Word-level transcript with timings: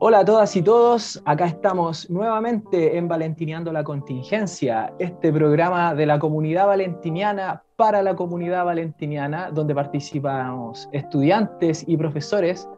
Hola 0.00 0.20
a 0.20 0.24
todas 0.24 0.54
y 0.54 0.62
todos, 0.62 1.20
acá 1.24 1.46
estamos 1.46 2.08
nuevamente 2.08 2.96
en 2.96 3.08
Valentineando 3.08 3.72
la 3.72 3.82
Contingencia, 3.82 4.94
este 4.98 5.32
programa 5.32 5.94
de 5.94 6.06
la 6.06 6.18
comunidad 6.18 6.68
valentiniana 6.68 7.64
para 7.76 8.00
la 8.02 8.14
comunidad 8.14 8.64
valentiniana, 8.64 9.50
donde 9.50 9.74
participamos 9.74 10.88
estudiantes 10.92 11.84
y 11.86 11.96
profesores 11.96 12.68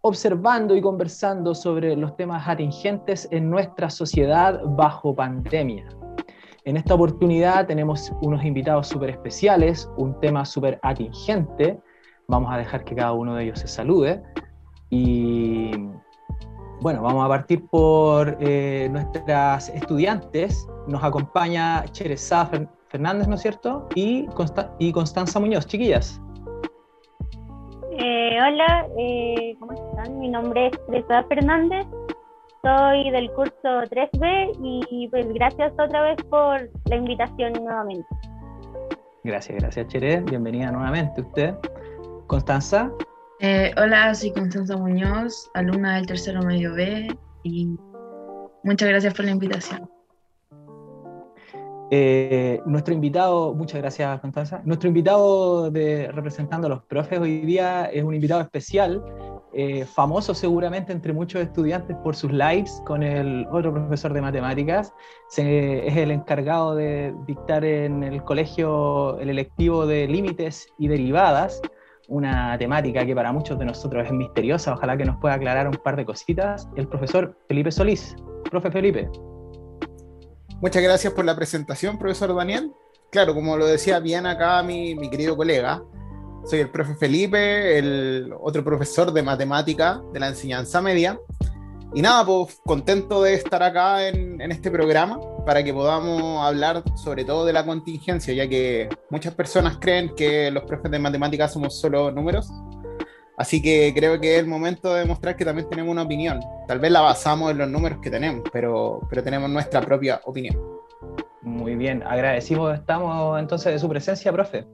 observando 0.00 0.74
y 0.74 0.80
conversando 0.80 1.54
sobre 1.54 1.96
los 1.96 2.16
temas 2.16 2.48
atingentes 2.48 3.28
en 3.30 3.48
nuestra 3.50 3.88
sociedad 3.88 4.60
bajo 4.64 5.14
pandemia. 5.14 5.86
En 6.64 6.76
esta 6.76 6.94
oportunidad 6.94 7.66
tenemos 7.66 8.10
unos 8.22 8.44
invitados 8.44 8.88
súper 8.88 9.10
especiales, 9.10 9.88
un 9.96 10.18
tema 10.20 10.44
súper 10.44 10.78
atingente. 10.82 11.78
Vamos 12.28 12.52
a 12.52 12.58
dejar 12.58 12.84
que 12.84 12.94
cada 12.94 13.12
uno 13.12 13.34
de 13.34 13.44
ellos 13.44 13.58
se 13.60 13.68
salude. 13.68 14.22
Y 14.90 15.72
bueno, 16.80 17.02
vamos 17.02 17.24
a 17.24 17.28
partir 17.28 17.66
por 17.66 18.36
eh, 18.40 18.88
nuestras 18.90 19.68
estudiantes. 19.70 20.66
Nos 20.86 21.02
acompaña 21.02 21.84
Cheresa 21.92 22.48
Fernández, 22.88 23.28
¿no 23.28 23.34
es 23.34 23.42
cierto? 23.42 23.88
Y, 23.94 24.26
y 24.78 24.92
Constanza 24.92 25.40
Muñoz. 25.40 25.66
Chiquillas. 25.66 26.20
Eh, 27.98 28.38
hola, 28.42 28.86
eh, 28.98 29.56
¿cómo 29.60 29.72
están? 29.72 30.18
Mi 30.18 30.28
nombre 30.28 30.66
es 30.66 30.86
Teresa 30.86 31.22
Fernández, 31.28 31.86
soy 32.60 33.10
del 33.10 33.30
curso 33.32 33.52
3B 33.62 34.56
y 34.90 35.08
pues 35.08 35.32
gracias 35.32 35.72
otra 35.78 36.02
vez 36.02 36.16
por 36.28 36.68
la 36.86 36.96
invitación 36.96 37.52
nuevamente. 37.52 38.06
Gracias, 39.22 39.58
gracias 39.60 39.86
Chere, 39.86 40.20
bienvenida 40.22 40.72
nuevamente 40.72 41.20
usted. 41.20 41.54
Constanza. 42.26 42.90
Eh, 43.40 43.72
hola, 43.76 44.14
soy 44.14 44.32
Constanza 44.32 44.76
Muñoz, 44.76 45.50
alumna 45.54 45.96
del 45.96 46.06
tercero 46.06 46.42
medio 46.42 46.74
B 46.74 47.08
y 47.42 47.76
muchas 48.62 48.88
gracias 48.88 49.12
por 49.14 49.24
la 49.24 49.32
invitación. 49.32 49.90
Eh, 51.90 52.60
nuestro 52.64 52.94
invitado, 52.94 53.54
muchas 53.54 53.80
gracias 53.80 54.20
Constanza, 54.20 54.62
nuestro 54.64 54.88
invitado 54.88 55.70
de 55.70 56.10
representando 56.10 56.66
a 56.66 56.70
los 56.70 56.82
profes 56.84 57.20
hoy 57.20 57.40
día 57.40 57.84
es 57.86 58.02
un 58.02 58.14
invitado 58.14 58.40
especial, 58.40 59.04
eh, 59.52 59.84
famoso 59.84 60.34
seguramente 60.34 60.92
entre 60.92 61.12
muchos 61.12 61.42
estudiantes 61.42 61.96
por 61.98 62.16
sus 62.16 62.32
lives 62.32 62.82
con 62.86 63.02
el 63.02 63.46
otro 63.52 63.72
profesor 63.72 64.12
de 64.14 64.22
matemáticas, 64.22 64.92
es 65.36 65.96
el 65.96 66.10
encargado 66.10 66.74
de 66.74 67.14
dictar 67.26 67.64
en 67.64 68.02
el 68.02 68.24
colegio 68.24 69.18
el 69.20 69.28
electivo 69.28 69.86
de 69.86 70.08
límites 70.08 70.66
y 70.78 70.88
derivadas 70.88 71.60
una 72.08 72.56
temática 72.58 73.04
que 73.04 73.14
para 73.14 73.32
muchos 73.32 73.58
de 73.58 73.64
nosotros 73.64 74.06
es 74.06 74.12
misteriosa, 74.12 74.74
ojalá 74.74 74.96
que 74.96 75.04
nos 75.04 75.16
pueda 75.18 75.34
aclarar 75.34 75.68
un 75.68 75.76
par 75.76 75.96
de 75.96 76.04
cositas, 76.04 76.68
el 76.76 76.88
profesor 76.88 77.36
Felipe 77.48 77.70
Solís. 77.70 78.14
Profe 78.50 78.70
Felipe. 78.70 79.10
Muchas 80.60 80.82
gracias 80.82 81.12
por 81.12 81.24
la 81.24 81.34
presentación, 81.34 81.98
profesor 81.98 82.34
Daniel. 82.34 82.72
Claro, 83.10 83.34
como 83.34 83.56
lo 83.56 83.66
decía 83.66 83.98
bien 84.00 84.26
acá 84.26 84.62
mi, 84.62 84.94
mi 84.94 85.08
querido 85.08 85.36
colega, 85.36 85.82
soy 86.44 86.60
el 86.60 86.70
profe 86.70 86.94
Felipe, 86.94 87.78
el 87.78 88.34
otro 88.40 88.62
profesor 88.62 89.12
de 89.12 89.22
matemática 89.22 90.02
de 90.12 90.20
la 90.20 90.28
enseñanza 90.28 90.82
media. 90.82 91.18
Y 91.94 92.02
nada, 92.02 92.24
pues 92.26 92.60
contento 92.64 93.22
de 93.22 93.34
estar 93.34 93.62
acá 93.62 94.08
en, 94.08 94.40
en, 94.40 94.50
este 94.50 94.68
programa 94.68 95.20
para 95.46 95.62
que 95.62 95.72
podamos 95.72 96.44
hablar 96.44 96.82
sobre 96.96 97.24
todo 97.24 97.46
de 97.46 97.52
la 97.52 97.64
contingencia, 97.64 98.34
ya 98.34 98.48
que 98.48 98.88
muchas 99.10 99.32
personas 99.34 99.78
creen 99.80 100.12
que 100.16 100.50
los 100.50 100.64
profes 100.64 100.90
de 100.90 100.98
matemáticas 100.98 101.52
somos 101.52 101.78
solo 101.78 102.10
números. 102.10 102.50
Así 103.36 103.62
que 103.62 103.92
creo 103.94 104.20
que 104.20 104.34
es 104.34 104.40
el 104.40 104.48
momento 104.48 104.92
de 104.92 105.00
demostrar 105.00 105.36
que 105.36 105.44
también 105.44 105.68
tenemos 105.68 105.92
una 105.92 106.02
opinión. 106.02 106.40
Tal 106.66 106.80
vez 106.80 106.90
la 106.90 107.00
basamos 107.00 107.52
en 107.52 107.58
los 107.58 107.68
números 107.68 107.98
que 108.02 108.10
tenemos, 108.10 108.42
pero, 108.52 109.00
pero 109.08 109.22
tenemos 109.22 109.48
nuestra 109.48 109.80
propia 109.80 110.20
opinión. 110.24 110.56
Muy 111.42 111.76
bien, 111.76 112.02
agradecimos 112.04 112.74
estamos 112.74 113.38
entonces 113.38 113.72
de 113.72 113.78
su 113.78 113.88
presencia, 113.88 114.32
profe. 114.32 114.66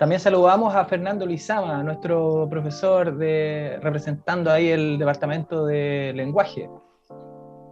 También 0.00 0.18
saludamos 0.18 0.74
a 0.74 0.86
Fernando 0.86 1.26
Lizama, 1.26 1.82
nuestro 1.82 2.48
profesor 2.48 3.18
de, 3.18 3.78
representando 3.82 4.50
ahí 4.50 4.68
el 4.68 4.98
Departamento 4.98 5.66
de 5.66 6.12
Lenguaje. 6.16 6.70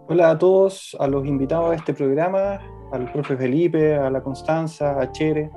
Hola 0.09 0.33
a 0.33 0.39
todos, 0.39 0.95
a 1.01 1.07
los 1.07 1.25
invitados 1.25 1.71
a 1.71 1.75
este 1.77 1.95
programa, 1.95 2.61
al 2.93 3.11
profe 3.13 3.35
Felipe, 3.35 3.97
a 3.97 4.11
la 4.11 4.21
Constanza, 4.21 5.01
a 5.01 5.11
Chere. 5.11 5.51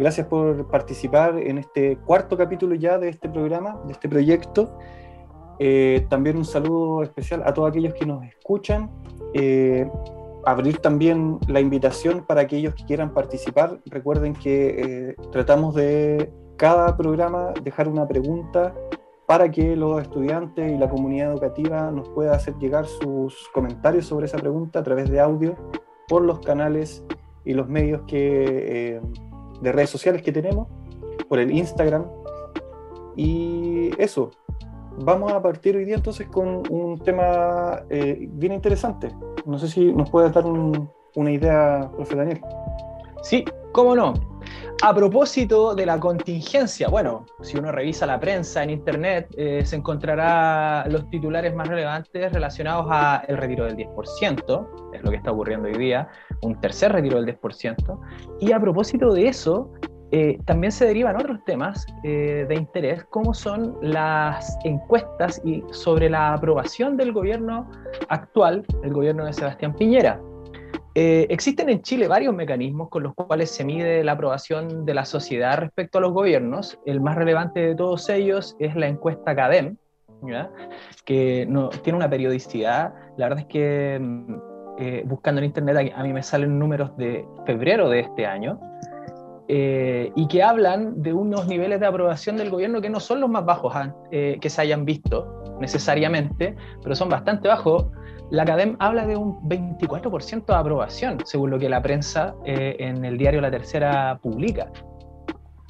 Gracias 0.00 0.26
por 0.26 0.68
participar 0.68 1.38
en 1.38 1.58
este 1.58 1.96
cuarto 1.98 2.36
capítulo 2.36 2.74
ya 2.74 2.98
de 2.98 3.10
este 3.10 3.28
programa, 3.28 3.80
de 3.86 3.92
este 3.92 4.08
proyecto. 4.08 4.76
Eh, 5.60 6.08
también 6.10 6.38
un 6.38 6.44
saludo 6.44 7.04
especial 7.04 7.44
a 7.46 7.54
todos 7.54 7.70
aquellos 7.70 7.94
que 7.94 8.04
nos 8.04 8.24
escuchan. 8.24 8.90
Eh, 9.32 9.88
abrir 10.46 10.78
también 10.78 11.38
la 11.48 11.60
invitación 11.60 12.24
para 12.24 12.42
aquellos 12.42 12.74
que 12.74 12.84
quieran 12.84 13.12
participar. 13.12 13.80
Recuerden 13.86 14.32
que 14.32 15.10
eh, 15.10 15.16
tratamos 15.32 15.74
de 15.74 16.32
cada 16.56 16.96
programa 16.96 17.52
dejar 17.64 17.88
una 17.88 18.06
pregunta 18.06 18.72
para 19.26 19.50
que 19.50 19.74
los 19.74 20.00
estudiantes 20.00 20.70
y 20.70 20.78
la 20.78 20.88
comunidad 20.88 21.32
educativa 21.32 21.90
nos 21.90 22.08
pueda 22.10 22.36
hacer 22.36 22.54
llegar 22.58 22.86
sus 22.86 23.48
comentarios 23.52 24.06
sobre 24.06 24.26
esa 24.26 24.38
pregunta 24.38 24.78
a 24.78 24.82
través 24.84 25.10
de 25.10 25.18
audio 25.18 25.56
por 26.06 26.22
los 26.22 26.38
canales 26.38 27.04
y 27.44 27.52
los 27.52 27.68
medios 27.68 28.02
que, 28.06 28.94
eh, 28.96 29.00
de 29.60 29.72
redes 29.72 29.90
sociales 29.90 30.22
que 30.22 30.30
tenemos, 30.30 30.68
por 31.28 31.40
el 31.40 31.50
Instagram. 31.50 32.06
Y 33.16 33.90
eso, 33.98 34.30
vamos 34.98 35.32
a 35.32 35.42
partir 35.42 35.76
hoy 35.76 35.84
día 35.84 35.96
entonces 35.96 36.26
con 36.28 36.62
un 36.70 36.98
tema 37.00 37.82
eh, 37.90 38.28
bien 38.32 38.52
interesante. 38.52 39.14
No 39.44 39.58
sé 39.58 39.68
si 39.68 39.92
nos 39.92 40.10
puedes 40.10 40.32
dar 40.32 40.44
una 40.46 41.30
idea, 41.30 41.90
profe 41.94 42.16
Daniel. 42.16 42.40
Sí, 43.22 43.44
cómo 43.72 43.94
no. 43.94 44.14
A 44.82 44.94
propósito 44.94 45.74
de 45.74 45.86
la 45.86 45.98
contingencia, 45.98 46.88
bueno, 46.88 47.24
si 47.40 47.56
uno 47.56 47.72
revisa 47.72 48.04
la 48.04 48.20
prensa 48.20 48.62
en 48.62 48.70
internet, 48.70 49.28
eh, 49.36 49.64
se 49.64 49.76
encontrará 49.76 50.86
los 50.88 51.08
titulares 51.08 51.54
más 51.54 51.66
relevantes 51.66 52.30
relacionados 52.30 52.86
a 52.90 53.24
el 53.26 53.38
retiro 53.38 53.64
del 53.64 53.74
10%, 53.76 54.92
es 54.92 55.02
lo 55.02 55.10
que 55.10 55.16
está 55.16 55.32
ocurriendo 55.32 55.68
hoy 55.68 55.78
día, 55.78 56.08
un 56.42 56.60
tercer 56.60 56.92
retiro 56.92 57.20
del 57.20 57.38
10%. 57.40 57.98
Y 58.40 58.52
a 58.52 58.60
propósito 58.60 59.14
de 59.14 59.28
eso, 59.28 59.72
eh, 60.12 60.38
también 60.44 60.70
se 60.70 60.86
derivan 60.86 61.16
otros 61.16 61.44
temas 61.44 61.86
eh, 62.04 62.46
de 62.48 62.54
interés, 62.54 63.04
como 63.04 63.34
son 63.34 63.76
las 63.82 64.56
encuestas 64.64 65.40
y 65.44 65.64
sobre 65.72 66.08
la 66.08 66.34
aprobación 66.34 66.96
del 66.96 67.12
gobierno 67.12 67.68
actual, 68.08 68.64
el 68.84 68.92
gobierno 68.92 69.24
de 69.24 69.32
Sebastián 69.32 69.74
Piñera. 69.74 70.20
Eh, 70.94 71.26
existen 71.28 71.68
en 71.68 71.82
Chile 71.82 72.08
varios 72.08 72.34
mecanismos 72.34 72.88
con 72.88 73.02
los 73.02 73.14
cuales 73.14 73.50
se 73.50 73.64
mide 73.64 74.02
la 74.04 74.12
aprobación 74.12 74.86
de 74.86 74.94
la 74.94 75.04
sociedad 75.04 75.58
respecto 75.58 75.98
a 75.98 76.00
los 76.00 76.12
gobiernos. 76.12 76.78
El 76.86 77.00
más 77.00 77.16
relevante 77.16 77.60
de 77.60 77.74
todos 77.74 78.08
ellos 78.08 78.56
es 78.60 78.76
la 78.76 78.86
encuesta 78.86 79.34
CADEM, 79.34 79.76
que 81.04 81.46
no, 81.48 81.68
tiene 81.68 81.96
una 81.96 82.08
periodicidad. 82.08 82.94
La 83.18 83.28
verdad 83.28 83.40
es 83.40 83.46
que 83.46 83.98
mm, 84.00 85.08
buscando 85.08 85.40
en 85.40 85.46
internet 85.46 85.92
a 85.94 86.02
mí 86.02 86.12
me 86.12 86.22
salen 86.22 86.58
números 86.58 86.96
de 86.96 87.26
febrero 87.44 87.90
de 87.90 88.00
este 88.00 88.24
año 88.24 88.58
eh, 89.48 90.12
y 90.16 90.26
que 90.26 90.42
hablan 90.42 91.02
de 91.02 91.12
unos 91.12 91.46
niveles 91.46 91.78
de 91.78 91.86
aprobación 91.86 92.36
del 92.36 92.50
gobierno 92.50 92.80
que 92.80 92.90
no 92.90 92.98
son 92.98 93.20
los 93.20 93.30
más 93.30 93.44
bajos 93.44 93.72
eh, 94.10 94.38
que 94.40 94.50
se 94.50 94.60
hayan 94.60 94.84
visto 94.84 95.44
necesariamente, 95.60 96.56
pero 96.82 96.94
son 96.96 97.08
bastante 97.08 97.48
bajos. 97.48 97.86
La 98.30 98.42
Academ 98.42 98.76
habla 98.80 99.06
de 99.06 99.16
un 99.16 99.40
24% 99.48 100.46
de 100.46 100.54
aprobación, 100.54 101.18
según 101.24 101.50
lo 101.50 101.58
que 101.60 101.68
la 101.68 101.80
prensa 101.80 102.34
eh, 102.44 102.76
en 102.80 103.04
el 103.04 103.16
diario 103.16 103.40
La 103.40 103.50
Tercera 103.50 104.18
publica. 104.20 104.68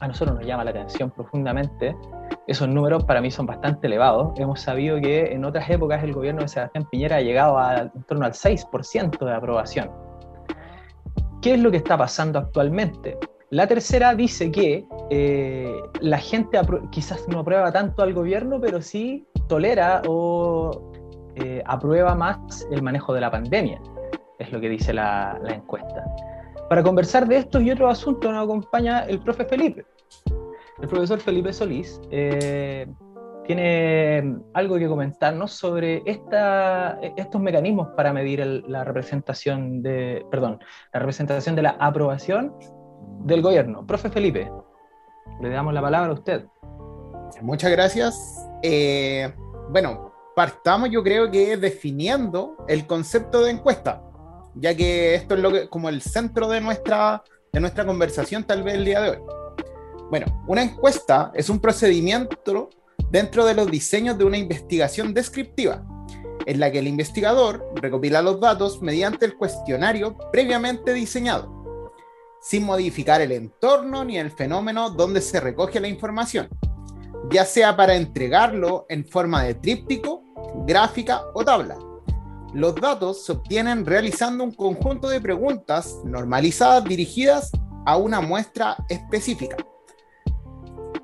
A 0.00 0.08
nosotros 0.08 0.36
nos 0.36 0.46
llama 0.46 0.64
la 0.64 0.70
atención 0.70 1.10
profundamente. 1.10 1.94
Esos 2.46 2.68
números 2.68 3.04
para 3.04 3.20
mí 3.20 3.30
son 3.30 3.44
bastante 3.44 3.86
elevados. 3.86 4.38
Hemos 4.38 4.60
sabido 4.60 4.98
que 5.00 5.32
en 5.32 5.44
otras 5.44 5.68
épocas 5.68 6.02
el 6.02 6.12
gobierno 6.12 6.42
de 6.42 6.48
Sebastián 6.48 6.86
Piñera 6.90 7.16
ha 7.16 7.20
llegado 7.20 7.58
a 7.58 7.90
en 7.94 8.02
torno 8.04 8.24
al 8.24 8.32
6% 8.32 9.24
de 9.24 9.34
aprobación. 9.34 9.90
¿Qué 11.42 11.54
es 11.54 11.60
lo 11.60 11.70
que 11.70 11.76
está 11.76 11.98
pasando 11.98 12.38
actualmente? 12.38 13.18
La 13.50 13.68
tercera 13.68 14.14
dice 14.14 14.50
que 14.50 14.84
eh, 15.10 15.72
la 16.00 16.18
gente 16.18 16.58
quizás 16.90 17.28
no 17.28 17.40
aprueba 17.40 17.70
tanto 17.70 18.02
al 18.02 18.12
gobierno, 18.12 18.60
pero 18.60 18.82
sí 18.82 19.24
tolera 19.48 20.02
o 20.08 20.92
eh, 21.36 21.62
aprueba 21.64 22.16
más 22.16 22.66
el 22.72 22.82
manejo 22.82 23.14
de 23.14 23.20
la 23.20 23.30
pandemia, 23.30 23.80
es 24.40 24.50
lo 24.50 24.60
que 24.60 24.68
dice 24.68 24.92
la, 24.92 25.38
encuesta. 25.48 26.04
Para 26.68 26.82
conversar 26.82 27.28
de 27.28 27.36
estos 27.36 27.62
y 27.62 27.70
otros 27.70 27.92
asuntos 27.92 28.32
nos 28.32 28.42
acompaña 28.42 29.04
el 29.04 29.20
profe 29.20 29.44
Felipe. 29.44 29.86
El 30.82 30.88
profesor 30.88 31.20
Felipe 31.20 31.52
Solís 31.52 32.00
eh, 32.10 32.88
tiene 33.44 34.38
algo 34.54 34.76
que 34.76 34.88
comentarnos 34.88 35.52
sobre 35.52 36.02
estos 36.04 37.40
mecanismos 37.40 37.88
para 37.96 38.12
medir 38.12 38.44
la 38.66 38.82
representación 38.82 39.82
de, 39.82 40.26
perdón, 40.32 40.58
la 40.92 40.98
representación 40.98 41.54
de 41.54 41.62
la 41.62 41.76
aprobación 41.78 42.52
del 43.24 43.42
gobierno. 43.42 43.86
Profe 43.86 44.10
Felipe, 44.10 44.50
le 45.40 45.50
damos 45.50 45.74
la 45.74 45.82
palabra 45.82 46.10
a 46.10 46.14
usted. 46.14 46.46
Muchas 47.42 47.70
gracias. 47.70 48.46
Eh, 48.62 49.32
bueno, 49.70 50.12
partamos 50.34 50.90
yo 50.90 51.02
creo 51.02 51.30
que 51.30 51.56
definiendo 51.56 52.56
el 52.68 52.86
concepto 52.86 53.42
de 53.42 53.50
encuesta, 53.50 54.02
ya 54.54 54.74
que 54.74 55.14
esto 55.14 55.34
es 55.34 55.40
lo 55.40 55.52
que, 55.52 55.68
como 55.68 55.88
el 55.88 56.02
centro 56.02 56.48
de 56.48 56.60
nuestra, 56.60 57.22
de 57.52 57.60
nuestra 57.60 57.84
conversación 57.84 58.44
tal 58.44 58.62
vez 58.62 58.74
el 58.74 58.84
día 58.84 59.00
de 59.00 59.10
hoy. 59.10 59.18
Bueno, 60.10 60.26
una 60.46 60.62
encuesta 60.62 61.32
es 61.34 61.50
un 61.50 61.58
procedimiento 61.58 62.70
dentro 63.10 63.44
de 63.44 63.54
los 63.54 63.70
diseños 63.70 64.16
de 64.18 64.24
una 64.24 64.36
investigación 64.36 65.12
descriptiva, 65.12 65.84
en 66.46 66.60
la 66.60 66.70
que 66.70 66.78
el 66.78 66.86
investigador 66.86 67.66
recopila 67.74 68.22
los 68.22 68.40
datos 68.40 68.80
mediante 68.82 69.26
el 69.26 69.36
cuestionario 69.36 70.16
previamente 70.30 70.92
diseñado, 70.92 71.55
sin 72.48 72.64
modificar 72.64 73.20
el 73.20 73.32
entorno 73.32 74.04
ni 74.04 74.18
el 74.18 74.30
fenómeno 74.30 74.90
donde 74.90 75.20
se 75.20 75.40
recoge 75.40 75.80
la 75.80 75.88
información, 75.88 76.48
ya 77.28 77.44
sea 77.44 77.76
para 77.76 77.96
entregarlo 77.96 78.86
en 78.88 79.04
forma 79.04 79.42
de 79.42 79.54
tríptico, 79.54 80.22
gráfica 80.64 81.22
o 81.34 81.44
tabla. 81.44 81.76
Los 82.54 82.76
datos 82.76 83.24
se 83.24 83.32
obtienen 83.32 83.84
realizando 83.84 84.44
un 84.44 84.52
conjunto 84.52 85.08
de 85.08 85.20
preguntas 85.20 85.98
normalizadas 86.04 86.84
dirigidas 86.84 87.50
a 87.84 87.96
una 87.96 88.20
muestra 88.20 88.76
específica. 88.88 89.56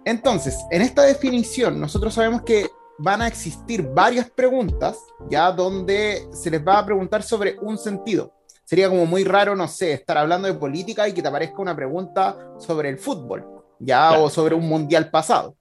Entonces, 0.04 0.56
en 0.70 0.82
esta 0.82 1.02
definición, 1.02 1.80
nosotros 1.80 2.14
sabemos 2.14 2.42
que 2.42 2.68
van 2.98 3.20
a 3.20 3.26
existir 3.26 3.82
varias 3.82 4.30
preguntas, 4.30 4.96
ya 5.28 5.50
donde 5.50 6.28
se 6.32 6.52
les 6.52 6.64
va 6.64 6.78
a 6.78 6.86
preguntar 6.86 7.24
sobre 7.24 7.58
un 7.60 7.76
sentido. 7.76 8.32
Sería 8.72 8.88
como 8.88 9.04
muy 9.04 9.22
raro, 9.22 9.54
no 9.54 9.68
sé, 9.68 9.92
estar 9.92 10.16
hablando 10.16 10.48
de 10.48 10.54
política 10.54 11.06
y 11.06 11.12
que 11.12 11.20
te 11.20 11.28
aparezca 11.28 11.60
una 11.60 11.76
pregunta 11.76 12.38
sobre 12.58 12.88
el 12.88 12.96
fútbol, 12.96 13.44
ya, 13.78 14.18
o 14.18 14.30
sobre 14.30 14.54
un 14.54 14.66
mundial 14.66 15.10
pasado. 15.10 15.54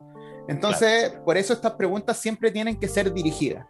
Entonces, 0.48 1.12
por 1.26 1.36
eso 1.36 1.52
estas 1.52 1.74
preguntas 1.74 2.16
siempre 2.16 2.52
tienen 2.52 2.80
que 2.80 2.88
ser 2.88 3.12
dirigidas. 3.12 3.68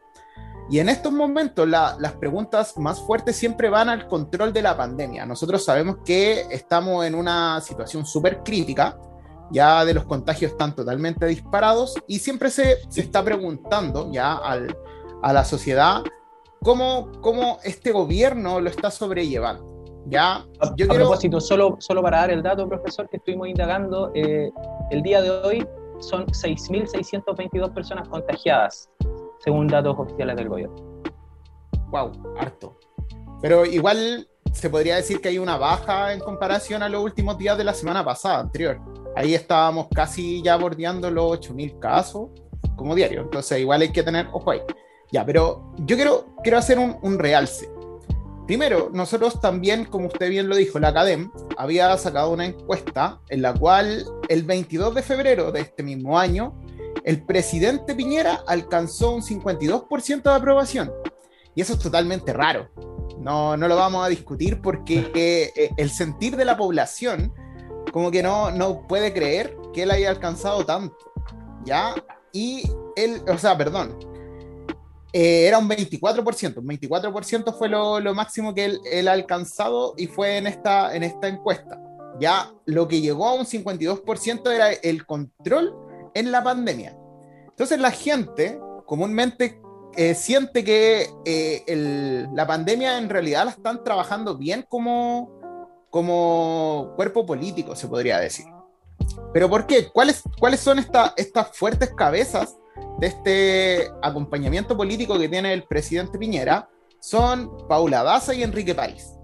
Y 0.69 0.77
en 0.77 0.89
estos 0.89 1.11
momentos 1.11 1.67
las 1.67 2.13
preguntas 2.19 2.77
más 2.77 3.01
fuertes 3.01 3.35
siempre 3.35 3.71
van 3.71 3.89
al 3.89 4.05
control 4.05 4.53
de 4.53 4.61
la 4.61 4.77
pandemia. 4.77 5.25
Nosotros 5.25 5.65
sabemos 5.65 5.97
que 6.05 6.41
estamos 6.51 7.03
en 7.03 7.15
una 7.15 7.59
situación 7.61 8.05
súper 8.05 8.43
crítica, 8.43 8.95
ya 9.49 9.83
de 9.83 9.95
los 9.95 10.03
contagios 10.03 10.51
están 10.51 10.75
totalmente 10.75 11.25
disparados 11.25 11.95
y 12.05 12.19
siempre 12.19 12.51
se, 12.51 12.77
se 12.89 13.01
está 13.01 13.23
preguntando 13.23 14.11
ya 14.11 14.35
al, 14.35 14.77
a 15.23 15.33
la 15.33 15.43
sociedad 15.43 16.03
cómo, 16.63 17.11
cómo 17.21 17.59
este 17.63 17.91
gobierno 17.91 18.59
lo 18.59 18.69
está 18.69 18.91
sobrellevando. 18.91 19.69
Ya, 20.07 20.45
yo 20.75 20.91
a, 20.91 20.95
propósito, 20.95 21.39
solo, 21.39 21.77
solo 21.79 22.01
para 22.01 22.21
dar 22.21 22.31
el 22.31 22.41
dato, 22.41 22.67
profesor, 22.67 23.07
que 23.09 23.17
estuvimos 23.17 23.47
indagando, 23.47 24.11
eh, 24.15 24.49
el 24.89 25.03
día 25.03 25.21
de 25.21 25.29
hoy 25.29 25.67
son 25.99 26.25
6.622 26.25 27.73
personas 27.73 28.09
contagiadas, 28.09 28.89
según 29.43 29.67
datos 29.67 29.95
oficiales 29.97 30.35
del 30.35 30.49
gobierno. 30.49 30.75
Wow, 31.91 32.11
harto. 32.39 32.77
Pero 33.41 33.65
igual 33.65 34.27
se 34.51 34.69
podría 34.69 34.95
decir 34.95 35.21
que 35.21 35.29
hay 35.29 35.37
una 35.37 35.57
baja 35.57 36.13
en 36.13 36.19
comparación 36.19 36.81
a 36.81 36.89
los 36.89 37.03
últimos 37.03 37.37
días 37.37 37.57
de 37.57 37.63
la 37.63 37.73
semana 37.73 38.03
pasada, 38.03 38.39
anterior. 38.39 38.79
Ahí 39.15 39.35
estábamos 39.35 39.87
casi 39.93 40.41
ya 40.41 40.57
bordeando 40.57 41.11
los 41.11 41.39
8.000 41.39 41.79
casos 41.79 42.29
como 42.75 42.95
diario. 42.95 43.21
Entonces 43.21 43.59
igual 43.59 43.81
hay 43.81 43.91
que 43.91 44.03
tener 44.03 44.27
ojo 44.31 44.51
ahí. 44.51 44.61
Ya, 45.11 45.25
pero 45.25 45.73
yo 45.79 45.95
quiero, 45.95 46.35
quiero 46.43 46.57
hacer 46.57 46.79
un, 46.79 46.97
un 47.01 47.19
realce. 47.19 47.69
Primero, 48.47 48.89
nosotros 48.91 49.39
también, 49.39 49.85
como 49.85 50.07
usted 50.07 50.29
bien 50.29 50.49
lo 50.49 50.55
dijo, 50.55 50.79
la 50.79 50.89
Academ 50.89 51.31
había 51.57 51.95
sacado 51.97 52.31
una 52.31 52.45
encuesta 52.45 53.21
en 53.29 53.41
la 53.41 53.53
cual 53.53 54.05
el 54.29 54.43
22 54.43 54.95
de 54.95 55.01
febrero 55.03 55.51
de 55.51 55.61
este 55.61 55.83
mismo 55.83 56.17
año, 56.17 56.59
el 57.03 57.23
presidente 57.23 57.95
Piñera 57.95 58.43
alcanzó 58.47 59.11
un 59.11 59.21
52% 59.21 60.23
de 60.23 60.33
aprobación. 60.33 60.91
Y 61.55 61.61
eso 61.61 61.73
es 61.73 61.79
totalmente 61.79 62.33
raro. 62.33 62.69
No, 63.19 63.55
no 63.55 63.67
lo 63.67 63.75
vamos 63.75 64.05
a 64.05 64.09
discutir 64.09 64.61
porque 64.61 65.11
eh, 65.55 65.71
el 65.77 65.89
sentir 65.89 66.35
de 66.35 66.45
la 66.45 66.57
población 66.57 67.33
como 67.91 68.11
que 68.11 68.23
no, 68.23 68.51
no 68.51 68.87
puede 68.87 69.13
creer 69.13 69.57
que 69.73 69.83
él 69.83 69.91
haya 69.91 70.09
alcanzado 70.09 70.65
tanto, 70.65 70.97
¿ya? 71.65 71.93
Y 72.31 72.69
él, 72.95 73.21
o 73.27 73.37
sea, 73.37 73.57
perdón, 73.57 73.97
eh, 75.13 75.47
era 75.47 75.57
un 75.57 75.69
24%, 75.69 76.57
un 76.57 76.67
24% 76.67 77.57
fue 77.57 77.67
lo, 77.67 78.13
máximo 78.13 78.53
que 78.53 78.77
él, 78.91 79.07
ha 79.07 79.11
alcanzado 79.11 79.93
y 79.97 80.07
fue 80.07 80.37
en 80.37 80.47
esta, 80.47 80.95
en 80.95 81.03
esta 81.03 81.27
encuesta. 81.27 81.81
Ya 82.19 82.51
lo 82.65 82.87
que 82.87 83.01
llegó 83.01 83.27
a 83.27 83.33
un 83.33 83.45
52% 83.45 84.51
era 84.51 84.71
el 84.71 85.05
control 85.05 85.75
en 86.13 86.31
la 86.31 86.43
pandemia. 86.43 86.95
Entonces 87.49 87.79
la 87.79 87.91
gente 87.91 88.59
comúnmente 88.85 89.61
eh, 89.97 90.15
siente 90.15 90.63
que 90.63 91.09
eh, 91.25 92.27
la 92.33 92.47
pandemia 92.47 92.97
en 92.97 93.09
realidad 93.09 93.45
la 93.45 93.51
están 93.51 93.83
trabajando 93.83 94.37
bien 94.37 94.65
como, 94.69 95.39
como 95.89 96.93
cuerpo 96.95 97.25
político, 97.25 97.75
se 97.75 97.87
podría 97.87 98.19
decir. 98.19 98.45
¿Pero 99.33 99.49
por 99.49 99.65
qué? 99.65 99.89
¿Cuáles, 99.89 100.23
cuáles 100.39 100.61
son 100.61 100.79
esta, 100.79 101.13
estas 101.17 101.49
fuertes 101.57 101.91
cabezas 101.95 102.55
de 102.99 103.07
este 103.07 103.91
acompañamiento 104.01 104.75
político 104.75 105.17
que 105.17 105.29
tiene 105.29 105.53
el 105.53 105.63
presidente 105.63 106.17
Piñera? 106.17 106.69
Son 106.99 107.67
Paula 107.67 108.03
Daza 108.03 108.33
y 108.33 108.43
Enrique 108.43 108.75
París. 108.75 109.15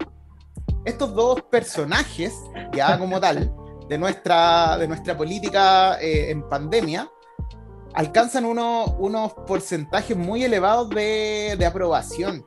Estos 0.84 1.14
dos 1.14 1.42
personajes, 1.42 2.34
ya 2.72 2.98
como 2.98 3.20
tal, 3.20 3.52
de 3.88 3.98
nuestra, 3.98 4.76
de 4.78 4.88
nuestra 4.88 5.16
política 5.16 6.00
eh, 6.00 6.30
en 6.30 6.48
pandemia, 6.48 7.08
alcanzan 7.94 8.44
uno, 8.44 8.96
unos 8.98 9.32
porcentajes 9.46 10.16
muy 10.16 10.44
elevados 10.44 10.88
de, 10.90 11.56
de 11.58 11.66
aprobación. 11.66 12.44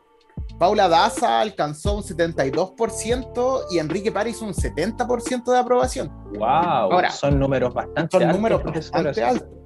Paula 0.59 0.87
Daza 0.87 1.41
alcanzó 1.41 1.95
un 1.95 2.03
72% 2.03 3.65
y 3.71 3.79
Enrique 3.79 4.11
París 4.11 4.41
un 4.41 4.53
70% 4.53 5.51
de 5.51 5.57
aprobación. 5.57 6.11
¡Wow! 6.33 6.45
Ahora, 6.45 7.09
son 7.09 7.39
números 7.39 7.73
bastante 7.73 8.11
son 8.11 8.23
altos. 8.23 8.35
números 8.37 8.63
bastante 8.63 9.23
altos. 9.23 9.60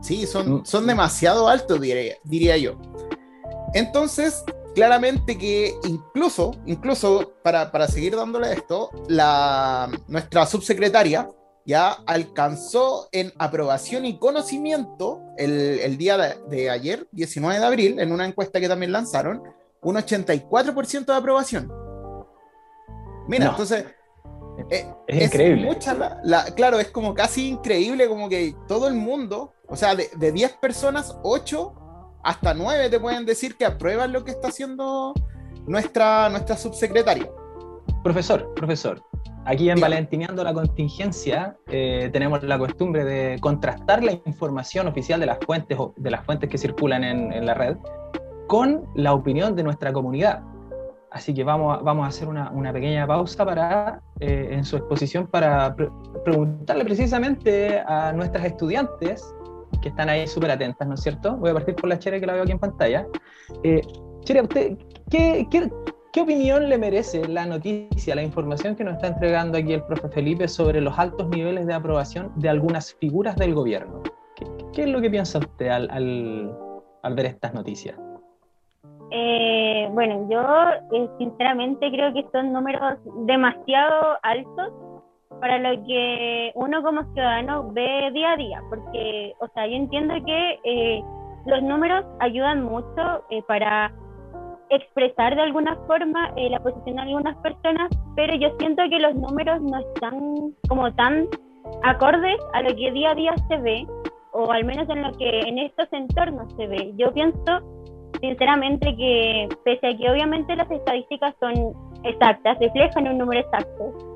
Sí, 0.00 0.26
son, 0.26 0.52
mm. 0.52 0.64
son 0.64 0.86
demasiado 0.86 1.48
altos, 1.48 1.80
diría, 1.80 2.16
diría 2.24 2.56
yo. 2.56 2.78
Entonces, 3.74 4.44
claramente 4.74 5.36
que 5.36 5.74
incluso, 5.84 6.52
incluso 6.66 7.34
para, 7.42 7.70
para 7.70 7.88
seguir 7.88 8.16
dándole 8.16 8.52
esto, 8.52 8.90
la, 9.08 9.90
nuestra 10.06 10.46
subsecretaria 10.46 11.28
ya 11.66 11.90
alcanzó 12.06 13.08
en 13.12 13.32
aprobación 13.38 14.06
y 14.06 14.18
conocimiento 14.18 15.20
el, 15.36 15.80
el 15.80 15.98
día 15.98 16.16
de, 16.16 16.36
de, 16.48 16.70
ayer, 16.70 17.06
19 17.12 17.58
de 17.58 17.66
abril, 17.66 18.00
en 18.00 18.10
una 18.10 18.24
encuesta 18.24 18.58
que 18.58 18.68
también 18.68 18.90
lanzaron, 18.92 19.42
un 19.82 19.96
84% 19.96 21.04
de 21.04 21.14
aprobación. 21.14 21.70
Mira, 23.28 23.50
entonces... 23.50 23.84
Eh, 24.70 24.86
es, 25.06 25.24
increíble. 25.26 25.78
claro, 26.56 26.80
es 26.80 26.90
como 26.90 27.14
casi 27.14 27.48
increíble, 27.50 28.08
como 28.08 28.28
que 28.28 28.56
todo 28.66 28.88
el 28.88 28.94
mundo, 28.94 29.52
o 29.68 29.76
sea, 29.76 29.94
de, 29.94 30.10
de 30.16 30.32
10 30.32 30.54
personas, 30.54 31.16
8 31.22 31.74
hasta 32.22 32.54
9 32.54 32.90
te 32.90 33.00
pueden 33.00 33.24
decir 33.24 33.56
que 33.56 33.64
aprueban 33.64 34.12
lo 34.12 34.24
que 34.24 34.32
está 34.32 34.48
haciendo 34.48 35.14
nuestra, 35.66 36.28
nuestra 36.28 36.56
subsecretaria. 36.56 37.28
Profesor, 38.02 38.52
profesor, 38.54 39.02
aquí 39.44 39.70
en 39.70 39.80
Valentineando 39.80 40.42
la 40.44 40.54
Contingencia 40.54 41.56
eh, 41.66 42.10
tenemos 42.12 42.42
la 42.42 42.58
costumbre 42.58 43.04
de 43.04 43.38
contrastar 43.40 44.02
la 44.02 44.12
información 44.12 44.88
oficial 44.88 45.20
de 45.20 45.26
las 45.26 45.38
fuentes, 45.44 45.78
de 45.96 46.10
las 46.10 46.24
fuentes 46.24 46.48
que 46.48 46.58
circulan 46.58 47.04
en, 47.04 47.32
en 47.32 47.46
la 47.46 47.54
red 47.54 47.76
con 48.46 48.84
la 48.94 49.12
opinión 49.12 49.54
de 49.54 49.62
nuestra 49.62 49.92
comunidad. 49.92 50.42
Así 51.10 51.32
que 51.32 51.42
vamos 51.42 51.78
a, 51.78 51.82
vamos 51.82 52.04
a 52.04 52.08
hacer 52.08 52.28
una, 52.28 52.50
una 52.50 52.72
pequeña 52.72 53.06
pausa 53.06 53.44
para, 53.44 54.02
eh, 54.20 54.48
en 54.52 54.64
su 54.64 54.76
exposición 54.76 55.26
para 55.26 55.74
preguntarle 56.24 56.84
precisamente 56.84 57.80
a 57.80 58.12
nuestras 58.12 58.44
estudiantes 58.44 59.34
que 59.82 59.88
están 59.88 60.08
ahí 60.08 60.26
súper 60.26 60.50
atentas, 60.50 60.86
¿no 60.86 60.94
es 60.94 61.00
cierto? 61.00 61.36
Voy 61.36 61.50
a 61.50 61.54
partir 61.54 61.74
por 61.74 61.88
la 61.88 61.98
Chere 61.98 62.20
que 62.20 62.26
la 62.26 62.34
veo 62.34 62.42
aquí 62.42 62.52
en 62.52 62.58
pantalla. 62.58 63.06
Eh, 63.62 63.80
Chere, 64.24 64.42
¿usted 64.42 64.76
qué, 65.10 65.46
qué, 65.50 65.70
qué, 66.12 66.20
opinión 66.20 66.68
le 66.68 66.78
merece 66.78 67.26
la 67.28 67.46
noticia, 67.46 68.14
la 68.14 68.22
información 68.22 68.74
que 68.74 68.84
nos 68.84 68.94
está 68.94 69.08
entregando 69.08 69.58
aquí 69.58 69.72
el 69.72 69.82
profe 69.84 70.08
Felipe 70.08 70.48
sobre 70.48 70.80
los 70.80 70.98
altos 70.98 71.28
niveles 71.28 71.66
de 71.66 71.74
aprobación 71.74 72.32
de 72.36 72.48
algunas 72.48 72.94
figuras 72.94 73.36
del 73.36 73.54
gobierno? 73.54 74.02
¿Qué, 74.36 74.46
qué 74.72 74.82
es 74.82 74.88
lo 74.88 75.00
que 75.00 75.10
piensa 75.10 75.38
usted 75.38 75.68
al, 75.68 75.88
al, 75.90 76.56
al 77.02 77.14
ver 77.14 77.26
estas 77.26 77.54
noticias? 77.54 77.96
Eh, 79.10 79.88
bueno, 79.92 80.28
yo 80.30 80.40
eh, 80.96 81.08
sinceramente 81.18 81.90
creo 81.90 82.12
que 82.12 82.26
son 82.30 82.52
números 82.52 82.98
demasiado 83.26 84.18
altos 84.22 84.72
para 85.40 85.58
lo 85.58 85.84
que 85.84 86.52
uno 86.54 86.82
como 86.82 87.02
ciudadano 87.12 87.70
ve 87.72 88.10
día 88.12 88.32
a 88.32 88.36
día, 88.36 88.62
porque, 88.68 89.34
o 89.40 89.48
sea, 89.48 89.66
yo 89.66 89.76
entiendo 89.76 90.14
que 90.24 90.58
eh, 90.64 91.02
los 91.46 91.62
números 91.62 92.04
ayudan 92.20 92.64
mucho 92.64 93.24
eh, 93.30 93.42
para 93.46 93.92
expresar 94.70 95.34
de 95.34 95.42
alguna 95.42 95.76
forma 95.86 96.30
eh, 96.36 96.50
la 96.50 96.60
posición 96.60 96.96
de 96.96 97.02
algunas 97.02 97.36
personas, 97.38 97.90
pero 98.16 98.34
yo 98.36 98.50
siento 98.58 98.82
que 98.90 98.98
los 98.98 99.14
números 99.14 99.60
no 99.62 99.78
están 99.78 100.54
como 100.68 100.92
tan 100.94 101.26
acordes 101.84 102.38
a 102.54 102.62
lo 102.62 102.74
que 102.74 102.90
día 102.90 103.10
a 103.10 103.14
día 103.14 103.34
se 103.48 103.56
ve 103.58 103.86
o 104.32 104.50
al 104.52 104.64
menos 104.64 104.88
en 104.90 105.02
lo 105.02 105.12
que 105.12 105.40
en 105.40 105.58
estos 105.58 105.88
entornos 105.92 106.52
se 106.56 106.66
ve. 106.66 106.92
Yo 106.96 107.12
pienso 107.12 107.60
sinceramente 108.20 108.94
que 108.96 109.48
pese 109.64 109.86
a 109.86 109.96
que 109.96 110.10
obviamente 110.10 110.54
las 110.56 110.70
estadísticas 110.70 111.34
son 111.40 111.72
exactas, 112.04 112.58
reflejan 112.58 113.08
un 113.08 113.18
número 113.18 113.40
exacto, 113.40 114.07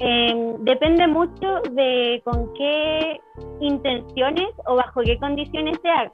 eh, 0.00 0.54
depende 0.60 1.06
mucho 1.06 1.60
de 1.72 2.22
con 2.24 2.52
qué 2.54 3.20
intenciones 3.60 4.48
o 4.66 4.76
bajo 4.76 5.02
qué 5.02 5.18
condiciones 5.18 5.78
se 5.82 5.88
hagan. 5.88 6.10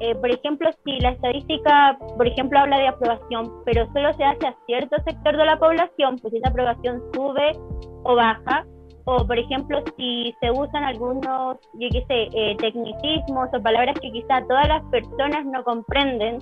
Eh, 0.00 0.16
por 0.16 0.30
ejemplo, 0.30 0.68
si 0.84 0.98
la 0.98 1.10
estadística, 1.10 1.96
por 2.16 2.26
ejemplo, 2.26 2.58
habla 2.58 2.78
de 2.78 2.88
aprobación, 2.88 3.52
pero 3.64 3.86
solo 3.92 4.12
se 4.14 4.24
hace 4.24 4.48
a 4.48 4.56
cierto 4.66 4.96
sector 5.06 5.36
de 5.36 5.44
la 5.44 5.56
población, 5.56 6.16
pues 6.20 6.34
esa 6.34 6.48
aprobación 6.48 7.00
sube 7.14 7.52
o 8.02 8.16
baja, 8.16 8.66
o 9.04 9.24
por 9.24 9.38
ejemplo, 9.38 9.80
si 9.96 10.34
se 10.40 10.50
usan 10.50 10.82
algunos, 10.82 11.58
yo 11.74 11.88
qué 11.92 12.04
sé, 12.08 12.28
eh, 12.34 12.56
tecnicismos 12.58 13.48
o 13.52 13.62
palabras 13.62 13.96
que 14.00 14.10
quizá 14.10 14.44
todas 14.48 14.66
las 14.66 14.82
personas 14.90 15.44
no 15.46 15.62
comprenden, 15.62 16.38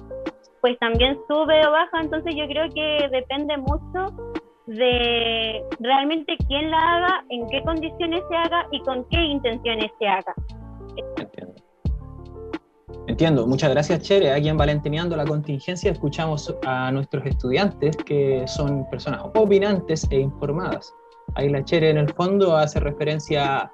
pues 0.63 0.79
también 0.79 1.19
sube 1.29 1.67
o 1.67 1.71
baja, 1.71 2.01
entonces 2.01 2.35
yo 2.35 2.47
creo 2.47 2.69
que 2.71 3.09
depende 3.11 3.59
mucho 3.59 4.30
de 4.71 5.65
realmente 5.81 6.37
quién 6.47 6.71
la 6.71 6.79
haga, 6.79 7.25
en 7.31 7.49
qué 7.49 7.61
condiciones 7.63 8.23
se 8.29 8.37
haga 8.37 8.67
y 8.71 8.81
con 8.83 9.05
qué 9.09 9.21
intenciones 9.21 9.91
se 9.99 10.07
haga. 10.07 10.35
Entiendo. 11.17 11.55
Entiendo, 13.09 13.47
muchas 13.49 13.71
gracias 13.71 14.03
Chere. 14.03 14.31
Aquí 14.33 14.49
en 14.49 14.57
Valentineando 14.57 15.17
la 15.17 15.25
Contingencia 15.25 15.91
escuchamos 15.91 16.55
a 16.65 16.93
nuestros 16.93 17.27
estudiantes 17.27 17.97
que 17.97 18.45
son 18.47 18.89
personas 18.91 19.23
opinantes 19.35 20.07
e 20.11 20.21
informadas. 20.21 20.95
Ahí 21.35 21.49
la 21.49 21.65
Chere 21.65 21.91
en 21.91 21.99
el 21.99 22.13
fondo 22.15 22.57
hace 22.57 22.79
referencia 22.79 23.73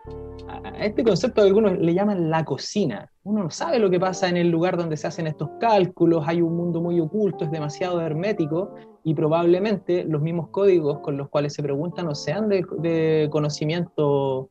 a 0.49 0.69
este 0.79 1.05
concepto 1.05 1.43
que 1.43 1.49
algunos 1.49 1.79
le 1.79 1.93
llaman 1.93 2.31
la 2.31 2.43
cocina. 2.45 3.11
Uno 3.25 3.45
no 3.45 3.50
sabe 3.50 3.79
lo 3.79 3.91
que 3.91 4.00
pasa 4.00 4.29
en 4.29 4.38
el 4.38 4.49
lugar 4.49 4.79
donde 4.79 4.97
se 4.97 5.07
hacen 5.07 5.26
estos 5.26 5.50
cálculos, 5.61 6.26
hay 6.26 6.41
un 6.41 6.57
mundo 6.57 6.81
muy 6.81 7.00
oculto, 7.00 7.45
es 7.45 7.50
demasiado 7.50 8.00
hermético 8.00 8.75
y 9.07 9.15
probablemente 9.15 10.03
los 10.03 10.21
mismos 10.21 10.49
códigos 10.49 10.99
con 10.99 11.17
los 11.17 11.29
cuales 11.29 11.55
se 11.55 11.63
preguntan 11.63 12.07
no 12.07 12.15
sean 12.17 12.49
de, 12.49 12.67
de 12.79 13.29
conocimiento 13.31 14.49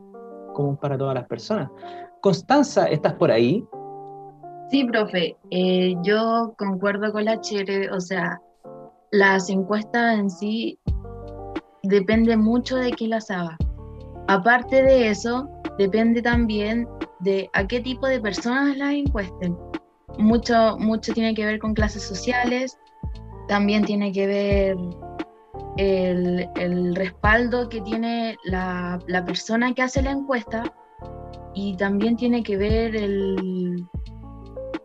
común 0.53 0.77
para 0.77 0.97
todas 0.97 1.13
las 1.13 1.27
personas. 1.27 1.69
Constanza, 2.21 2.85
¿estás 2.85 3.15
por 3.15 3.31
ahí? 3.31 3.65
Sí, 4.69 4.85
profe, 4.85 5.35
eh, 5.51 5.95
yo 6.03 6.55
concuerdo 6.57 7.11
con 7.11 7.25
la 7.25 7.41
Chere, 7.41 7.91
o 7.91 7.99
sea, 7.99 8.39
las 9.11 9.49
encuestas 9.49 10.19
en 10.19 10.29
sí 10.29 10.79
depende 11.83 12.37
mucho 12.37 12.77
de 12.77 12.91
quién 12.91 13.09
las 13.09 13.29
haga. 13.29 13.57
Aparte 14.29 14.81
de 14.81 15.09
eso, 15.09 15.49
depende 15.77 16.21
también 16.21 16.87
de 17.19 17.49
a 17.51 17.67
qué 17.67 17.81
tipo 17.81 18.07
de 18.07 18.21
personas 18.21 18.77
las 18.77 18.93
encuesten. 18.93 19.57
Mucho, 20.17 20.77
mucho 20.79 21.13
tiene 21.13 21.35
que 21.35 21.45
ver 21.45 21.59
con 21.59 21.73
clases 21.73 22.03
sociales, 22.03 22.77
también 23.47 23.85
tiene 23.85 24.11
que 24.11 24.27
ver 24.27 24.77
el, 25.77 26.49
el 26.55 26.95
respaldo 26.95 27.69
que 27.69 27.81
tiene 27.81 28.37
la, 28.45 28.99
la 29.07 29.25
persona 29.25 29.73
que 29.73 29.81
hace 29.81 30.01
la 30.01 30.11
encuesta 30.11 30.63
y 31.53 31.75
también 31.77 32.15
tiene 32.15 32.43
que 32.43 32.57
ver 32.57 32.95
el, 32.95 33.85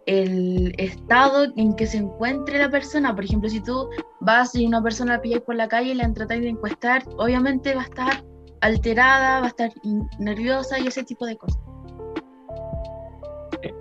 el 0.07 0.75
estado 0.79 1.47
en 1.57 1.75
que 1.75 1.87
se 1.87 1.99
encuentre 1.99 2.59
la 2.59 2.71
persona. 2.71 3.15
Por 3.15 3.25
ejemplo, 3.25 3.49
si 3.49 3.61
tú 3.61 3.89
vas 4.21 4.55
y 4.55 4.67
una 4.67 4.83
persona 4.83 5.15
la 5.15 5.23
pilláis 5.23 5.43
por 5.43 5.55
la 5.57 5.69
calle 5.69 5.93
y 5.93 5.95
la 5.95 6.13
tratáis 6.13 6.43
de 6.43 6.49
encuestar, 6.49 7.03
obviamente 7.19 7.75
va 7.75 7.83
a 7.83 7.85
estar 7.85 8.25
alterada, 8.61 9.41
va 9.41 9.47
a 9.47 9.49
estar 9.49 9.71
nerviosa 10.19 10.79
y 10.79 10.87
ese 10.87 11.03
tipo 11.05 11.27
de 11.27 11.37
cosas. 11.37 11.61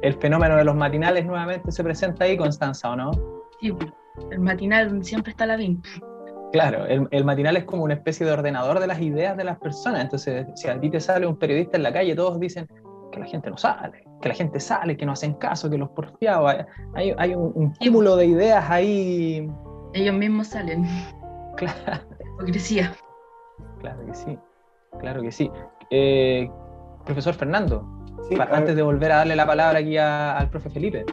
El 0.01 0.13
fenómeno 0.15 0.57
de 0.57 0.63
los 0.65 0.75
matinales 0.75 1.25
nuevamente 1.25 1.71
se 1.71 1.83
presenta 1.83 2.25
ahí, 2.25 2.35
Constanza, 2.37 2.89
¿o 2.89 2.95
no? 2.95 3.11
Sí, 3.61 3.73
el 4.31 4.39
matinal 4.39 5.03
siempre 5.03 5.31
está 5.31 5.45
la 5.45 5.55
BIM. 5.55 5.81
Claro, 6.51 6.85
el, 6.87 7.07
el, 7.11 7.25
matinal 7.25 7.57
es 7.57 7.65
como 7.65 7.83
una 7.83 7.93
especie 7.93 8.25
de 8.25 8.31
ordenador 8.31 8.79
de 8.79 8.87
las 8.87 8.99
ideas 9.01 9.37
de 9.37 9.43
las 9.43 9.59
personas. 9.59 10.01
Entonces, 10.01 10.47
si 10.55 10.67
a 10.67 10.79
ti 10.79 10.89
te 10.89 10.99
sale 10.99 11.27
un 11.27 11.37
periodista 11.37 11.77
en 11.77 11.83
la 11.83 11.93
calle, 11.93 12.15
todos 12.15 12.39
dicen 12.39 12.67
que 13.11 13.19
la 13.19 13.25
gente 13.27 13.51
no 13.51 13.57
sale, 13.57 14.03
que 14.21 14.29
la 14.29 14.35
gente 14.35 14.59
sale, 14.59 14.97
que 14.97 15.05
no 15.05 15.11
hacen 15.11 15.33
caso, 15.35 15.69
que 15.69 15.77
los 15.77 15.89
porfiados. 15.89 16.51
Hay, 16.95 17.13
hay 17.17 17.35
un, 17.35 17.51
un 17.53 17.73
cúmulo 17.75 18.15
de 18.15 18.25
ideas 18.25 18.67
ahí. 18.69 19.47
Ellos 19.93 20.15
mismos 20.15 20.47
salen. 20.47 20.85
Claro. 21.55 21.77
Hipocresía. 22.35 22.93
Claro 23.79 24.05
que 24.05 24.13
sí, 24.13 24.37
claro 24.99 25.21
que 25.21 25.31
sí. 25.31 25.51
Eh, 25.91 26.49
profesor 27.05 27.33
Fernando, 27.33 27.85
Sí, 28.29 28.37
antes 28.51 28.75
de 28.75 28.81
volver 28.81 29.11
a 29.11 29.17
darle 29.17 29.35
la 29.35 29.45
palabra 29.45 29.79
aquí 29.79 29.97
a- 29.97 30.37
al 30.37 30.49
profe 30.49 30.69
Felipe. 30.69 31.05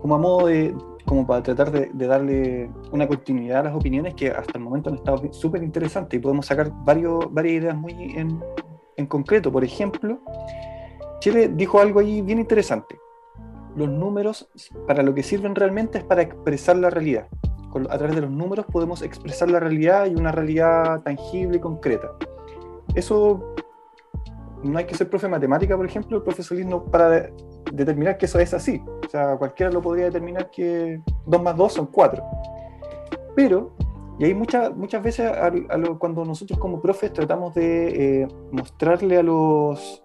como 0.00 0.14
a 0.16 0.18
modo 0.18 0.46
de, 0.46 0.74
como 1.04 1.26
para 1.26 1.42
tratar 1.42 1.70
de, 1.70 1.90
de 1.92 2.06
darle 2.06 2.70
una 2.92 3.06
continuidad 3.06 3.60
a 3.60 3.62
las 3.64 3.74
opiniones 3.74 4.14
que 4.14 4.30
hasta 4.30 4.58
el 4.58 4.64
momento 4.64 4.90
han 4.90 4.96
estado 4.96 5.32
súper 5.32 5.62
interesantes 5.62 6.18
y 6.18 6.22
podemos 6.22 6.46
sacar 6.46 6.70
varios, 6.84 7.32
varias 7.32 7.62
ideas 7.62 7.76
muy 7.76 7.92
en, 8.16 8.42
en 8.96 9.06
concreto. 9.06 9.52
Por 9.52 9.64
ejemplo, 9.64 10.18
Chile 11.20 11.48
dijo 11.48 11.80
algo 11.80 12.00
ahí 12.00 12.22
bien 12.22 12.38
interesante. 12.38 12.98
Los 13.76 13.88
números 13.88 14.48
para 14.86 15.02
lo 15.02 15.14
que 15.14 15.22
sirven 15.22 15.54
realmente 15.54 15.98
es 15.98 16.04
para 16.04 16.22
expresar 16.22 16.76
la 16.76 16.90
realidad. 16.90 17.28
A 17.90 17.98
través 17.98 18.14
de 18.14 18.22
los 18.22 18.30
números 18.30 18.66
podemos 18.70 19.02
expresar 19.02 19.50
la 19.50 19.58
realidad 19.58 20.06
y 20.06 20.14
una 20.14 20.30
realidad 20.30 21.02
tangible 21.02 21.56
y 21.56 21.60
concreta. 21.60 22.12
Eso 22.94 23.54
no 24.62 24.78
hay 24.78 24.84
que 24.84 24.94
ser 24.94 25.10
profe 25.10 25.26
de 25.26 25.32
matemática, 25.32 25.76
por 25.76 25.84
ejemplo, 25.84 26.22
el 26.24 26.68
no 26.68 26.84
para 26.84 27.30
determinar 27.72 28.16
que 28.18 28.26
eso 28.26 28.38
es 28.38 28.52
así. 28.54 28.82
O 29.06 29.08
sea, 29.10 29.36
cualquiera 29.36 29.70
lo 29.72 29.80
podría 29.82 30.06
determinar 30.06 30.50
que 30.50 31.00
2 31.26 31.42
más 31.42 31.56
2 31.56 31.72
son 31.72 31.86
4. 31.86 32.22
Pero, 33.34 33.72
y 34.18 34.24
hay 34.26 34.34
muchas 34.34 34.74
muchas 34.76 35.02
veces 35.02 35.26
a- 35.30 35.46
a 35.46 35.76
lo- 35.76 35.98
cuando 35.98 36.24
nosotros 36.24 36.58
como 36.58 36.80
profes 36.80 37.12
tratamos 37.12 37.54
de 37.54 38.22
eh, 38.22 38.28
mostrarle 38.52 39.16
a 39.18 39.22
los, 39.22 40.04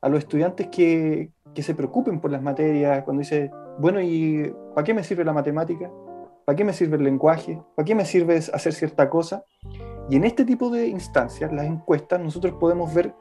a 0.00 0.08
los 0.08 0.20
estudiantes 0.20 0.68
que, 0.68 1.30
que 1.54 1.62
se 1.62 1.74
preocupen 1.74 2.20
por 2.20 2.30
las 2.30 2.42
materias, 2.42 3.02
cuando 3.04 3.20
dice, 3.20 3.50
bueno, 3.78 4.00
¿y 4.00 4.52
para 4.74 4.84
qué 4.84 4.94
me 4.94 5.04
sirve 5.04 5.24
la 5.24 5.32
matemática? 5.32 5.90
¿Para 6.46 6.56
qué 6.56 6.64
me 6.64 6.72
sirve 6.72 6.96
el 6.96 7.04
lenguaje? 7.04 7.60
¿Para 7.76 7.84
qué 7.84 7.94
me 7.94 8.04
sirve 8.04 8.36
hacer 8.38 8.72
cierta 8.72 9.08
cosa? 9.10 9.44
Y 10.08 10.16
en 10.16 10.24
este 10.24 10.44
tipo 10.44 10.70
de 10.70 10.88
instancias, 10.88 11.52
las 11.52 11.66
encuestas, 11.66 12.18
nosotros 12.20 12.54
podemos 12.54 12.92
ver 12.94 13.14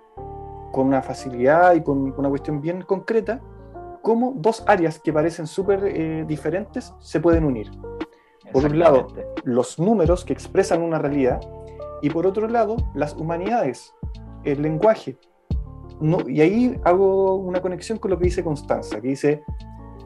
con 0.71 0.87
una 0.87 1.01
facilidad 1.01 1.75
y 1.75 1.81
con 1.81 2.13
una 2.17 2.29
cuestión 2.29 2.61
bien 2.61 2.81
concreta 2.83 3.41
cómo 4.01 4.33
dos 4.35 4.63
áreas 4.67 4.99
que 4.99 5.13
parecen 5.13 5.47
súper 5.47 5.83
eh, 5.85 6.25
diferentes 6.27 6.93
se 6.99 7.19
pueden 7.19 7.45
unir. 7.45 7.69
Por 8.51 8.65
un 8.65 8.79
lado, 8.79 9.07
los 9.43 9.77
números 9.79 10.25
que 10.25 10.33
expresan 10.33 10.81
una 10.81 10.97
realidad 10.97 11.39
y 12.01 12.09
por 12.09 12.25
otro 12.25 12.47
lado, 12.47 12.77
las 12.93 13.13
humanidades, 13.15 13.93
el 14.43 14.61
lenguaje. 14.61 15.17
No, 15.99 16.27
y 16.27 16.41
ahí 16.41 16.79
hago 16.83 17.35
una 17.35 17.61
conexión 17.61 17.97
con 17.97 18.11
lo 18.11 18.17
que 18.17 18.25
dice 18.25 18.43
Constanza, 18.43 19.01
que 19.01 19.09
dice, 19.09 19.43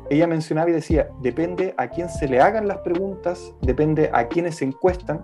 ella 0.10 0.28
mencionaba 0.28 0.70
y 0.70 0.74
decía, 0.74 1.10
depende 1.22 1.74
a 1.78 1.88
quién 1.88 2.10
se 2.10 2.28
le 2.28 2.42
hagan 2.42 2.68
las 2.68 2.80
preguntas, 2.80 3.54
depende 3.62 4.10
a 4.12 4.28
quiénes 4.28 4.56
se 4.56 4.66
encuestan, 4.66 5.24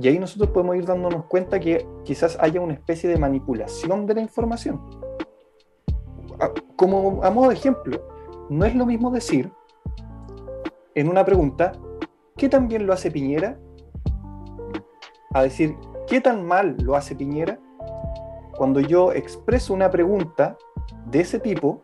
y 0.00 0.08
ahí 0.08 0.18
nosotros 0.18 0.50
podemos 0.50 0.76
ir 0.76 0.86
dándonos 0.86 1.26
cuenta 1.26 1.60
que 1.60 1.86
quizás 2.04 2.38
haya 2.40 2.60
una 2.60 2.72
especie 2.72 3.10
de 3.10 3.18
manipulación 3.18 4.06
de 4.06 4.14
la 4.14 4.20
información. 4.22 4.80
Como 6.76 7.22
a 7.22 7.30
modo 7.30 7.48
de 7.48 7.54
ejemplo, 7.54 8.00
no 8.48 8.64
es 8.64 8.74
lo 8.74 8.86
mismo 8.86 9.10
decir 9.10 9.52
en 10.94 11.08
una 11.08 11.24
pregunta, 11.24 11.72
¿qué 12.36 12.48
tan 12.48 12.68
bien 12.68 12.86
lo 12.86 12.92
hace 12.92 13.10
Piñera? 13.10 13.58
A 15.32 15.42
decir, 15.42 15.76
¿qué 16.06 16.20
tan 16.20 16.44
mal 16.44 16.76
lo 16.82 16.96
hace 16.96 17.14
Piñera? 17.14 17.58
Cuando 18.56 18.80
yo 18.80 19.12
expreso 19.12 19.72
una 19.72 19.90
pregunta 19.90 20.56
de 21.06 21.20
ese 21.20 21.38
tipo, 21.38 21.82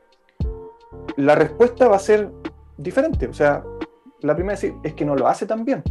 la 1.17 1.35
respuesta 1.35 1.89
va 1.89 1.97
a 1.97 2.01
ser 2.01 2.33
diferente. 2.77 3.29
O 3.29 3.33
sea, 3.33 3.65
la 4.21 4.35
primera 4.35 4.59
es 4.83 4.95
que 4.95 5.05
no 5.05 5.15
lo 5.15 5.29
hace 5.29 5.47
tan 5.47 5.65
bien. 5.65 5.83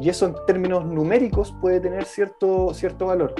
Y 0.00 0.08
eso 0.08 0.26
en 0.26 0.34
términos 0.46 0.84
numéricos 0.84 1.54
puede 1.60 1.80
tener 1.80 2.04
cierto, 2.04 2.72
cierto 2.72 3.06
valor. 3.06 3.34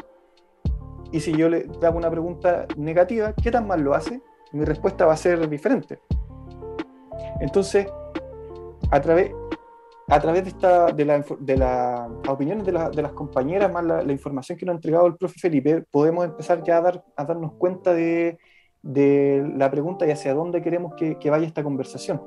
Y 1.13 1.21
si 1.21 1.33
yo 1.37 1.49
le 1.49 1.67
hago 1.83 1.99
una 1.99 2.11
pregunta 2.11 2.67
negativa, 2.77 3.33
¿qué 3.35 3.51
tan 3.51 3.67
mal 3.67 3.81
lo 3.81 3.95
hace? 3.95 4.21
Mi 4.53 4.65
respuesta 4.65 5.07
va 5.07 5.13
a 5.15 5.17
ser 5.17 5.49
diferente. 5.49 6.01
Entonces, 7.41 7.87
a 8.91 9.01
través, 9.01 9.33
a 10.09 10.21
través 10.21 10.45
de, 10.45 10.51
esta, 10.51 10.87
de, 10.93 11.05
la, 11.05 11.25
de 11.39 11.57
las 11.57 12.09
opiniones 12.29 12.65
de, 12.67 12.73
la- 12.73 12.91
las 12.91 13.13
compañeras, 13.13 13.73
más 13.73 13.85
la, 13.85 14.03
la 14.03 14.13
información 14.13 14.57
que 14.59 14.67
nos 14.67 14.75
ha 14.75 14.77
entregado 14.77 15.07
el 15.07 15.17
profe 15.17 15.39
Felipe, 15.39 15.85
podemos 15.91 16.25
empezar 16.25 16.63
ya 16.63 16.79
a, 16.79 16.81
dar, 16.81 17.05
a 17.17 17.25
darnos 17.25 17.53
cuenta 17.55 17.93
de, 17.93 18.39
de 18.83 19.53
la 19.57 19.71
pregunta 19.71 20.07
y 20.07 20.11
hacia 20.11 20.35
dónde 20.35 20.63
queremos 20.63 20.95
que, 20.97 21.19
que 21.19 21.31
vaya 21.31 21.47
esta 21.47 21.63
conversación. 21.63 22.21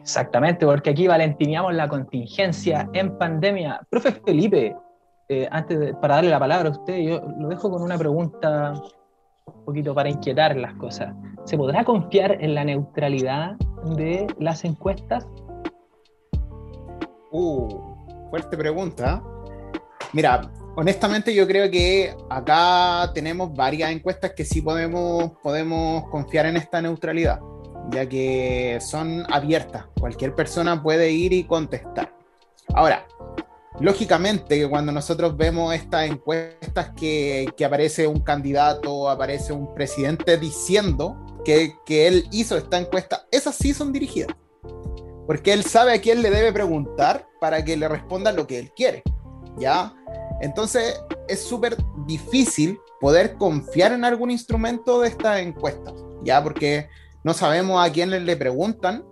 Exactamente, 0.00 0.64
porque 0.64 0.90
aquí 0.90 1.06
valentineamos 1.06 1.74
la 1.74 1.88
contingencia 1.88 2.88
en 2.92 3.18
pandemia. 3.18 3.86
Profe 3.90 4.12
Felipe, 4.12 4.74
eh, 5.28 5.48
antes 5.50 5.78
de- 5.78 5.94
para 5.94 6.16
darle 6.16 6.30
la 6.30 6.38
palabra 6.38 6.68
a 6.68 6.72
usted, 6.72 6.98
yo 6.98 7.20
lo 7.38 7.48
dejo 7.48 7.70
con 7.70 7.82
una 7.82 7.98
pregunta 7.98 8.72
un 9.46 9.64
poquito 9.64 9.94
para 9.94 10.08
inquietar 10.08 10.56
las 10.56 10.74
cosas. 10.74 11.14
¿Se 11.44 11.56
podrá 11.56 11.84
confiar 11.84 12.32
en 12.42 12.54
la 12.54 12.64
neutralidad 12.64 13.56
de 13.96 14.26
las 14.38 14.64
encuestas? 14.64 15.26
Uh, 17.30 17.68
fuerte 18.30 18.56
pregunta. 18.56 19.22
Mira, 20.12 20.50
honestamente 20.76 21.34
yo 21.34 21.46
creo 21.46 21.70
que 21.70 22.14
acá 22.30 23.10
tenemos 23.12 23.52
varias 23.54 23.90
encuestas 23.90 24.32
que 24.32 24.44
sí 24.44 24.62
podemos, 24.62 25.32
podemos 25.42 26.08
confiar 26.08 26.46
en 26.46 26.56
esta 26.56 26.80
neutralidad, 26.80 27.40
ya 27.90 28.06
que 28.08 28.78
son 28.80 29.24
abiertas. 29.30 29.84
Cualquier 30.00 30.34
persona 30.34 30.82
puede 30.82 31.10
ir 31.10 31.32
y 31.34 31.44
contestar. 31.44 32.14
Ahora, 32.74 33.06
lógicamente 33.80 34.58
que 34.58 34.68
cuando 34.68 34.92
nosotros 34.92 35.36
vemos 35.36 35.74
estas 35.74 36.08
encuestas 36.08 36.90
que, 36.96 37.46
que, 37.56 37.64
aparece 37.64 38.06
un 38.06 38.20
candidato, 38.20 39.08
aparece 39.08 39.52
un 39.52 39.74
presidente 39.74 40.36
diciendo 40.36 41.16
que, 41.44 41.74
que, 41.86 42.06
él 42.06 42.26
hizo 42.32 42.56
esta 42.56 42.78
encuesta, 42.78 43.26
esas 43.30 43.54
sí 43.54 43.72
son 43.72 43.92
dirigidas. 43.92 44.34
Porque 45.26 45.52
él 45.52 45.62
sabe 45.62 45.92
a 45.92 46.00
quién 46.00 46.22
le 46.22 46.30
debe 46.30 46.52
preguntar 46.52 47.26
para 47.40 47.62
que 47.62 47.76
le 47.76 47.86
responda 47.86 48.32
lo 48.32 48.46
que 48.46 48.58
él 48.58 48.72
quiere. 48.74 49.02
¿Ya? 49.58 49.94
Entonces 50.40 51.02
es 51.28 51.42
súper 51.42 51.76
difícil 52.06 52.78
poder 53.00 53.34
confiar 53.34 53.92
en 53.92 54.04
algún 54.04 54.30
instrumento 54.30 55.00
de 55.00 55.08
estas 55.08 55.40
encuestas. 55.40 55.94
¿Ya? 56.22 56.42
Porque 56.42 56.88
no 57.24 57.34
sabemos 57.34 57.84
a 57.86 57.92
quién 57.92 58.10
le, 58.10 58.36
preguntan. 58.36 59.04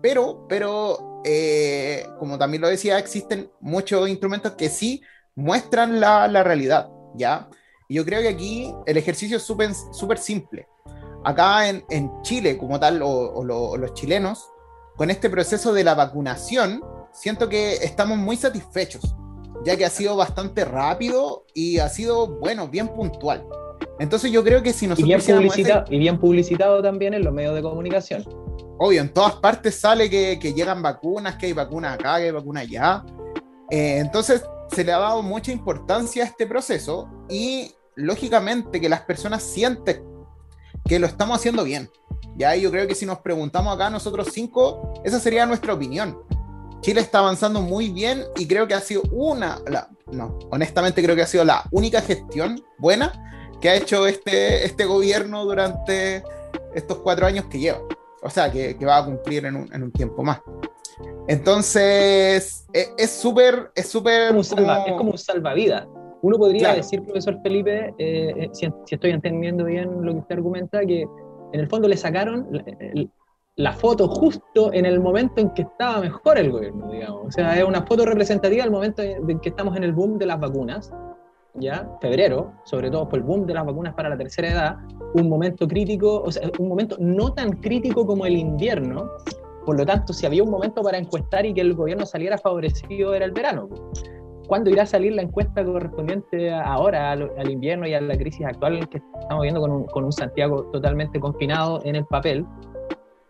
Pero, 0.00 0.46
pero 0.48 1.15
eh, 1.28 2.06
como 2.20 2.38
también 2.38 2.60
lo 2.62 2.68
decía, 2.68 2.98
existen 2.98 3.50
muchos 3.60 4.08
instrumentos 4.08 4.52
que 4.52 4.68
sí 4.68 5.02
muestran 5.34 5.98
la, 5.98 6.28
la 6.28 6.44
realidad, 6.44 6.88
¿ya? 7.16 7.48
Y 7.88 7.96
yo 7.96 8.04
creo 8.04 8.22
que 8.22 8.28
aquí 8.28 8.72
el 8.86 8.96
ejercicio 8.96 9.36
es 9.36 9.42
súper 9.42 9.74
super 9.92 10.18
simple. 10.18 10.68
Acá 11.24 11.68
en, 11.68 11.84
en, 11.90 12.10
Chile, 12.22 12.56
como 12.56 12.78
tal, 12.78 13.02
o, 13.02 13.08
o, 13.08 13.44
lo, 13.44 13.60
o, 13.70 13.76
los 13.76 13.92
chilenos, 13.94 14.48
con 14.94 15.10
este 15.10 15.28
proceso 15.28 15.72
de 15.72 15.82
la 15.82 15.94
vacunación, 15.96 16.80
siento 17.12 17.48
que 17.48 17.74
estamos 17.74 18.18
muy 18.18 18.36
satisfechos, 18.36 19.16
ya 19.64 19.76
que 19.76 19.84
ha 19.84 19.90
sido 19.90 20.16
bastante 20.16 20.64
rápido 20.64 21.44
y 21.54 21.78
ha 21.78 21.88
sido, 21.88 22.28
bueno, 22.38 22.68
bien 22.68 22.86
puntual. 22.86 23.44
Entonces 23.98 24.30
yo 24.30 24.44
creo 24.44 24.62
que 24.62 24.72
si 24.72 24.86
nosotros... 24.86 25.08
Y 25.08 25.12
bien, 25.12 25.20
publicitado, 25.20 25.84
ese... 25.86 25.94
y 25.94 25.98
bien 25.98 26.20
publicitado 26.20 26.82
también 26.82 27.14
en 27.14 27.24
los 27.24 27.34
medios 27.34 27.56
de 27.56 27.62
comunicación 27.62 28.24
obvio, 28.78 29.00
en 29.00 29.12
todas 29.12 29.34
partes 29.36 29.74
sale 29.74 30.10
que, 30.10 30.52
llegan 30.54 30.82
vacunas, 30.82 31.36
que 31.36 31.46
hay 31.46 31.52
vacunas 31.52 31.94
acá, 31.94 32.18
que 32.18 32.24
hay 32.24 32.30
vacunas 32.30 32.64
allá. 32.64 33.04
Eh, 33.70 33.98
entonces, 33.98 34.42
se 34.70 34.84
le 34.84 34.92
ha 34.92 34.98
dado 34.98 35.22
mucha 35.22 35.52
importancia 35.52 36.24
a 36.24 36.26
este 36.26 36.46
proceso 36.46 37.08
y 37.28 37.74
lógicamente 37.94 38.80
que 38.80 38.88
las 38.88 39.02
personas 39.02 39.42
sienten 39.42 40.04
que 40.84 40.98
lo 40.98 41.06
estamos 41.06 41.38
haciendo 41.38 41.64
bien. 41.64 41.90
Ya 42.36 42.54
yo 42.54 42.70
creo 42.70 42.86
que 42.86 42.94
si 42.94 43.06
nos 43.06 43.18
preguntamos 43.20 43.74
acá 43.74 43.90
nosotros 43.90 44.28
cinco, 44.32 44.94
esa 45.04 45.18
sería 45.18 45.46
nuestra 45.46 45.74
opinión. 45.74 46.18
Chile 46.80 47.00
está 47.00 47.18
avanzando 47.18 47.62
muy 47.62 47.90
bien 47.90 48.24
y 48.36 48.46
creo 48.46 48.68
que 48.68 48.74
ha 48.74 48.80
sido 48.80 49.02
una, 49.10 49.58
no, 50.12 50.38
honestamente 50.50 51.02
creo 51.02 51.16
que 51.16 51.22
ha 51.22 51.26
sido 51.26 51.44
la 51.44 51.64
única 51.72 52.02
gestión 52.02 52.62
buena 52.78 53.12
que 53.60 53.70
ha 53.70 53.76
hecho 53.76 54.06
este, 54.06 54.64
este 54.64 54.84
gobierno 54.84 55.44
durante 55.44 56.22
estos 56.74 56.98
cuatro 56.98 57.26
años 57.26 57.46
que 57.46 57.58
lleva 57.58 57.80
o 58.26 58.30
sea, 58.30 58.50
que, 58.50 58.76
que 58.76 58.84
va 58.84 58.98
a 58.98 59.04
cumplir 59.04 59.46
en 59.46 59.56
un, 59.56 59.72
en 59.72 59.84
un, 59.84 59.92
tiempo 59.92 60.22
más. 60.22 60.40
Entonces, 61.28 62.66
e, 62.72 62.88
es 62.98 63.10
súper, 63.10 63.70
es 63.74 63.88
súper... 63.88 64.34
Es, 64.36 64.50
como... 64.54 64.72
es 64.86 64.92
como 64.94 65.10
un 65.12 65.18
salvavidas. 65.18 65.86
Uno 66.22 66.36
podría 66.38 66.60
claro. 66.60 66.76
decir, 66.78 67.02
profesor 67.02 67.38
Felipe, 67.42 67.94
eh, 67.98 68.34
eh, 68.36 68.48
si, 68.52 68.68
si, 68.84 68.94
estoy 68.96 69.10
entendiendo 69.10 69.64
bien 69.64 70.04
lo 70.04 70.12
que 70.12 70.18
usted 70.18 70.34
argumenta, 70.36 70.84
que 70.84 71.02
en 71.52 71.60
el 71.60 71.68
fondo 71.68 71.86
le 71.86 71.96
sacaron 71.96 72.48
la, 72.50 72.64
la, 73.54 73.72
foto 73.72 74.08
justo 74.08 74.72
en 74.72 74.86
el 74.86 74.98
momento 74.98 75.40
en 75.40 75.50
que 75.50 75.62
estaba 75.62 76.00
mejor 76.00 76.38
el 76.38 76.50
gobierno, 76.50 76.90
digamos. 76.90 77.26
O 77.26 77.30
sea, 77.30 77.56
es 77.56 77.64
una 77.64 77.82
foto 77.86 78.04
representativa 78.04 78.64
del 78.64 78.72
momento 78.72 79.02
en 79.02 79.38
que 79.38 79.50
estamos 79.50 79.76
en 79.76 79.84
el 79.84 79.92
boom 79.92 80.18
de 80.18 80.26
las 80.26 80.40
vacunas, 80.40 80.92
¿ya? 81.58 81.88
Febrero, 82.00 82.52
sobre 82.64 82.90
todo 82.90 83.08
por 83.08 83.18
el 83.18 83.24
boom 83.24 83.46
de 83.46 83.54
las 83.54 83.66
vacunas 83.66 83.94
para 83.94 84.08
la 84.08 84.16
tercera 84.16 84.48
edad, 84.48 84.76
un 85.14 85.28
momento 85.28 85.66
crítico, 85.66 86.22
o 86.22 86.30
sea, 86.30 86.50
un 86.58 86.68
momento 86.68 86.96
no 86.98 87.32
tan 87.32 87.50
crítico 87.60 88.06
como 88.06 88.26
el 88.26 88.36
invierno, 88.36 89.10
por 89.64 89.78
lo 89.78 89.84
tanto, 89.84 90.12
si 90.12 90.26
había 90.26 90.42
un 90.42 90.50
momento 90.50 90.82
para 90.82 90.98
encuestar 90.98 91.44
y 91.44 91.52
que 91.52 91.60
el 91.60 91.74
gobierno 91.74 92.06
saliera 92.06 92.38
favorecido 92.38 93.14
era 93.14 93.24
el 93.24 93.32
verano. 93.32 93.68
¿Cuándo 94.46 94.70
irá 94.70 94.84
a 94.84 94.86
salir 94.86 95.12
la 95.12 95.22
encuesta 95.22 95.64
correspondiente 95.64 96.54
ahora 96.54 97.10
al, 97.10 97.32
al 97.36 97.50
invierno 97.50 97.84
y 97.86 97.94
a 97.94 98.00
la 98.00 98.16
crisis 98.16 98.46
actual 98.46 98.88
que 98.88 99.02
estamos 99.20 99.42
viendo 99.42 99.60
con 99.60 99.72
un, 99.72 99.84
con 99.86 100.04
un 100.04 100.12
Santiago 100.12 100.70
totalmente 100.72 101.18
confinado 101.18 101.80
en 101.84 101.96
el 101.96 102.06
papel? 102.06 102.46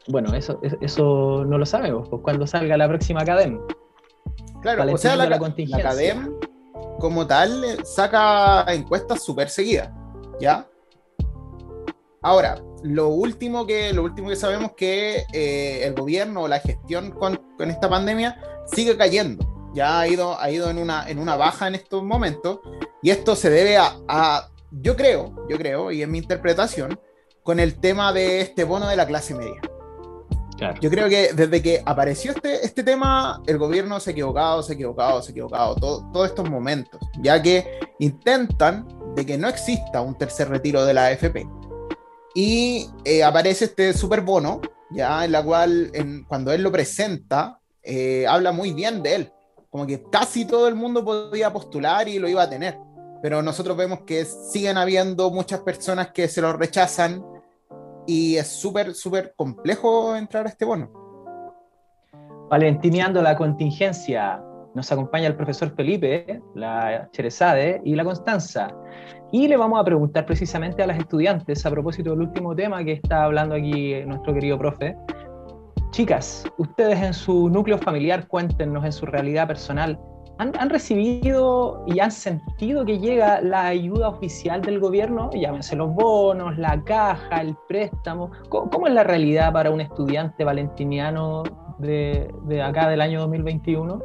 Bueno, 0.08 0.34
eso, 0.34 0.60
eso 0.82 1.44
no 1.46 1.56
lo 1.56 1.64
sabemos, 1.64 2.08
pues 2.10 2.22
cuando 2.22 2.46
salga 2.46 2.76
la 2.76 2.86
próxima 2.86 3.22
academia. 3.22 3.60
Claro, 4.60 4.92
o 4.92 4.98
sea, 4.98 5.16
la, 5.16 5.28
la, 5.28 5.38
como 6.98 7.26
tal 7.26 7.84
saca 7.84 8.64
encuestas 8.72 9.22
súper 9.22 9.50
seguidas, 9.50 9.90
¿ya? 10.40 10.68
Ahora, 12.22 12.60
lo 12.82 13.08
último 13.08 13.66
que, 13.66 13.92
lo 13.92 14.02
último 14.02 14.28
que 14.28 14.36
sabemos 14.36 14.72
que 14.76 15.24
eh, 15.32 15.84
el 15.84 15.94
gobierno 15.94 16.42
o 16.42 16.48
la 16.48 16.60
gestión 16.60 17.10
con, 17.12 17.36
con, 17.56 17.70
esta 17.70 17.88
pandemia 17.88 18.40
sigue 18.66 18.96
cayendo. 18.96 19.46
Ya 19.74 20.00
ha 20.00 20.08
ido, 20.08 20.40
ha 20.40 20.50
ido 20.50 20.70
en, 20.70 20.78
una, 20.78 21.08
en 21.08 21.18
una 21.18 21.36
baja 21.36 21.68
en 21.68 21.74
estos 21.74 22.02
momentos. 22.02 22.60
Y 23.02 23.10
esto 23.10 23.36
se 23.36 23.50
debe 23.50 23.76
a, 23.76 23.96
a, 24.08 24.48
yo 24.70 24.96
creo, 24.96 25.46
yo 25.48 25.56
creo, 25.58 25.92
y 25.92 26.02
en 26.02 26.10
mi 26.10 26.18
interpretación, 26.18 26.98
con 27.42 27.60
el 27.60 27.78
tema 27.78 28.12
de 28.12 28.40
este 28.40 28.64
bono 28.64 28.88
de 28.88 28.96
la 28.96 29.06
clase 29.06 29.34
media. 29.34 29.60
Claro. 30.56 30.80
Yo 30.80 30.90
creo 30.90 31.08
que 31.08 31.32
desde 31.34 31.62
que 31.62 31.82
apareció 31.84 32.32
este, 32.32 32.64
este 32.64 32.82
tema, 32.82 33.42
el 33.46 33.58
gobierno 33.58 34.00
se 34.00 34.10
ha 34.10 34.12
equivocado, 34.12 34.62
se 34.62 34.72
ha 34.72 34.74
equivocado, 34.74 35.20
se 35.22 35.30
ha 35.30 35.32
equivocado, 35.32 35.74
todo, 35.76 36.10
todos 36.12 36.28
estos 36.28 36.48
momentos, 36.48 37.00
ya 37.20 37.42
que 37.42 37.78
intentan 37.98 38.86
de 39.14 39.26
que 39.26 39.36
no 39.36 39.48
exista 39.48 40.00
un 40.00 40.16
tercer 40.16 40.48
retiro 40.48 40.84
de 40.84 40.94
la 40.94 41.06
AFP. 41.06 41.46
Y 42.34 42.90
eh, 43.04 43.24
aparece 43.24 43.64
este 43.64 43.94
super 43.94 44.20
bono, 44.20 44.60
ya 44.90 45.24
en 45.24 45.32
la 45.32 45.42
cual 45.42 45.90
en, 45.94 46.24
cuando 46.24 46.52
él 46.52 46.62
lo 46.62 46.70
presenta, 46.70 47.58
eh, 47.82 48.26
habla 48.28 48.52
muy 48.52 48.72
bien 48.72 49.02
de 49.02 49.14
él, 49.14 49.32
como 49.70 49.86
que 49.86 50.02
casi 50.10 50.44
todo 50.44 50.68
el 50.68 50.74
mundo 50.74 51.04
podía 51.04 51.52
postular 51.52 52.08
y 52.08 52.18
lo 52.18 52.28
iba 52.28 52.42
a 52.42 52.50
tener. 52.50 52.78
Pero 53.22 53.42
nosotros 53.42 53.76
vemos 53.76 54.00
que 54.06 54.26
siguen 54.26 54.76
habiendo 54.76 55.30
muchas 55.30 55.60
personas 55.60 56.10
que 56.12 56.28
se 56.28 56.42
lo 56.42 56.52
rechazan, 56.52 57.24
y 58.06 58.36
es 58.36 58.46
súper, 58.46 58.94
súper 58.94 59.34
complejo 59.36 60.16
entrar 60.16 60.46
a 60.46 60.48
este 60.48 60.64
bono. 60.64 60.90
Valentineando 62.48 63.22
la 63.22 63.36
contingencia, 63.36 64.40
nos 64.74 64.92
acompaña 64.92 65.26
el 65.26 65.34
profesor 65.34 65.74
Felipe, 65.74 66.40
la 66.54 67.08
Cherezade 67.12 67.80
y 67.84 67.94
la 67.94 68.04
Constanza. 68.04 68.68
Y 69.32 69.48
le 69.48 69.56
vamos 69.56 69.80
a 69.80 69.84
preguntar 69.84 70.26
precisamente 70.26 70.82
a 70.82 70.86
las 70.86 70.98
estudiantes 70.98 71.66
a 71.66 71.70
propósito 71.70 72.10
del 72.10 72.20
último 72.20 72.54
tema 72.54 72.84
que 72.84 72.92
está 72.92 73.24
hablando 73.24 73.54
aquí 73.54 73.94
nuestro 74.06 74.34
querido 74.34 74.58
profe. 74.58 74.96
Chicas, 75.90 76.44
ustedes 76.58 77.02
en 77.02 77.14
su 77.14 77.48
núcleo 77.48 77.78
familiar, 77.78 78.28
cuéntenos 78.28 78.84
en 78.84 78.92
su 78.92 79.06
realidad 79.06 79.48
personal, 79.48 79.98
¿Han, 80.38 80.52
¿Han, 80.58 80.68
recibido 80.68 81.82
y 81.86 82.00
han 82.00 82.10
sentido 82.10 82.84
que 82.84 82.98
llega 82.98 83.40
la 83.40 83.66
ayuda 83.66 84.08
oficial 84.08 84.60
del 84.60 84.80
gobierno? 84.80 85.30
Llámense 85.32 85.76
los 85.76 85.94
bonos, 85.94 86.58
la 86.58 86.82
caja, 86.84 87.40
el 87.40 87.56
préstamo. 87.68 88.30
¿Cómo, 88.50 88.68
cómo 88.70 88.86
es 88.86 88.92
la 88.92 89.02
realidad 89.02 89.52
para 89.52 89.70
un 89.70 89.80
estudiante 89.80 90.44
valentiniano 90.44 91.42
de, 91.78 92.30
de 92.44 92.62
acá 92.62 92.88
del 92.88 93.00
año 93.00 93.20
2021? 93.20 94.02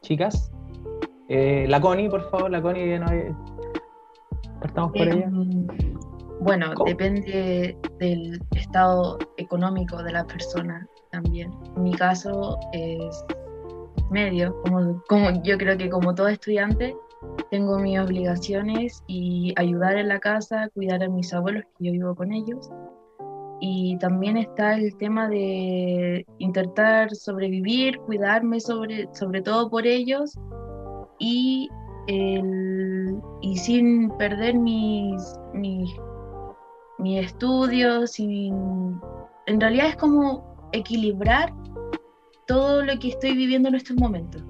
Chicas. 0.00 0.50
Eh, 1.28 1.66
la 1.68 1.80
Connie, 1.80 2.08
por 2.08 2.30
favor, 2.30 2.50
la 2.50 2.60
Connie, 2.60 2.98
no 2.98 3.06
hay... 3.08 3.34
partamos 4.60 4.92
por 4.92 5.08
eh, 5.08 5.10
ella. 5.10 5.30
Bueno, 6.40 6.72
¿Cómo? 6.74 6.88
depende 6.88 7.76
del 7.98 8.42
estado 8.54 9.18
económico 9.36 10.02
de 10.02 10.12
la 10.12 10.24
persona 10.24 10.86
también. 11.10 11.50
En 11.76 11.82
mi 11.82 11.92
caso 11.92 12.58
es 12.72 13.24
medio, 14.14 14.56
como, 14.62 15.02
como 15.08 15.42
yo 15.42 15.58
creo 15.58 15.76
que 15.76 15.90
como 15.90 16.14
todo 16.14 16.28
estudiante 16.28 16.96
tengo 17.50 17.78
mis 17.78 17.98
obligaciones 17.98 19.02
y 19.06 19.52
ayudar 19.56 19.96
en 19.96 20.08
la 20.08 20.20
casa, 20.20 20.68
cuidar 20.74 21.02
a 21.02 21.08
mis 21.08 21.32
abuelos, 21.34 21.64
que 21.78 21.86
yo 21.86 21.92
vivo 21.92 22.14
con 22.14 22.32
ellos. 22.32 22.70
Y 23.60 23.96
también 23.98 24.36
está 24.36 24.74
el 24.74 24.96
tema 24.96 25.28
de 25.28 26.26
intentar 26.38 27.14
sobrevivir, 27.14 27.98
cuidarme 28.00 28.60
sobre, 28.60 29.08
sobre 29.14 29.42
todo 29.42 29.70
por 29.70 29.86
ellos 29.86 30.38
y, 31.18 31.68
el, 32.06 33.16
y 33.40 33.56
sin 33.56 34.10
perder 34.18 34.54
mis, 34.54 35.22
mis, 35.54 35.90
mis 36.98 37.24
estudios. 37.24 38.20
Y, 38.20 38.52
en 39.46 39.60
realidad 39.60 39.88
es 39.88 39.96
como 39.96 40.68
equilibrar 40.72 41.52
todo 42.46 42.82
lo 42.82 42.98
que 42.98 43.08
estoy 43.08 43.34
viviendo 43.36 43.68
en 43.68 43.76
estos 43.76 43.96
momentos. 43.96 44.42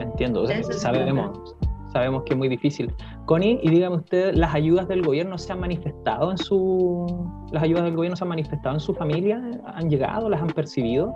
Entiendo, 0.00 0.46
sabemos, 0.72 1.54
sabemos 1.92 2.22
que 2.24 2.34
es 2.34 2.38
muy 2.38 2.48
difícil. 2.48 2.92
Connie, 3.24 3.58
y 3.62 3.70
dígame 3.70 3.96
usted, 3.96 4.34
¿las 4.34 4.54
ayudas 4.54 4.86
del 4.88 5.02
gobierno 5.02 5.38
se 5.38 5.52
han 5.52 5.60
manifestado 5.60 6.30
en 6.30 6.38
su... 6.38 7.06
¿Las 7.52 7.62
ayudas 7.62 7.84
del 7.84 7.96
gobierno 7.96 8.16
se 8.16 8.24
han 8.24 8.28
manifestado 8.28 8.74
en 8.76 8.80
su 8.80 8.94
familia? 8.94 9.42
¿Han 9.66 9.88
llegado? 9.88 10.28
¿Las 10.28 10.40
han 10.42 10.48
percibido? 10.48 11.14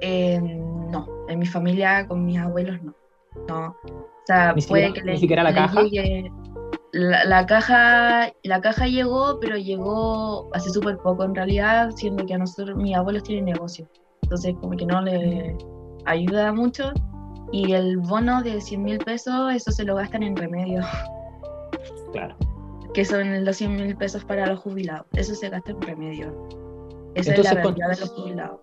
Eh, 0.00 0.40
no, 0.42 1.06
en 1.28 1.38
mi 1.38 1.46
familia 1.46 2.06
con 2.08 2.24
mis 2.24 2.38
abuelos 2.38 2.82
no. 2.82 2.94
No. 3.48 3.66
O 3.86 4.24
sea, 4.26 4.52
Ni 4.52 4.62
puede 4.62 4.86
siquiera- 4.88 4.92
que 4.94 5.00
ni 5.02 5.12
le- 5.12 5.16
siquiera 5.18 5.42
la 5.42 5.54
caja. 5.54 5.82
llegue- 5.84 6.30
La, 6.94 7.24
la 7.24 7.46
caja 7.46 8.30
la 8.42 8.60
caja 8.60 8.86
llegó, 8.86 9.38
pero 9.40 9.56
llegó 9.56 10.50
hace 10.54 10.68
súper 10.70 10.98
poco 10.98 11.24
en 11.24 11.34
realidad, 11.34 11.90
siendo 11.96 12.26
que 12.26 12.34
a 12.34 12.38
nosotros, 12.38 12.76
mis 12.76 12.94
abuelos 12.94 13.22
tienen 13.22 13.46
negocio. 13.46 13.88
Entonces, 14.22 14.54
como 14.60 14.76
que 14.76 14.86
no 14.86 15.00
le 15.02 15.56
ayuda 16.04 16.52
mucho. 16.52 16.92
Y 17.50 17.72
el 17.74 17.98
bono 17.98 18.42
de 18.42 18.60
100 18.60 18.82
mil 18.82 18.98
pesos, 18.98 19.52
eso 19.54 19.70
se 19.72 19.84
lo 19.84 19.96
gastan 19.96 20.22
en 20.22 20.34
remedios, 20.36 20.86
Claro. 22.12 22.34
que 22.94 23.04
son 23.04 23.44
los 23.44 23.56
100 23.56 23.76
mil 23.76 23.96
pesos 23.96 24.24
para 24.24 24.46
los 24.46 24.60
jubilados. 24.60 25.06
Eso 25.12 25.34
se 25.34 25.50
gasta 25.50 25.70
en 25.72 25.82
remedios. 25.82 26.32
Esa 27.14 27.30
Entonces, 27.32 27.52
es 27.52 27.54
la 27.56 27.62
realidad 27.62 27.90
de 27.90 28.00
los 28.00 28.10
jubilados. 28.10 28.60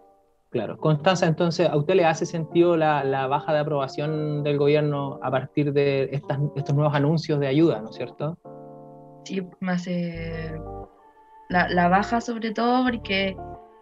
Claro. 0.50 0.78
Constanza, 0.80 1.28
entonces, 1.28 1.70
¿a 1.70 1.78
usted 1.78 1.94
le 1.94 2.06
hace 2.06 2.26
sentido 2.26 2.76
la, 2.76 3.04
la 3.04 3.28
baja 3.28 3.54
de 3.54 3.60
aprobación 3.60 4.42
del 4.44 4.58
gobierno 4.58 5.20
a 5.22 5.30
partir 5.30 5.72
de 5.74 6.10
estas- 6.12 6.40
estos 6.56 6.74
nuevos 6.74 6.96
anuncios 6.96 7.40
de 7.40 7.46
ayuda, 7.46 7.80
¿no 7.82 7.92
es 7.92 7.96
cierto? 7.96 8.36
Sí, 9.26 9.46
me 9.60 9.74
hace 9.74 10.60
la, 11.50 11.70
la 11.70 11.88
baja 11.90 12.20
sobre 12.22 12.50
todo 12.52 12.84
porque 12.84 13.38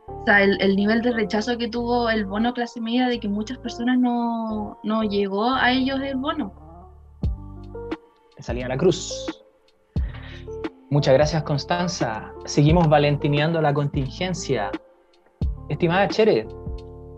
o 0.08 0.24
sea, 0.26 0.42
el, 0.44 0.60
el 0.62 0.76
nivel 0.76 1.02
de 1.02 1.12
rechazo 1.12 1.58
que 1.58 1.68
tuvo 1.68 2.10
el 2.10 2.26
bono 2.26 2.54
clase 2.54 2.82
media 2.82 3.08
de 3.08 3.20
que 3.20 3.28
muchas 3.28 3.58
personas 3.60 3.98
no, 4.00 4.80
no 4.84 5.04
llegó 5.04 5.46
a 5.54 5.72
ellos 5.72 6.00
el 6.02 6.18
bono. 6.18 6.54
Salía 8.40 8.66
a 8.66 8.70
la 8.70 8.78
cruz. 8.78 9.44
Muchas 10.90 11.14
gracias, 11.14 11.44
Constanza. 11.44 12.32
Seguimos 12.46 12.88
valentineando 12.88 13.62
la 13.62 13.74
contingencia. 13.74 14.72
Estimada 15.68 16.08
Chere, 16.08 16.48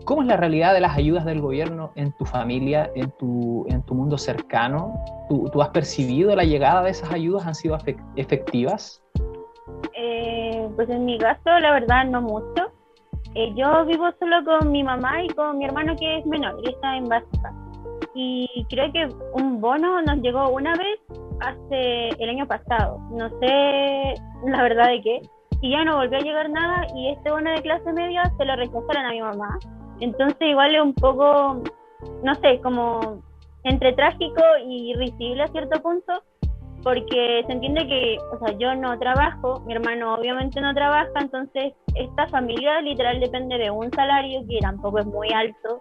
¿cómo 0.04 0.22
es 0.22 0.28
la 0.28 0.36
realidad 0.36 0.74
de 0.74 0.80
las 0.80 0.96
ayudas 0.96 1.24
del 1.24 1.40
gobierno 1.40 1.92
en 1.94 2.10
tu 2.16 2.24
familia, 2.24 2.90
en 2.96 3.12
tu, 3.12 3.64
en 3.68 3.82
tu 3.82 3.94
mundo 3.94 4.18
cercano? 4.18 4.94
¿Tú, 5.28 5.48
tú 5.52 5.62
has 5.62 5.68
percibido 5.68 6.34
la 6.34 6.42
llegada 6.42 6.82
de 6.82 6.90
esas 6.90 7.12
ayudas? 7.12 7.46
¿Han 7.46 7.54
sido 7.54 7.76
efec- 7.78 8.04
efectivas? 8.16 9.00
Eh, 9.96 10.68
pues 10.74 10.88
en 10.88 11.04
mi 11.04 11.16
caso, 11.18 11.50
la 11.60 11.72
verdad, 11.72 12.06
no 12.06 12.22
mucho. 12.22 12.69
Eh, 13.34 13.52
yo 13.54 13.84
vivo 13.84 14.10
solo 14.18 14.44
con 14.44 14.72
mi 14.72 14.82
mamá 14.82 15.22
y 15.22 15.28
con 15.28 15.58
mi 15.58 15.64
hermano 15.64 15.94
que 15.96 16.18
es 16.18 16.26
menor, 16.26 16.60
y 16.64 16.70
está 16.70 16.96
en 16.96 17.08
básica. 17.08 17.52
Y 18.14 18.66
creo 18.68 18.92
que 18.92 19.08
un 19.34 19.60
bono 19.60 20.02
nos 20.02 20.16
llegó 20.18 20.48
una 20.48 20.74
vez 20.74 20.98
hace 21.40 22.08
el 22.08 22.30
año 22.30 22.46
pasado. 22.46 22.98
No 23.10 23.28
sé 23.38 24.14
la 24.46 24.62
verdad 24.62 24.88
de 24.88 25.00
qué. 25.02 25.20
Y 25.62 25.70
ya 25.70 25.84
no 25.84 25.96
volvió 25.96 26.18
a 26.18 26.22
llegar 26.22 26.50
nada 26.50 26.86
y 26.96 27.10
este 27.10 27.30
bono 27.30 27.50
de 27.50 27.62
clase 27.62 27.92
media 27.92 28.32
se 28.36 28.44
lo 28.44 28.56
rechazaron 28.56 29.06
a 29.06 29.10
mi 29.10 29.20
mamá. 29.20 29.58
Entonces 30.00 30.40
igual 30.40 30.74
es 30.74 30.82
un 30.82 30.94
poco, 30.94 31.62
no 32.24 32.34
sé, 32.36 32.60
como 32.62 33.22
entre 33.64 33.92
trágico 33.92 34.42
y 34.66 34.94
risible 34.94 35.42
a 35.42 35.48
cierto 35.48 35.80
punto, 35.82 36.22
porque 36.82 37.42
se 37.46 37.52
entiende 37.52 37.86
que, 37.86 38.18
o 38.32 38.38
sea, 38.38 38.56
yo 38.58 38.74
no 38.74 38.98
trabajo, 38.98 39.60
mi 39.66 39.74
hermano 39.74 40.14
obviamente 40.14 40.60
no 40.60 40.74
trabaja, 40.74 41.10
entonces 41.20 41.74
esta 41.94 42.26
familia 42.28 42.80
literal 42.80 43.20
depende 43.20 43.58
de 43.58 43.70
un 43.70 43.90
salario 43.92 44.40
que 44.48 44.58
tampoco 44.60 44.98
es 44.98 45.06
muy 45.06 45.32
alto. 45.32 45.80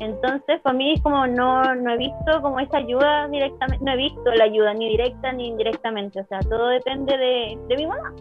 Entonces, 0.00 0.60
para 0.62 0.76
mí 0.76 0.94
es 0.94 1.02
como 1.02 1.26
no, 1.26 1.74
no 1.76 1.92
he 1.92 1.96
visto 1.96 2.42
como 2.42 2.58
esa 2.58 2.78
ayuda 2.78 3.28
directamente, 3.28 3.84
no 3.84 3.92
he 3.92 3.96
visto 3.96 4.24
la 4.34 4.44
ayuda 4.44 4.74
ni 4.74 4.88
directa 4.88 5.32
ni 5.32 5.48
indirectamente, 5.48 6.20
o 6.20 6.26
sea, 6.26 6.40
todo 6.40 6.68
depende 6.68 7.16
de, 7.16 7.58
de 7.68 7.76
mi 7.76 7.86
mamá. 7.86 8.12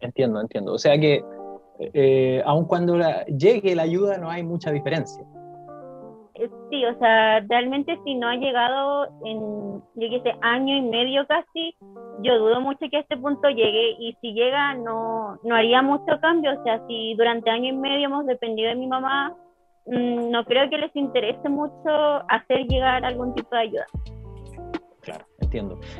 Entiendo, 0.00 0.40
entiendo. 0.40 0.72
O 0.72 0.78
sea 0.78 0.98
que 0.98 1.24
eh, 1.78 2.42
aun 2.44 2.66
cuando 2.66 2.98
llegue 3.26 3.74
la 3.74 3.82
ayuda 3.82 4.18
no 4.18 4.30
hay 4.30 4.42
mucha 4.42 4.70
diferencia. 4.70 5.24
Sí, 6.68 6.84
o 6.84 6.98
sea, 6.98 7.40
realmente 7.48 7.96
si 8.04 8.16
no 8.16 8.26
ha 8.26 8.34
llegado 8.34 9.06
en, 9.24 9.80
yo 9.94 10.32
año 10.42 10.76
y 10.76 10.82
medio 10.82 11.24
casi, 11.28 11.76
yo 12.22 12.38
dudo 12.38 12.60
mucho 12.60 12.86
que 12.90 12.96
a 12.96 13.00
este 13.00 13.16
punto 13.16 13.48
llegue 13.50 13.94
y 14.00 14.16
si 14.20 14.32
llega 14.32 14.74
no, 14.74 15.38
no 15.44 15.54
haría 15.54 15.80
mucho 15.80 16.18
cambio, 16.20 16.58
o 16.58 16.64
sea, 16.64 16.84
si 16.88 17.14
durante 17.14 17.50
año 17.50 17.68
y 17.68 17.76
medio 17.76 18.06
hemos 18.06 18.26
dependido 18.26 18.68
de 18.68 18.74
mi 18.74 18.88
mamá, 18.88 19.32
mm, 19.86 20.30
no 20.30 20.44
creo 20.44 20.68
que 20.68 20.78
les 20.78 20.94
interese 20.96 21.48
mucho 21.48 21.88
hacer 22.28 22.66
llegar 22.66 23.04
algún 23.04 23.32
tipo 23.34 23.54
de 23.54 23.60
ayuda. 23.60 23.86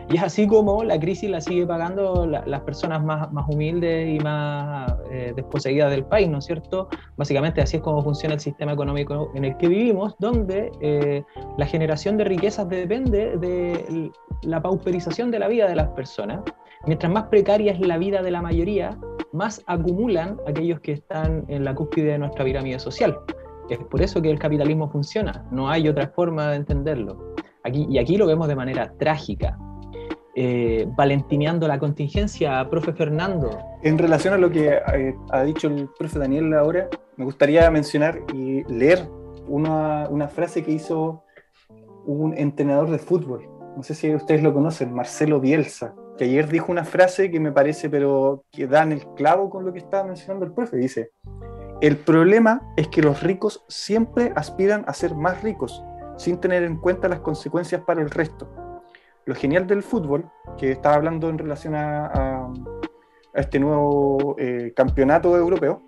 Y 0.08 0.16
es 0.16 0.22
así 0.22 0.46
como 0.46 0.82
la 0.84 0.98
crisis 0.98 1.30
la 1.30 1.40
sigue 1.40 1.66
pagando 1.66 2.26
la- 2.26 2.44
las 2.46 2.60
personas 2.62 3.04
más, 3.04 3.32
más 3.32 3.46
humildes 3.48 4.08
y 4.08 4.18
más 4.20 4.92
eh, 5.10 5.32
desposeídas 5.36 5.90
del 5.90 6.04
país, 6.04 6.28
¿no 6.28 6.38
es 6.38 6.44
cierto? 6.46 6.88
Básicamente 7.16 7.60
así 7.60 7.76
es 7.76 7.82
como 7.82 8.02
funciona 8.02 8.34
el 8.34 8.40
sistema 8.40 8.72
económico 8.72 9.30
en 9.34 9.44
el 9.44 9.56
que 9.56 9.68
vivimos, 9.68 10.14
donde 10.18 10.70
eh, 10.80 11.22
la 11.58 11.66
generación 11.66 12.16
de 12.16 12.24
riquezas 12.24 12.68
depende 12.68 13.36
de 13.36 14.10
la 14.42 14.60
pauperización 14.60 15.30
de 15.30 15.38
la 15.38 15.48
vida 15.48 15.68
de 15.68 15.76
las 15.76 15.88
personas. 15.90 16.40
Mientras 16.86 17.10
más 17.12 17.24
precaria 17.24 17.72
es 17.72 17.80
la 17.80 17.96
vida 17.96 18.22
de 18.22 18.30
la 18.30 18.42
mayoría, 18.42 18.98
más 19.32 19.62
acumulan 19.66 20.38
aquellos 20.46 20.80
que 20.80 20.92
están 20.92 21.44
en 21.48 21.64
la 21.64 21.74
cúspide 21.74 22.12
de 22.12 22.18
nuestra 22.18 22.44
pirámide 22.44 22.78
social. 22.78 23.18
Es 23.70 23.78
por 23.78 24.02
eso 24.02 24.20
que 24.20 24.30
el 24.30 24.38
capitalismo 24.38 24.90
funciona, 24.90 25.46
no 25.50 25.70
hay 25.70 25.88
otra 25.88 26.08
forma 26.08 26.50
de 26.50 26.56
entenderlo. 26.56 27.34
Aquí, 27.64 27.86
y 27.88 27.98
aquí 27.98 28.16
lo 28.16 28.26
vemos 28.26 28.46
de 28.46 28.54
manera 28.54 28.92
trágica. 28.98 29.58
Eh, 30.36 30.86
valentineando 30.96 31.68
la 31.68 31.78
contingencia, 31.78 32.68
profe 32.68 32.92
Fernando. 32.92 33.56
En 33.82 33.98
relación 33.98 34.34
a 34.34 34.38
lo 34.38 34.50
que 34.50 34.68
eh, 34.68 35.14
ha 35.30 35.42
dicho 35.44 35.68
el 35.68 35.88
profe 35.96 36.18
Daniel 36.18 36.52
ahora, 36.54 36.88
me 37.16 37.24
gustaría 37.24 37.70
mencionar 37.70 38.20
y 38.34 38.64
leer 38.64 39.08
una, 39.46 40.08
una 40.10 40.26
frase 40.26 40.64
que 40.64 40.72
hizo 40.72 41.22
un 42.04 42.36
entrenador 42.36 42.90
de 42.90 42.98
fútbol. 42.98 43.48
No 43.76 43.82
sé 43.82 43.94
si 43.94 44.12
ustedes 44.14 44.42
lo 44.42 44.52
conocen, 44.52 44.92
Marcelo 44.92 45.40
Bielsa, 45.40 45.94
que 46.18 46.24
ayer 46.24 46.48
dijo 46.48 46.70
una 46.70 46.84
frase 46.84 47.30
que 47.30 47.40
me 47.40 47.52
parece, 47.52 47.88
pero 47.88 48.44
que 48.50 48.66
da 48.66 48.82
en 48.82 48.92
el 48.92 49.06
clavo 49.14 49.50
con 49.50 49.64
lo 49.64 49.72
que 49.72 49.78
estaba 49.78 50.04
mencionando 50.04 50.46
el 50.46 50.52
profe. 50.52 50.76
Dice, 50.76 51.12
el 51.80 51.96
problema 51.96 52.62
es 52.76 52.88
que 52.88 53.02
los 53.02 53.22
ricos 53.22 53.64
siempre 53.68 54.32
aspiran 54.34 54.84
a 54.86 54.94
ser 54.94 55.14
más 55.14 55.42
ricos, 55.42 55.82
sin 56.16 56.38
tener 56.38 56.62
en 56.62 56.76
cuenta 56.76 57.08
las 57.08 57.20
consecuencias 57.20 57.82
para 57.82 58.00
el 58.02 58.10
resto. 58.10 58.48
Lo 59.26 59.34
genial 59.34 59.66
del 59.66 59.82
fútbol, 59.82 60.30
que 60.58 60.72
estaba 60.72 60.96
hablando 60.96 61.28
en 61.30 61.38
relación 61.38 61.74
a, 61.74 62.06
a- 62.06 62.52
a 63.34 63.40
este 63.40 63.58
nuevo 63.58 64.36
eh, 64.38 64.72
campeonato 64.76 65.36
europeo, 65.36 65.82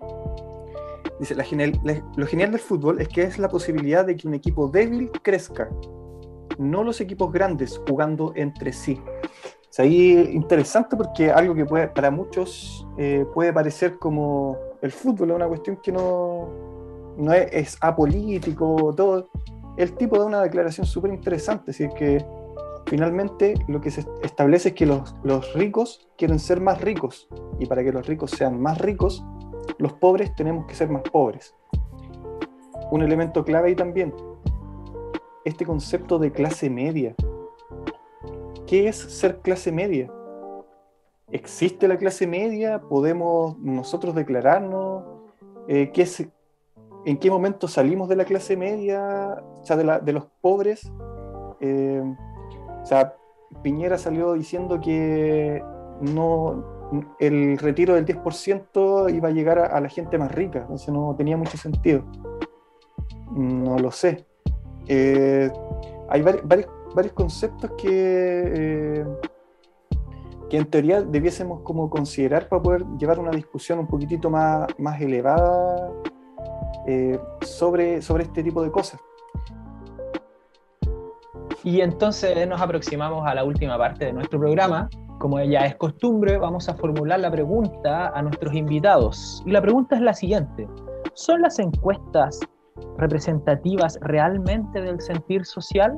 dice, 1.19 1.35
la 1.35 1.43
genial- 1.43 1.79
la- 1.83 2.03
lo 2.15 2.25
genial 2.25 2.51
del 2.51 2.59
fútbol 2.59 2.99
es 2.99 3.07
que 3.07 3.23
es 3.23 3.37
la 3.39 3.47
posibilidad 3.47 4.05
de 4.05 4.15
que 4.17 4.27
un 4.27 4.33
equipo 4.33 4.67
débil 4.67 5.11
crezca, 5.21 5.69
no 6.57 6.83
los 6.83 6.99
equipos 7.01 7.31
grandes 7.31 7.79
jugando 7.87 8.33
entre 8.35 8.73
sí. 8.73 8.99
Es 9.69 9.79
ahí 9.79 10.29
interesante 10.33 10.95
porque 10.97 11.29
algo 11.31 11.53
que 11.53 11.65
puede, 11.65 11.87
para 11.89 12.09
muchos 12.09 12.87
eh, 12.97 13.25
puede 13.33 13.53
parecer 13.53 13.99
como 13.99 14.57
el 14.81 14.91
fútbol, 14.91 15.29
es 15.29 15.35
una 15.35 15.47
cuestión 15.47 15.77
que 15.77 15.91
no, 15.91 16.49
no 17.17 17.31
es, 17.33 17.47
es 17.51 17.77
apolítico, 17.81 18.93
todo. 18.95 19.29
El 19.77 19.93
tipo 19.93 20.17
da 20.17 20.25
una 20.25 20.41
declaración 20.41 20.87
súper 20.87 21.11
interesante, 21.11 21.71
es 21.71 21.77
decir, 21.77 21.95
que 21.95 22.25
finalmente 22.87 23.53
lo 23.67 23.79
que 23.79 23.91
se 23.91 24.05
establece 24.23 24.69
es 24.69 24.75
que 24.75 24.85
los, 24.87 25.15
los 25.23 25.53
ricos 25.53 26.07
quieren 26.17 26.39
ser 26.39 26.59
más 26.61 26.81
ricos 26.81 27.27
y 27.59 27.67
para 27.67 27.83
que 27.83 27.91
los 27.91 28.05
ricos 28.07 28.31
sean 28.31 28.59
más 28.59 28.79
ricos, 28.79 29.23
los 29.77 29.93
pobres 29.93 30.35
tenemos 30.35 30.65
que 30.65 30.73
ser 30.73 30.89
más 30.89 31.03
pobres. 31.03 31.53
Un 32.89 33.03
elemento 33.03 33.43
clave 33.45 33.69
ahí 33.69 33.75
también, 33.75 34.13
este 35.45 35.65
concepto 35.65 36.17
de 36.17 36.31
clase 36.31 36.69
media. 36.69 37.13
¿Qué 38.65 38.87
es 38.87 38.97
ser 38.97 39.39
clase 39.39 39.71
media? 39.71 40.11
¿Existe 41.31 41.87
la 41.87 41.97
clase 41.97 42.25
media? 42.25 42.81
¿Podemos 42.81 43.57
nosotros 43.59 44.15
declararnos? 44.15 45.03
Eh, 45.67 45.91
¿qué 45.93 46.01
es- 46.03 46.27
¿En 47.07 47.17
qué 47.17 47.31
momento 47.31 47.69
salimos 47.69 48.09
de 48.09 48.17
la 48.17 48.25
clase 48.25 48.57
media? 48.57 49.41
O 49.61 49.63
sea, 49.63 49.77
de, 49.77 50.11
los 50.11 50.25
pobres. 50.41 50.91
Eh, 51.61 52.03
o 52.83 52.85
sea, 52.85 53.15
Piñera 53.63 53.97
salió 53.97 54.33
diciendo 54.33 54.81
que 54.81 55.63
no, 56.01 56.65
el 57.17 57.59
retiro 57.59 57.95
del 57.95 58.05
10% 58.05 59.09
iba 59.15 59.29
a 59.29 59.31
llegar 59.31 59.57
a, 59.57 59.79
la 59.79 59.87
gente 59.87 60.17
más 60.17 60.35
rica, 60.35 60.59
entonces 60.59 60.89
no 60.89 61.15
tenía 61.17 61.37
mucho 61.37 61.57
sentido. 61.57 62.03
No 63.31 63.79
lo 63.79 63.89
sé. 63.89 64.25
Eh, 64.89 65.49
hay 66.09 66.21
vari- 66.21 66.41
varios, 66.43 66.69
varios 66.93 67.13
conceptos 67.13 67.71
que, 67.77 67.87
eh, 67.89 69.05
que 70.49 70.57
en 70.57 70.65
teoría 70.65 71.01
debiésemos 71.03 71.61
como 71.61 71.89
considerar 71.89 72.49
para 72.49 72.61
poder 72.61 72.85
llevar 72.99 73.17
una 73.17 73.31
discusión 73.31 73.79
un 73.79 73.87
poquitito 73.87 74.29
más, 74.29 74.67
más 74.77 74.99
elevada 74.99 75.89
eh, 76.87 77.19
sobre, 77.41 78.01
sobre 78.01 78.23
este 78.23 78.43
tipo 78.43 78.63
de 78.63 78.71
cosas. 78.71 78.99
Y 81.63 81.81
entonces 81.81 82.47
nos 82.47 82.61
aproximamos 82.61 83.27
a 83.27 83.35
la 83.35 83.43
última 83.43 83.77
parte 83.77 84.05
de 84.05 84.13
nuestro 84.13 84.39
programa. 84.39 84.89
Como 85.19 85.41
ya 85.41 85.65
es 85.65 85.75
costumbre, 85.75 86.37
vamos 86.37 86.69
a 86.69 86.75
formular 86.75 87.19
la 87.19 87.29
pregunta 87.29 88.09
a 88.09 88.21
nuestros 88.21 88.53
invitados. 88.53 89.43
Y 89.45 89.51
la 89.51 89.61
pregunta 89.61 89.95
es 89.95 90.01
la 90.01 90.13
siguiente. 90.13 90.67
¿Son 91.13 91.41
las 91.41 91.59
encuestas 91.59 92.39
representativas 92.97 93.99
realmente 94.01 94.79
del 94.79 95.01
sentir 95.01 95.43
social? 95.45 95.97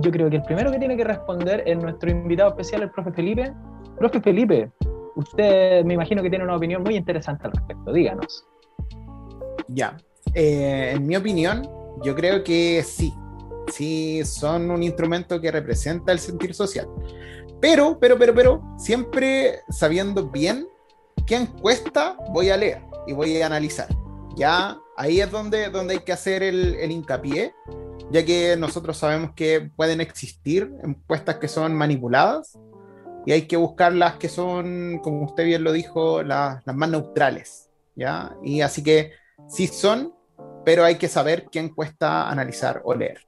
Yo 0.00 0.10
creo 0.10 0.30
que 0.30 0.36
el 0.36 0.42
primero 0.44 0.70
que 0.70 0.78
tiene 0.78 0.96
que 0.96 1.04
responder 1.04 1.62
es 1.66 1.76
nuestro 1.76 2.10
invitado 2.10 2.50
especial, 2.50 2.82
el 2.82 2.90
profe 2.90 3.12
Felipe. 3.12 3.52
Profe 3.98 4.20
Felipe, 4.20 4.70
usted 5.16 5.84
me 5.84 5.94
imagino 5.94 6.22
que 6.22 6.30
tiene 6.30 6.44
una 6.44 6.56
opinión 6.56 6.82
muy 6.82 6.96
interesante 6.96 7.46
al 7.46 7.52
respecto. 7.52 7.92
Díganos. 7.92 8.46
Ya, 9.68 9.96
eh, 10.34 10.92
en 10.94 11.06
mi 11.06 11.16
opinión, 11.16 11.68
yo 12.02 12.14
creo 12.14 12.42
que 12.44 12.82
sí. 12.82 13.14
Sí, 13.72 14.22
son 14.24 14.70
un 14.70 14.82
instrumento 14.82 15.40
que 15.40 15.50
representa 15.50 16.12
el 16.12 16.18
sentir 16.18 16.54
social. 16.54 16.86
Pero, 17.60 17.98
pero, 17.98 18.18
pero, 18.18 18.34
pero, 18.34 18.62
siempre 18.78 19.60
sabiendo 19.70 20.28
bien 20.28 20.68
qué 21.26 21.36
encuesta 21.36 22.16
voy 22.30 22.50
a 22.50 22.56
leer 22.56 22.82
y 23.06 23.12
voy 23.14 23.40
a 23.40 23.46
analizar. 23.46 23.88
Ya 24.36 24.78
ahí 24.96 25.20
es 25.20 25.30
donde, 25.30 25.70
donde 25.70 25.94
hay 25.94 26.00
que 26.00 26.12
hacer 26.12 26.42
el, 26.42 26.74
el 26.74 26.90
hincapié, 26.90 27.54
ya 28.10 28.24
que 28.24 28.56
nosotros 28.58 28.98
sabemos 28.98 29.30
que 29.34 29.70
pueden 29.76 30.00
existir 30.00 30.70
encuestas 30.82 31.36
que 31.36 31.48
son 31.48 31.74
manipuladas 31.74 32.58
y 33.24 33.32
hay 33.32 33.42
que 33.42 33.56
buscar 33.56 33.94
las 33.94 34.16
que 34.16 34.28
son, 34.28 35.00
como 35.02 35.24
usted 35.24 35.44
bien 35.44 35.64
lo 35.64 35.72
dijo, 35.72 36.22
las, 36.22 36.64
las 36.66 36.76
más 36.76 36.90
neutrales. 36.90 37.70
¿ya? 37.96 38.36
Y 38.42 38.60
así 38.60 38.82
que 38.82 39.12
sí 39.46 39.66
son, 39.66 40.12
pero 40.64 40.84
hay 40.84 40.96
que 40.96 41.08
saber 41.08 41.46
qué 41.50 41.60
encuesta 41.60 42.28
analizar 42.30 42.80
o 42.84 42.94
leer. 42.94 43.18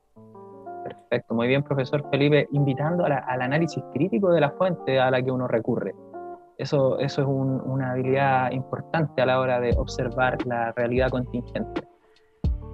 Perfecto, 0.85 1.35
muy 1.35 1.49
bien, 1.49 1.63
profesor 1.63 2.09
Felipe, 2.11 2.49
invitando 2.53 3.05
al 3.05 3.43
análisis 3.43 3.83
crítico 3.93 4.31
de 4.31 4.41
la 4.41 4.51
fuente 4.53 5.01
a 5.01 5.11
la 5.11 5.21
que 5.21 5.31
uno 5.31 5.49
recurre. 5.49 5.95
Eso, 6.59 6.99
eso 7.01 7.23
es 7.23 7.29
una 7.29 7.93
habilidad 7.93 8.51
importante 8.53 9.21
a 9.21 9.27
la 9.27 9.41
hora 9.41 9.61
de 9.61 9.75
observar 9.77 10.39
la 10.47 10.73
realidad 10.73 11.11
contingente. 11.11 11.83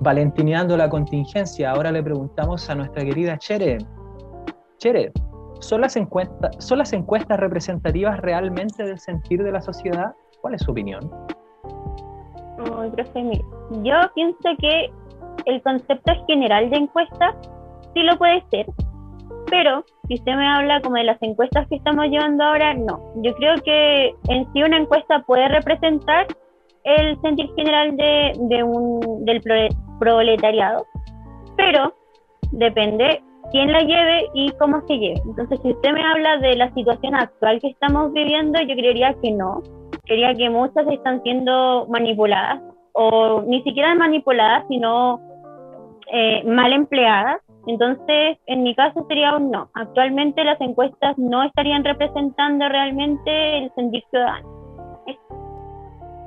Valentineando 0.00 0.76
la 0.76 0.88
contingencia, 0.88 1.70
ahora 1.70 1.90
le 1.90 2.02
preguntamos 2.02 2.68
a 2.68 2.74
nuestra 2.74 3.04
querida 3.04 3.38
Chere. 3.38 3.78
Chere, 4.78 5.12
¿son 5.60 5.80
las, 5.80 5.96
encuestas, 5.96 6.56
¿son 6.58 6.78
las 6.78 6.92
encuestas 6.92 7.40
representativas 7.40 8.20
realmente 8.20 8.84
del 8.84 8.98
sentir 8.98 9.42
de 9.42 9.52
la 9.52 9.60
sociedad? 9.60 10.12
¿Cuál 10.40 10.54
es 10.54 10.62
su 10.62 10.72
opinión? 10.72 11.10
Yo 13.82 13.94
pienso 14.14 14.48
que 14.58 14.90
el 15.46 15.62
concepto 15.62 16.12
general 16.26 16.70
de 16.70 16.76
encuesta 16.76 17.34
sí 17.94 18.02
lo 18.02 18.16
puede 18.16 18.42
ser, 18.50 18.66
pero 19.50 19.84
si 20.08 20.14
usted 20.14 20.34
me 20.34 20.46
habla 20.46 20.80
como 20.80 20.96
de 20.96 21.04
las 21.04 21.22
encuestas 21.22 21.66
que 21.68 21.76
estamos 21.76 22.06
llevando 22.06 22.44
ahora, 22.44 22.74
no. 22.74 23.00
Yo 23.16 23.34
creo 23.34 23.54
que 23.62 24.14
en 24.28 24.52
sí 24.52 24.62
una 24.62 24.78
encuesta 24.78 25.20
puede 25.26 25.48
representar 25.48 26.26
el 26.84 27.20
sentir 27.20 27.48
general 27.56 27.96
de, 27.96 28.32
de 28.48 28.62
un, 28.62 29.24
del 29.24 29.40
proletariado, 29.98 30.86
pero 31.56 31.94
depende 32.50 33.22
quién 33.50 33.70
la 33.72 33.82
lleve 33.82 34.28
y 34.34 34.50
cómo 34.58 34.80
se 34.86 34.96
lleve. 34.96 35.20
Entonces, 35.24 35.60
si 35.62 35.70
usted 35.70 35.92
me 35.92 36.02
habla 36.04 36.38
de 36.38 36.56
la 36.56 36.72
situación 36.74 37.14
actual 37.14 37.60
que 37.60 37.68
estamos 37.68 38.12
viviendo, 38.12 38.60
yo 38.60 38.74
creería 38.74 39.14
que 39.22 39.30
no. 39.32 39.62
Creería 40.04 40.34
que 40.34 40.50
muchas 40.50 40.86
están 40.88 41.22
siendo 41.22 41.86
manipuladas, 41.88 42.60
o 42.92 43.42
ni 43.42 43.62
siquiera 43.62 43.94
manipuladas, 43.94 44.64
sino 44.68 45.20
eh, 46.12 46.42
mal 46.44 46.72
empleadas 46.72 47.40
entonces, 47.66 48.38
en 48.46 48.64
mi 48.64 48.74
caso 48.74 49.04
sería 49.08 49.36
un 49.36 49.50
no. 49.50 49.70
Actualmente 49.74 50.42
las 50.44 50.60
encuestas 50.60 51.16
no 51.16 51.44
estarían 51.44 51.84
representando 51.84 52.68
realmente 52.68 53.58
el 53.58 53.72
sentir 53.74 54.02
ciudadano. 54.10 54.48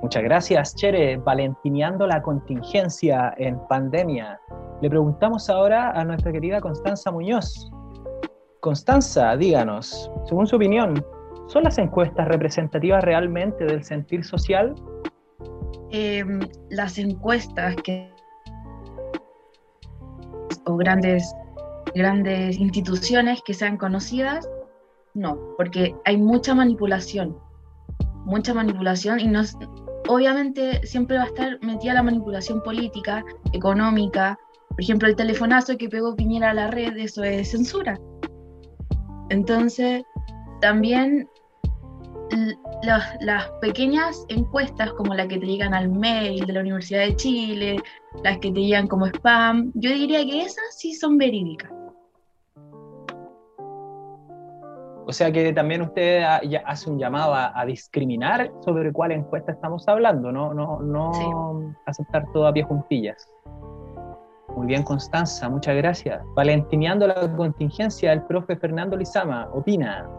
Muchas 0.01 0.23
gracias, 0.23 0.75
Chere. 0.75 1.17
Valentineando 1.17 2.07
la 2.07 2.21
contingencia 2.21 3.33
en 3.37 3.59
pandemia. 3.67 4.39
Le 4.81 4.89
preguntamos 4.89 5.49
ahora 5.49 5.91
a 5.91 6.03
nuestra 6.05 6.31
querida 6.31 6.61
Constanza 6.61 7.11
Muñoz. 7.11 7.71
Constanza, 8.61 9.35
díganos, 9.35 10.11
según 10.25 10.47
su 10.47 10.55
opinión, 10.55 11.05
¿son 11.47 11.63
las 11.63 11.77
encuestas 11.77 12.27
representativas 12.27 13.03
realmente 13.03 13.65
del 13.65 13.83
sentir 13.83 14.23
social? 14.23 14.75
Em, 15.91 16.39
las 16.69 16.97
encuestas 16.97 17.75
que 17.77 18.11
o 20.65 20.75
grandes, 20.77 21.33
grandes 21.93 22.57
instituciones 22.59 23.41
que 23.45 23.53
sean 23.53 23.77
conocidas, 23.77 24.49
no, 25.13 25.37
porque 25.57 25.95
hay 26.05 26.17
mucha 26.17 26.55
manipulación, 26.55 27.37
mucha 28.25 28.53
manipulación 28.53 29.19
y 29.19 29.27
no, 29.27 29.41
obviamente 30.07 30.85
siempre 30.85 31.17
va 31.17 31.23
a 31.23 31.27
estar 31.27 31.59
metida 31.61 31.93
la 31.93 32.03
manipulación 32.03 32.61
política, 32.61 33.23
económica, 33.53 34.37
por 34.69 34.81
ejemplo 34.81 35.07
el 35.07 35.15
telefonazo 35.15 35.77
que 35.77 35.87
pegó 35.87 36.15
Piñera 36.15 36.49
a 36.49 36.53
la 36.53 36.71
red, 36.71 36.97
eso 36.97 37.23
es 37.23 37.51
censura. 37.51 37.99
Entonces, 39.29 40.03
también 40.61 41.29
las, 42.83 43.49
pequeñas 43.61 44.25
encuestas 44.29 44.91
como 44.93 45.13
la 45.13 45.27
que 45.27 45.37
te 45.37 45.45
llegan 45.45 45.73
al 45.73 45.89
mail 45.89 46.45
de 46.45 46.53
la 46.53 46.61
Universidad 46.61 47.01
de 47.01 47.15
Chile, 47.15 47.79
las 48.23 48.37
que 48.39 48.51
te 48.51 48.61
llegan 48.61 48.87
como 48.87 49.07
spam, 49.07 49.71
yo 49.75 49.89
diría 49.91 50.25
que 50.25 50.41
esas 50.41 50.77
sí 50.77 50.93
son 50.93 51.17
verídicas. 51.17 51.71
O 55.07 55.13
sea 55.13 55.31
que 55.31 55.53
también 55.53 55.83
usted 55.83 56.23
hace 56.65 56.89
un 56.89 56.97
llamado 56.97 57.35
a, 57.35 57.63
discriminar 57.65 58.51
sobre 58.63 58.91
cuál 58.91 59.11
encuesta 59.11 59.51
estamos 59.51 59.87
hablando, 59.87 60.31
no, 60.31 60.53
no, 60.53 60.79
no 60.79 61.75
aceptar 61.85 62.25
todo 62.33 62.47
a 62.47 62.53
pie 62.53 62.63
juntillas. 62.63 63.29
Muy 64.55 64.67
bien, 64.67 64.83
Constanza, 64.83 65.49
muchas 65.49 65.75
gracias. 65.75 66.23
Valentineando 66.33 67.07
la 67.07 67.35
contingencia, 67.35 68.13
el 68.13 68.23
profe 68.23 68.55
Fernando 68.55 68.95
Lizama 68.95 69.49
opina. 69.53 70.09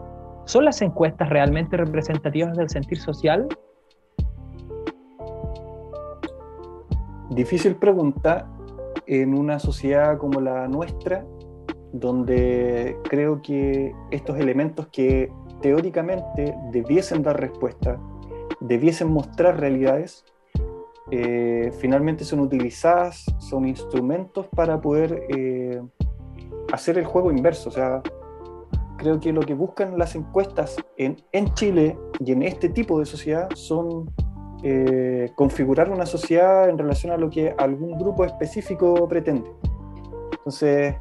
¿Son 0.47 0.63
las 0.63 0.81
encuestas 0.81 1.27
realmente 1.27 1.75
representativas 1.75 2.55
del 2.55 2.69
sentir 2.69 2.99
social? 2.99 3.49
Difícil 7.29 7.75
pregunta 7.75 8.49
en 9.07 9.37
una 9.37 9.59
sociedad 9.59 10.17
como 10.17 10.39
la 10.39 10.69
nuestra, 10.69 11.25
donde 11.91 12.95
creo 13.09 13.41
que 13.41 13.91
estos 14.09 14.39
elementos 14.39 14.87
que 14.87 15.29
teóricamente 15.61 16.55
debiesen 16.71 17.23
dar 17.23 17.37
respuesta, 17.37 17.99
debiesen 18.61 19.11
mostrar 19.11 19.59
realidades, 19.59 20.23
eh, 21.11 21.73
finalmente 21.77 22.23
son 22.23 22.39
utilizadas, 22.39 23.25
son 23.39 23.67
instrumentos 23.67 24.47
para 24.55 24.79
poder 24.79 25.23
eh, 25.27 25.81
hacer 26.71 26.97
el 26.97 27.05
juego 27.05 27.31
inverso, 27.31 27.67
o 27.67 27.73
sea, 27.73 28.01
creo 28.97 29.19
que 29.19 29.31
lo 29.31 29.41
que 29.41 29.53
buscan 29.53 29.97
las 29.97 30.15
encuestas 30.15 30.75
en, 30.97 31.17
en 31.31 31.53
Chile 31.53 31.97
y 32.19 32.31
en 32.31 32.43
este 32.43 32.69
tipo 32.69 32.99
de 32.99 33.05
sociedad 33.05 33.49
son 33.55 34.09
eh, 34.63 35.31
configurar 35.35 35.91
una 35.91 36.05
sociedad 36.05 36.67
en 36.67 36.77
relación 36.77 37.11
a 37.11 37.17
lo 37.17 37.29
que 37.29 37.53
algún 37.57 37.97
grupo 37.97 38.25
específico 38.25 39.07
pretende. 39.07 39.49
Entonces, 40.31 40.95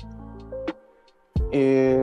eh, 1.52 2.02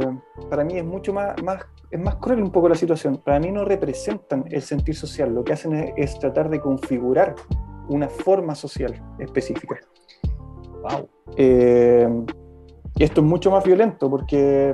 para 0.50 0.64
mí 0.64 0.78
es 0.78 0.86
mucho 0.86 1.14
más, 1.14 1.42
más, 1.44 1.64
es 1.92 2.00
más 2.00 2.16
cruel 2.16 2.42
un 2.42 2.52
poco 2.52 2.70
la 2.70 2.76
situación. 2.76 3.18
Para 3.18 3.40
mí 3.40 3.52
no 3.52 3.66
representan 3.66 4.46
el 4.50 4.62
sentir 4.64 4.96
social, 4.96 5.34
lo 5.34 5.44
que 5.44 5.54
hacen 5.54 5.94
es, 5.96 6.18
tratar 6.18 6.50
de 6.50 6.60
configurar 6.60 7.36
una 7.88 8.10
forma 8.10 8.56
social 8.56 9.00
específica. 9.20 9.80
Wow. 10.82 11.08
Eh, 11.38 12.10
esto 12.98 13.22
es 13.22 13.28
mucho 13.28 13.52
más 13.52 13.64
violento 13.64 14.10
porque 14.10 14.74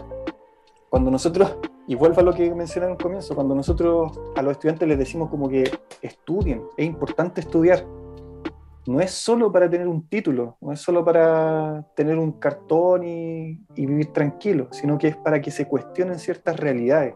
cuando 0.90 1.12
nosotros, 1.12 1.58
y 1.88 1.96
vuelvo 1.96 2.20
a 2.20 2.24
lo 2.24 2.34
que 2.34 2.54
mencioné 2.54 2.88
en 2.88 2.94
un 2.94 2.98
comienzo, 2.98 3.36
cuando 3.36 3.54
nosotros 3.54 4.20
a 4.36 4.42
los 4.42 4.54
estudiantes 4.54 4.88
les 4.88 4.98
decimos 4.98 5.30
como 5.30 5.48
que 5.48 5.72
estudien, 6.02 6.64
es 6.78 6.86
importante 6.86 7.42
estudiar. 7.42 7.86
No 8.88 9.00
es 9.00 9.12
solo 9.12 9.52
para 9.52 9.70
tener 9.70 9.88
un 9.88 10.08
título, 10.08 10.58
no 10.62 10.72
es 10.72 10.80
solo 10.80 11.06
para 11.06 11.86
tener 11.96 12.18
un 12.18 12.32
cartón 12.34 13.04
y, 13.04 13.60
vivir 13.76 14.12
tranquilo, 14.12 14.68
sino 14.72 14.98
que 14.98 15.10
es 15.10 15.16
para 15.16 15.42
que 15.42 15.52
se 15.52 15.68
cuestionen 15.68 16.18
ciertas 16.18 16.60
realidades. 16.60 17.16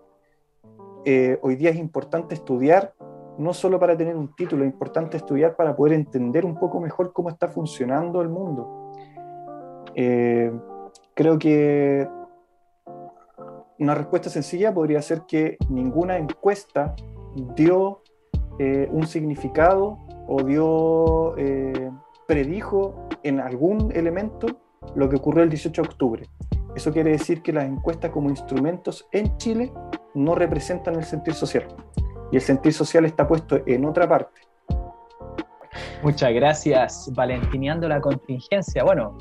Eh, 1.05 1.39
hoy 1.41 1.55
día 1.55 1.71
es 1.71 1.77
importante 1.77 2.35
estudiar, 2.35 2.93
no 3.39 3.53
solo 3.53 3.79
para 3.79 3.97
tener 3.97 4.15
un 4.15 4.35
título, 4.35 4.63
es 4.63 4.71
importante 4.71 5.17
estudiar 5.17 5.55
para 5.55 5.75
poder 5.75 5.93
entender 5.93 6.45
un 6.45 6.59
poco 6.59 6.79
mejor 6.79 7.11
cómo 7.11 7.29
está 7.29 7.47
funcionando 7.47 8.21
el 8.21 8.29
mundo. 8.29 8.91
Eh, 9.95 10.51
creo 11.15 11.39
que 11.39 12.07
una 13.83 13.95
respuesta 13.95 14.29
sencilla 14.29 14.73
podría 14.73 15.01
ser 15.01 15.23
que 15.27 15.57
ninguna 15.69 16.17
encuesta 16.17 16.95
dio 17.55 18.01
eh, 18.59 18.87
un 18.91 19.05
significado 19.05 19.99
o 20.27 20.41
dio, 20.43 21.37
eh, 21.37 21.91
predijo 22.25 23.09
en 23.23 23.41
algún 23.41 23.91
elemento 23.93 24.47
lo 24.95 25.09
que 25.09 25.17
ocurrió 25.17 25.43
el 25.43 25.49
18 25.49 25.81
de 25.81 25.87
octubre. 25.87 26.25
Eso 26.75 26.91
quiere 26.91 27.11
decir 27.11 27.41
que 27.41 27.51
las 27.51 27.65
encuestas 27.65 28.11
como 28.11 28.29
instrumentos 28.29 29.07
en 29.11 29.35
Chile 29.37 29.71
no 30.13 30.33
representan 30.33 30.95
el 30.95 31.03
sentir 31.03 31.33
social. 31.33 31.67
Y 32.31 32.37
el 32.37 32.41
sentir 32.41 32.73
social 32.73 33.05
está 33.05 33.27
puesto 33.27 33.61
en 33.65 33.85
otra 33.85 34.07
parte. 34.07 34.41
Muchas 36.01 36.33
gracias, 36.33 37.11
Valentineando 37.13 37.87
la 37.87 37.99
contingencia. 37.99 38.83
Bueno, 38.83 39.17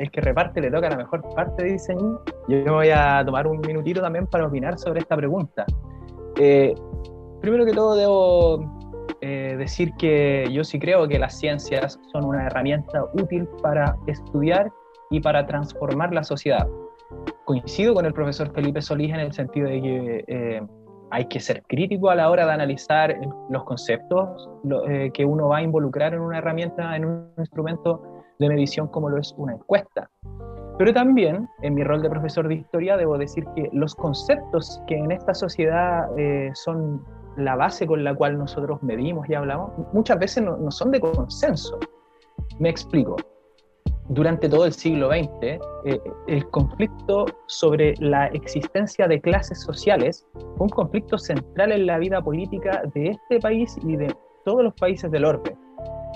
el 0.00 0.10
que 0.10 0.22
reparte 0.22 0.62
le 0.62 0.70
toca 0.70 0.88
la 0.88 0.96
mejor 0.96 1.22
parte, 1.34 1.62
dicen. 1.62 1.98
Yo 2.48 2.72
voy 2.72 2.88
a 2.88 3.22
tomar 3.24 3.46
un 3.46 3.60
minutito 3.60 4.00
también 4.00 4.26
para 4.26 4.46
opinar 4.46 4.78
sobre 4.78 5.00
esta 5.00 5.14
pregunta. 5.14 5.66
Eh, 6.38 6.74
primero 7.42 7.66
que 7.66 7.72
todo, 7.72 7.94
debo 7.94 8.80
eh, 9.20 9.56
decir 9.58 9.92
que 9.98 10.48
yo 10.50 10.64
sí 10.64 10.78
creo 10.78 11.06
que 11.06 11.18
las 11.18 11.38
ciencias 11.38 12.00
son 12.12 12.24
una 12.24 12.46
herramienta 12.46 13.04
útil 13.12 13.46
para 13.62 13.94
estudiar 14.06 14.72
y 15.10 15.20
para 15.20 15.46
transformar 15.46 16.14
la 16.14 16.24
sociedad. 16.24 16.66
Coincido 17.44 17.92
con 17.92 18.06
el 18.06 18.14
profesor 18.14 18.50
Felipe 18.54 18.80
Solís 18.80 19.10
en 19.10 19.20
el 19.20 19.32
sentido 19.34 19.68
de 19.68 19.82
que 19.82 20.24
eh, 20.28 20.62
hay 21.10 21.26
que 21.26 21.40
ser 21.40 21.62
crítico 21.64 22.08
a 22.08 22.14
la 22.14 22.30
hora 22.30 22.46
de 22.46 22.52
analizar 22.52 23.14
los 23.50 23.64
conceptos 23.64 24.48
eh, 24.88 25.10
que 25.12 25.26
uno 25.26 25.48
va 25.48 25.58
a 25.58 25.62
involucrar 25.62 26.14
en 26.14 26.20
una 26.20 26.38
herramienta, 26.38 26.96
en 26.96 27.04
un 27.04 27.32
instrumento 27.36 28.19
de 28.40 28.48
medición 28.48 28.88
como 28.88 29.08
lo 29.08 29.18
es 29.18 29.32
una 29.36 29.52
encuesta. 29.52 30.10
Pero 30.78 30.92
también, 30.92 31.48
en 31.62 31.74
mi 31.74 31.84
rol 31.84 32.02
de 32.02 32.10
profesor 32.10 32.48
de 32.48 32.54
historia, 32.54 32.96
debo 32.96 33.16
decir 33.18 33.44
que 33.54 33.68
los 33.72 33.94
conceptos 33.94 34.82
que 34.88 34.96
en 34.96 35.12
esta 35.12 35.34
sociedad 35.34 36.08
son 36.54 37.00
la 37.36 37.56
base 37.56 37.86
con 37.86 38.04
la 38.04 38.14
cual 38.14 38.38
nosotros 38.38 38.82
medimos 38.82 39.28
y 39.28 39.34
hablamos, 39.34 39.72
muchas 39.92 40.18
veces 40.18 40.44
no, 40.44 40.70
son 40.70 40.90
de 40.90 41.00
consenso. 41.00 41.78
Me 42.58 42.68
explico. 42.68 43.16
Durante 44.08 44.48
todo 44.48 44.64
el 44.64 44.72
siglo 44.72 45.08
XX, 45.08 45.28
eh, 45.42 45.60
el 46.26 46.48
conflicto 46.50 47.26
sobre 47.46 47.94
la 48.00 48.26
existencia 48.26 49.06
de 49.06 49.20
clases 49.20 49.60
sociales 49.60 50.26
fue 50.32 50.66
un 50.66 50.68
conflicto 50.68 51.16
central 51.16 51.70
en 51.70 51.86
la 51.86 51.98
vida 51.98 52.20
política 52.20 52.82
de 52.92 53.10
este 53.10 53.38
país 53.38 53.76
y 53.84 53.96
de 53.96 54.12
todos 54.44 54.64
los 54.64 54.74
países 54.74 55.10
del 55.12 55.24
orbe. 55.24 55.56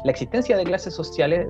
La 0.05 0.11
existencia 0.11 0.59
de 0.59 0.65
clases 0.65 0.95
sociales 0.95 1.49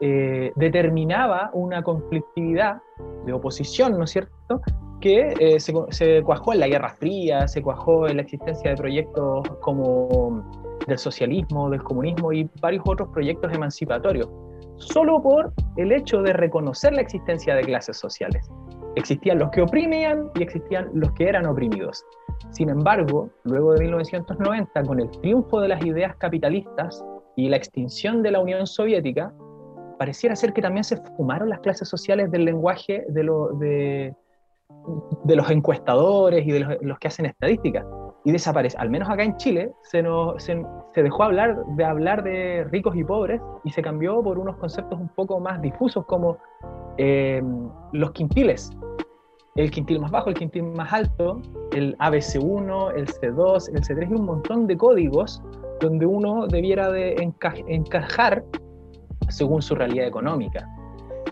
eh, 0.00 0.50
determinaba 0.56 1.50
una 1.52 1.82
conflictividad 1.82 2.80
de 3.26 3.34
oposición, 3.34 3.98
¿no 3.98 4.04
es 4.04 4.10
cierto?, 4.10 4.62
que 5.02 5.34
eh, 5.38 5.60
se, 5.60 6.22
cuajó 6.22 6.54
en 6.54 6.60
la 6.60 6.68
Guerra 6.68 6.94
Fría, 6.94 7.46
se 7.46 7.60
cuajó 7.60 8.06
en 8.08 8.16
la 8.16 8.22
existencia 8.22 8.70
de 8.70 8.76
proyectos 8.76 9.46
como 9.60 10.42
del 10.86 10.96
socialismo, 10.96 11.68
del 11.68 11.82
comunismo 11.82 12.32
y 12.32 12.48
varios 12.62 12.82
otros 12.86 13.10
proyectos 13.10 13.52
emancipatorios, 13.52 14.30
solo 14.76 15.20
por 15.20 15.52
el 15.76 15.92
hecho 15.92 16.22
de 16.22 16.32
reconocer 16.32 16.94
la 16.94 17.02
existencia 17.02 17.54
de 17.54 17.62
clases 17.62 17.98
sociales. 17.98 18.50
Existían 18.94 19.38
los 19.38 19.50
que 19.50 19.60
oprimían 19.60 20.30
y 20.36 20.42
existían 20.42 20.88
los 20.94 21.12
que 21.12 21.28
eran 21.28 21.44
oprimidos. 21.44 22.06
Sin 22.50 22.70
embargo, 22.70 23.28
luego 23.44 23.74
de 23.74 23.80
1990, 23.84 24.82
con 24.84 25.00
el 25.00 25.10
triunfo 25.10 25.60
de 25.60 25.68
las 25.68 25.84
ideas 25.84 26.16
capitalistas 26.16 27.04
y 27.36 27.48
la 27.48 27.56
extinción 27.56 28.22
de 28.22 28.30
la 28.30 28.40
Unión 28.40 28.66
Soviética, 28.66 29.32
pareciera 29.98 30.34
ser 30.36 30.52
que 30.52 30.62
también 30.62 30.84
se 30.84 30.96
fumaron 31.16 31.48
las 31.48 31.60
clases 31.60 31.88
sociales 31.88 32.30
del 32.30 32.44
lenguaje 32.44 33.04
de, 33.08 33.22
lo, 33.22 33.52
de, 33.52 34.14
de 35.24 35.36
los 35.36 35.48
encuestadores 35.50 36.46
y 36.46 36.50
de 36.50 36.78
los, 36.80 36.98
que 36.98 37.08
hacen 37.08 37.26
estadísticas. 37.26 37.86
Y 38.24 38.32
desaparece, 38.32 38.76
al 38.78 38.90
menos 38.90 39.08
acá 39.08 39.24
en 39.24 39.36
Chile, 39.36 39.72
se, 39.82 40.04
se, 40.38 41.02
dejó 41.02 41.24
hablar 41.24 41.64
de 41.76 41.84
hablar 41.84 42.22
de 42.22 42.64
ricos 42.70 42.94
y 42.96 43.02
pobres 43.02 43.40
y 43.64 43.70
se 43.70 43.82
cambió 43.82 44.22
por 44.22 44.38
unos 44.38 44.56
conceptos 44.56 44.98
un 44.98 45.08
poco 45.08 45.40
más 45.40 45.60
difusos 45.60 46.04
como 46.06 46.38
eh, 46.98 47.42
los 47.92 48.12
quintiles. 48.12 48.70
El 49.54 49.70
quintil 49.70 50.00
más 50.00 50.10
bajo, 50.10 50.30
el 50.30 50.34
quintil 50.34 50.62
más 50.62 50.92
alto, 50.92 51.42
el 51.72 51.96
ABC1, 51.98 52.92
el 52.96 53.06
C2, 53.06 53.68
el 53.74 53.82
C3 53.82 54.10
y 54.10 54.14
un 54.14 54.24
montón 54.24 54.66
de 54.66 54.76
códigos 54.76 55.42
donde 55.82 56.06
uno 56.06 56.46
debiera 56.46 56.90
de 56.90 57.16
encajar 57.66 58.44
según 59.28 59.60
su 59.60 59.74
realidad 59.74 60.06
económica. 60.06 60.66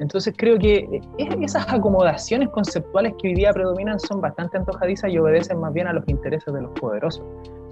Entonces 0.01 0.35
creo 0.37 0.59
que 0.59 1.01
esas 1.19 1.71
acomodaciones 1.73 2.49
conceptuales 2.49 3.13
que 3.19 3.29
hoy 3.29 3.35
día 3.35 3.53
predominan 3.53 4.01
son 4.01 4.21
bastante 4.21 4.57
antojadizas 4.57 5.11
y 5.13 5.19
obedecen 5.19 5.61
más 5.61 5.73
bien 5.73 5.87
a 5.87 5.93
los 5.93 6.09
intereses 6.09 6.53
de 6.53 6.63
los 6.63 6.73
poderosos. 6.81 7.25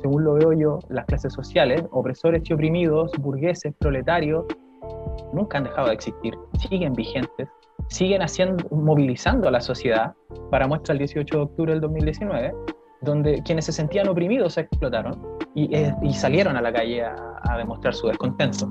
Según 0.02 0.24
lo 0.24 0.34
veo 0.34 0.52
yo, 0.52 0.78
las 0.90 1.06
clases 1.06 1.32
sociales, 1.32 1.82
opresores 1.90 2.42
y 2.48 2.52
oprimidos, 2.52 3.10
burgueses, 3.18 3.74
proletarios, 3.78 4.44
nunca 5.32 5.58
han 5.58 5.64
dejado 5.64 5.88
de 5.88 5.94
existir, 5.94 6.34
siguen 6.58 6.92
vigentes, 6.92 7.48
siguen 7.88 8.22
haciendo, 8.22 8.68
movilizando 8.70 9.48
a 9.48 9.50
la 9.50 9.60
sociedad. 9.60 10.14
Para 10.50 10.68
muestra 10.68 10.92
el 10.92 10.98
18 10.98 11.34
de 11.34 11.42
octubre 11.42 11.72
del 11.72 11.80
2019, 11.80 12.52
donde 13.00 13.42
quienes 13.42 13.64
se 13.66 13.72
sentían 13.72 14.08
oprimidos 14.08 14.54
se 14.54 14.62
explotaron 14.62 15.38
y, 15.54 15.74
eh, 15.74 15.94
salieron 16.12 16.56
a 16.56 16.62
la 16.62 16.72
calle 16.72 17.02
a 17.04 17.56
demostrar 17.56 17.94
su 17.94 18.08
descontento. 18.08 18.70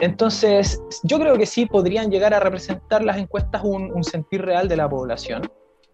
Entonces, 0.00 0.82
yo 1.04 1.18
creo 1.18 1.38
que 1.38 1.46
sí 1.46 1.64
podrían 1.64 2.10
llegar 2.10 2.34
a 2.34 2.40
representar 2.40 3.02
las 3.02 3.16
encuestas 3.16 3.62
un, 3.64 4.04
sentir 4.04 4.42
real 4.42 4.68
de 4.68 4.76
la 4.76 4.88
población. 4.88 5.42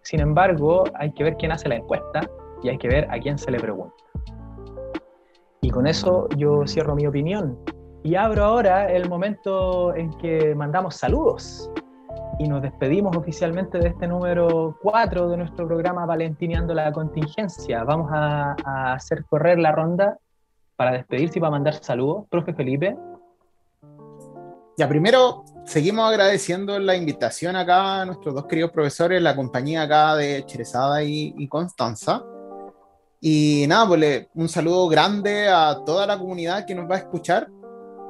Sin 0.02 0.18
embargo, 0.18 0.84
hay 0.94 1.12
que 1.12 1.22
ver 1.22 1.36
quién 1.36 1.52
hace 1.52 1.68
la 1.68 1.76
encuesta 1.76 2.28
y 2.64 2.68
hay 2.68 2.78
que 2.78 2.88
ver 2.88 3.06
a 3.10 3.18
quién 3.20 3.38
se 3.38 3.52
le 3.52 3.60
pregunta. 3.60 3.94
Y 5.60 5.70
con 5.70 5.86
eso 5.86 6.28
yo 6.36 6.66
cierro 6.66 6.96
mi 6.96 7.06
opinión 7.06 7.56
y 8.02 8.16
abro 8.16 8.44
ahora 8.44 8.90
el 8.90 9.08
momento 9.08 9.94
en 9.94 10.10
que 10.18 10.56
mandamos 10.56 10.96
saludos 10.96 11.70
y 12.42 12.48
nos 12.48 12.62
despedimos 12.62 13.16
oficialmente 13.16 13.78
de 13.78 13.88
este 13.88 14.08
número 14.08 14.76
4 14.82 15.28
de 15.28 15.36
nuestro 15.36 15.66
programa 15.66 16.04
Valentineando 16.06 16.74
la 16.74 16.90
Contingencia. 16.92 17.84
Vamos 17.84 18.10
a, 18.12 18.56
a 18.64 18.94
hacer 18.94 19.24
correr 19.26 19.58
la 19.58 19.70
ronda 19.70 20.18
para 20.74 20.92
despedirse 20.92 21.38
y 21.38 21.40
para 21.40 21.52
mandar 21.52 21.74
saludos. 21.74 22.24
Profe 22.28 22.52
Felipe, 22.52 22.96
ya, 24.76 24.88
primero, 24.88 25.44
seguimos 25.66 26.08
agradeciendo 26.08 26.78
la 26.78 26.96
invitación 26.96 27.56
acá 27.56 28.00
a 28.00 28.04
nuestros 28.06 28.34
dos 28.34 28.46
queridos 28.46 28.70
profesores, 28.70 29.20
la 29.20 29.36
compañía 29.36 29.82
acá 29.82 30.16
de 30.16 30.44
Cherezada 30.46 31.04
y, 31.04 31.46
Constanza. 31.46 32.24
Y 33.20 33.66
nada, 33.68 33.86
pues 33.86 34.28
un 34.34 34.48
saludo 34.48 34.88
grande 34.88 35.48
a 35.48 35.82
toda 35.84 36.06
la 36.06 36.18
comunidad 36.18 36.64
que 36.64 36.74
nos 36.74 36.90
va 36.90 36.96
a 36.96 36.98
escuchar. 36.98 37.48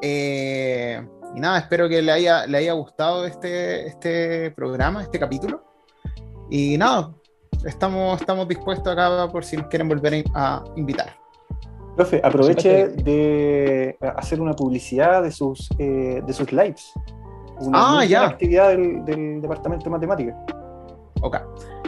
Eh, 0.01 1.05
y 1.35 1.41
nada, 1.41 1.59
espero 1.59 1.89
que 1.89 2.03
le 2.03 2.13
haya, 2.13 2.47
le 2.47 2.59
haya 2.59 2.73
gustado 2.73 3.25
este, 3.25 3.87
este 3.87 4.51
programa, 4.51 5.03
este 5.03 5.19
capítulo. 5.19 5.65
Y 6.51 6.77
nada, 6.77 7.15
estamos, 7.65 8.21
estamos 8.21 8.47
dispuestos 8.47 8.93
acá 8.93 9.29
por 9.31 9.45
si 9.45 9.57
nos 9.57 9.67
quieren 9.69 9.89
volver 9.89 10.25
a 10.35 10.63
invitar. 10.77 11.17
Profe, 11.97 12.21
aproveche 12.25 12.89
de 12.89 13.97
hacer 14.17 14.41
una 14.41 14.53
publicidad 14.55 15.23
de 15.23 15.31
sus, 15.31 15.69
eh, 15.79 16.23
de 16.27 16.33
sus 16.33 16.51
lives. 16.53 16.93
Una 17.61 18.01
ah, 18.01 18.05
ya. 18.05 18.27
actividad 18.29 18.71
del, 18.71 19.41
Departamento 19.41 19.85
de 19.85 19.91
Matemáticas. 19.91 20.37
Ok. 21.21 21.37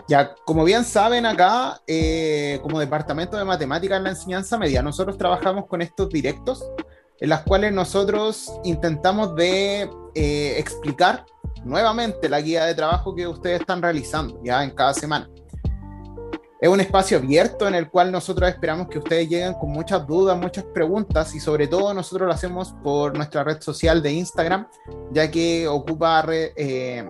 Ya, 0.07 0.35
como 0.45 0.65
bien 0.65 0.85
saben 0.85 1.25
acá, 1.25 1.81
eh, 1.87 2.61
como 2.63 2.79
Departamento 2.79 3.39
de 3.39 3.45
Matemáticas 3.45 3.97
en 3.97 4.05
la 4.05 4.11
Enseñanza 4.11 4.59
Media, 4.59 4.83
nosotros 4.83 5.17
trabajamos 5.17 5.67
con 5.67 5.81
estos 5.81 6.11
directos 6.11 6.63
en 7.21 7.29
las 7.29 7.43
cuales 7.43 7.73
nosotros 7.73 8.53
intentamos 8.65 9.35
de 9.37 9.89
eh, 10.15 10.55
explicar 10.59 11.25
nuevamente 11.65 12.29
la 12.29 12.41
guía 12.41 12.65
de 12.65 12.75
trabajo 12.75 13.15
que 13.15 13.27
ustedes 13.27 13.61
están 13.61 13.83
realizando 13.83 14.41
ya 14.43 14.63
en 14.63 14.71
cada 14.71 14.95
semana. 14.95 15.29
Es 16.61 16.69
un 16.69 16.81
espacio 16.81 17.19
abierto 17.19 17.69
en 17.69 17.75
el 17.75 17.91
cual 17.91 18.11
nosotros 18.11 18.49
esperamos 18.49 18.89
que 18.89 18.99
ustedes 18.99 19.29
lleguen 19.29 19.53
con 19.55 19.71
muchas 19.71 20.07
dudas, 20.07 20.39
muchas 20.39 20.65
preguntas 20.65 21.35
y 21.35 21.41
sobre 21.41 21.67
todo 21.67 21.93
nosotros 21.93 22.27
lo 22.27 22.33
hacemos 22.33 22.75
por 22.83 23.15
nuestra 23.15 23.45
red 23.45 23.61
social 23.61 24.03
de 24.03 24.13
Instagram, 24.13 24.67
ya 25.11 25.31
que 25.31 25.69
ocupa 25.69 26.25
eh, 26.31 27.05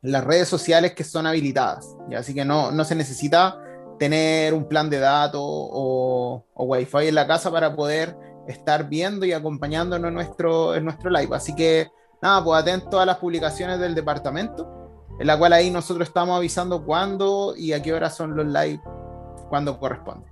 las 0.00 0.24
redes 0.24 0.48
sociales 0.48 0.94
que 0.94 1.04
son 1.04 1.26
habilitadas. 1.26 1.94
¿ya? 2.08 2.20
Así 2.20 2.32
que 2.32 2.44
no, 2.44 2.70
no 2.70 2.84
se 2.84 2.94
necesita 2.94 3.60
tener 3.98 4.54
un 4.54 4.66
plan 4.66 4.88
de 4.88 4.98
datos 4.98 5.42
o, 5.42 6.46
o 6.54 6.64
wifi 6.64 7.08
en 7.08 7.16
la 7.16 7.26
casa 7.26 7.50
para 7.50 7.76
poder 7.76 8.16
estar 8.50 8.88
viendo 8.88 9.24
y 9.24 9.32
acompañándonos 9.32 10.08
en 10.08 10.14
nuestro, 10.14 10.74
en 10.74 10.84
nuestro 10.84 11.10
live. 11.10 11.34
Así 11.34 11.54
que 11.54 11.88
nada, 12.20 12.44
pues 12.44 12.62
atento 12.62 13.00
a 13.00 13.06
las 13.06 13.16
publicaciones 13.18 13.78
del 13.78 13.94
departamento 13.94 14.80
en 15.20 15.26
la 15.26 15.38
cual 15.38 15.52
ahí 15.52 15.70
nosotros 15.70 16.08
estamos 16.08 16.34
avisando 16.34 16.82
cuándo 16.82 17.54
y 17.54 17.74
a 17.74 17.82
qué 17.82 17.92
hora 17.92 18.08
son 18.08 18.34
los 18.34 18.46
live, 18.46 18.80
cuando 19.50 19.78
corresponde. 19.78 20.26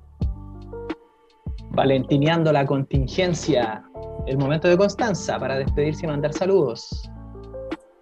Valentineando 1.73 2.51
la 2.51 2.65
contingencia, 2.65 3.85
el 4.27 4.39
momento 4.39 4.67
de 4.67 4.79
Constanza 4.79 5.39
para 5.39 5.59
despedirse 5.59 6.07
y 6.07 6.09
mandar 6.09 6.33
saludos. 6.33 7.11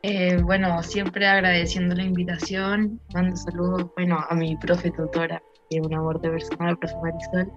Eh, 0.03 0.41
bueno, 0.45 0.81
siempre 0.85 1.27
agradeciendo 1.27 1.97
la 1.97 2.05
invitación, 2.05 3.01
mando 3.13 3.35
saludos, 3.35 3.87
bueno, 3.97 4.25
a 4.29 4.35
mi 4.37 4.57
profe 4.57 4.93
tutora, 4.93 5.43
que 5.69 5.79
es 5.79 5.85
un 5.85 5.93
amor 5.93 6.21
de 6.21 6.31
persona, 6.31 6.71
el 6.71 6.79
profe 6.79 6.95
Marisol, 7.03 7.53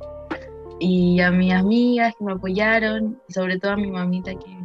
y 0.80 1.19
a 1.19 1.32
mis 1.32 1.53
amigas 1.53 2.15
que 2.17 2.23
me 2.23 2.34
apoyaron, 2.34 3.19
y 3.27 3.34
sobre 3.34 3.59
todo 3.59 3.73
a 3.73 3.77
mi 3.77 3.91
mamita 3.91 4.34
que 4.36 4.57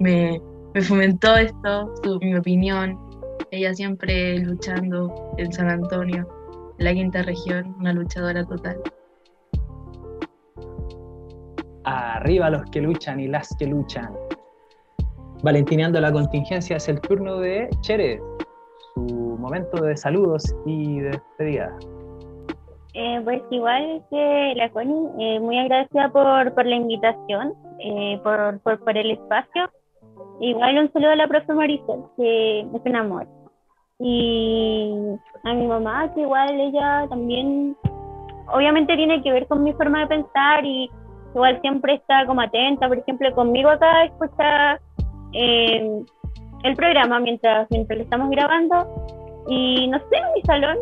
me, 0.00 0.40
me 0.74 0.82
fomentó 0.82 1.36
esto, 1.36 1.94
su, 2.02 2.18
mi 2.20 2.34
opinión, 2.34 2.98
ella 3.50 3.74
siempre 3.74 4.38
luchando 4.38 5.34
en 5.38 5.52
San 5.52 5.68
Antonio, 5.68 6.28
la 6.78 6.92
quinta 6.92 7.22
región, 7.22 7.74
una 7.78 7.92
luchadora 7.92 8.44
total. 8.44 8.80
Arriba 11.84 12.50
los 12.50 12.62
que 12.70 12.80
luchan 12.80 13.20
y 13.20 13.28
las 13.28 13.54
que 13.58 13.66
luchan. 13.66 14.12
Valentineando 15.42 16.00
la 16.00 16.12
contingencia 16.12 16.76
es 16.76 16.88
el 16.88 17.00
turno 17.00 17.38
de 17.38 17.68
Chere, 17.80 18.20
su 18.94 19.02
momento 19.38 19.82
de 19.82 19.96
saludos 19.96 20.54
y 20.66 21.00
de 21.00 21.10
despedida. 21.10 21.76
Eh, 22.92 23.20
pues 23.22 23.40
igual 23.50 24.02
que 24.10 24.52
la 24.56 24.68
Connie, 24.70 25.08
eh, 25.20 25.40
muy 25.40 25.58
agradecida 25.58 26.08
por, 26.08 26.66
la 26.66 26.74
invitación, 26.74 27.54
eh, 27.78 28.20
por, 28.22 28.96
el 28.96 29.10
espacio. 29.12 29.70
Igual 30.40 30.78
un 30.78 30.92
saludo 30.92 31.10
a 31.10 31.16
la 31.16 31.28
profe 31.28 31.52
Marisol, 31.52 32.10
que 32.16 32.60
es 32.60 32.82
un 32.84 32.96
amor. 32.96 33.28
Y 34.00 34.92
a 35.44 35.54
mi 35.54 35.66
mamá, 35.66 36.12
que 36.14 36.22
igual 36.22 36.58
ella 36.58 37.06
también, 37.08 37.76
obviamente 38.52 38.96
tiene 38.96 39.22
que 39.22 39.30
ver 39.30 39.46
con 39.46 39.62
mi 39.62 39.72
forma 39.74 40.00
de 40.00 40.06
pensar 40.06 40.64
y 40.64 40.90
igual 41.34 41.60
siempre 41.60 41.94
está 41.94 42.26
como 42.26 42.40
atenta, 42.40 42.88
por 42.88 42.98
ejemplo, 42.98 43.32
conmigo 43.34 43.70
acá 43.70 44.04
escucha 44.04 44.80
eh, 45.32 46.02
el 46.64 46.76
programa 46.76 47.20
mientras, 47.20 47.68
mientras 47.70 47.98
lo 47.98 48.04
estamos 48.04 48.30
grabando. 48.30 48.86
Y 49.48 49.86
no 49.88 49.98
sé, 49.98 50.16
en 50.16 50.32
mi 50.34 50.42
salón 50.42 50.78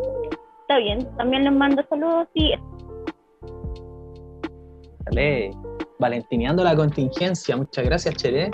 está 0.69 0.77
bien. 0.77 1.07
También 1.17 1.43
les 1.43 1.53
mando 1.53 1.83
saludos 1.89 2.27
y 2.35 2.53
Dale, 5.05 5.51
valentineando 5.97 6.63
la 6.63 6.75
contingencia. 6.75 7.57
Muchas 7.57 7.83
gracias, 7.85 8.15
Chere. 8.15 8.51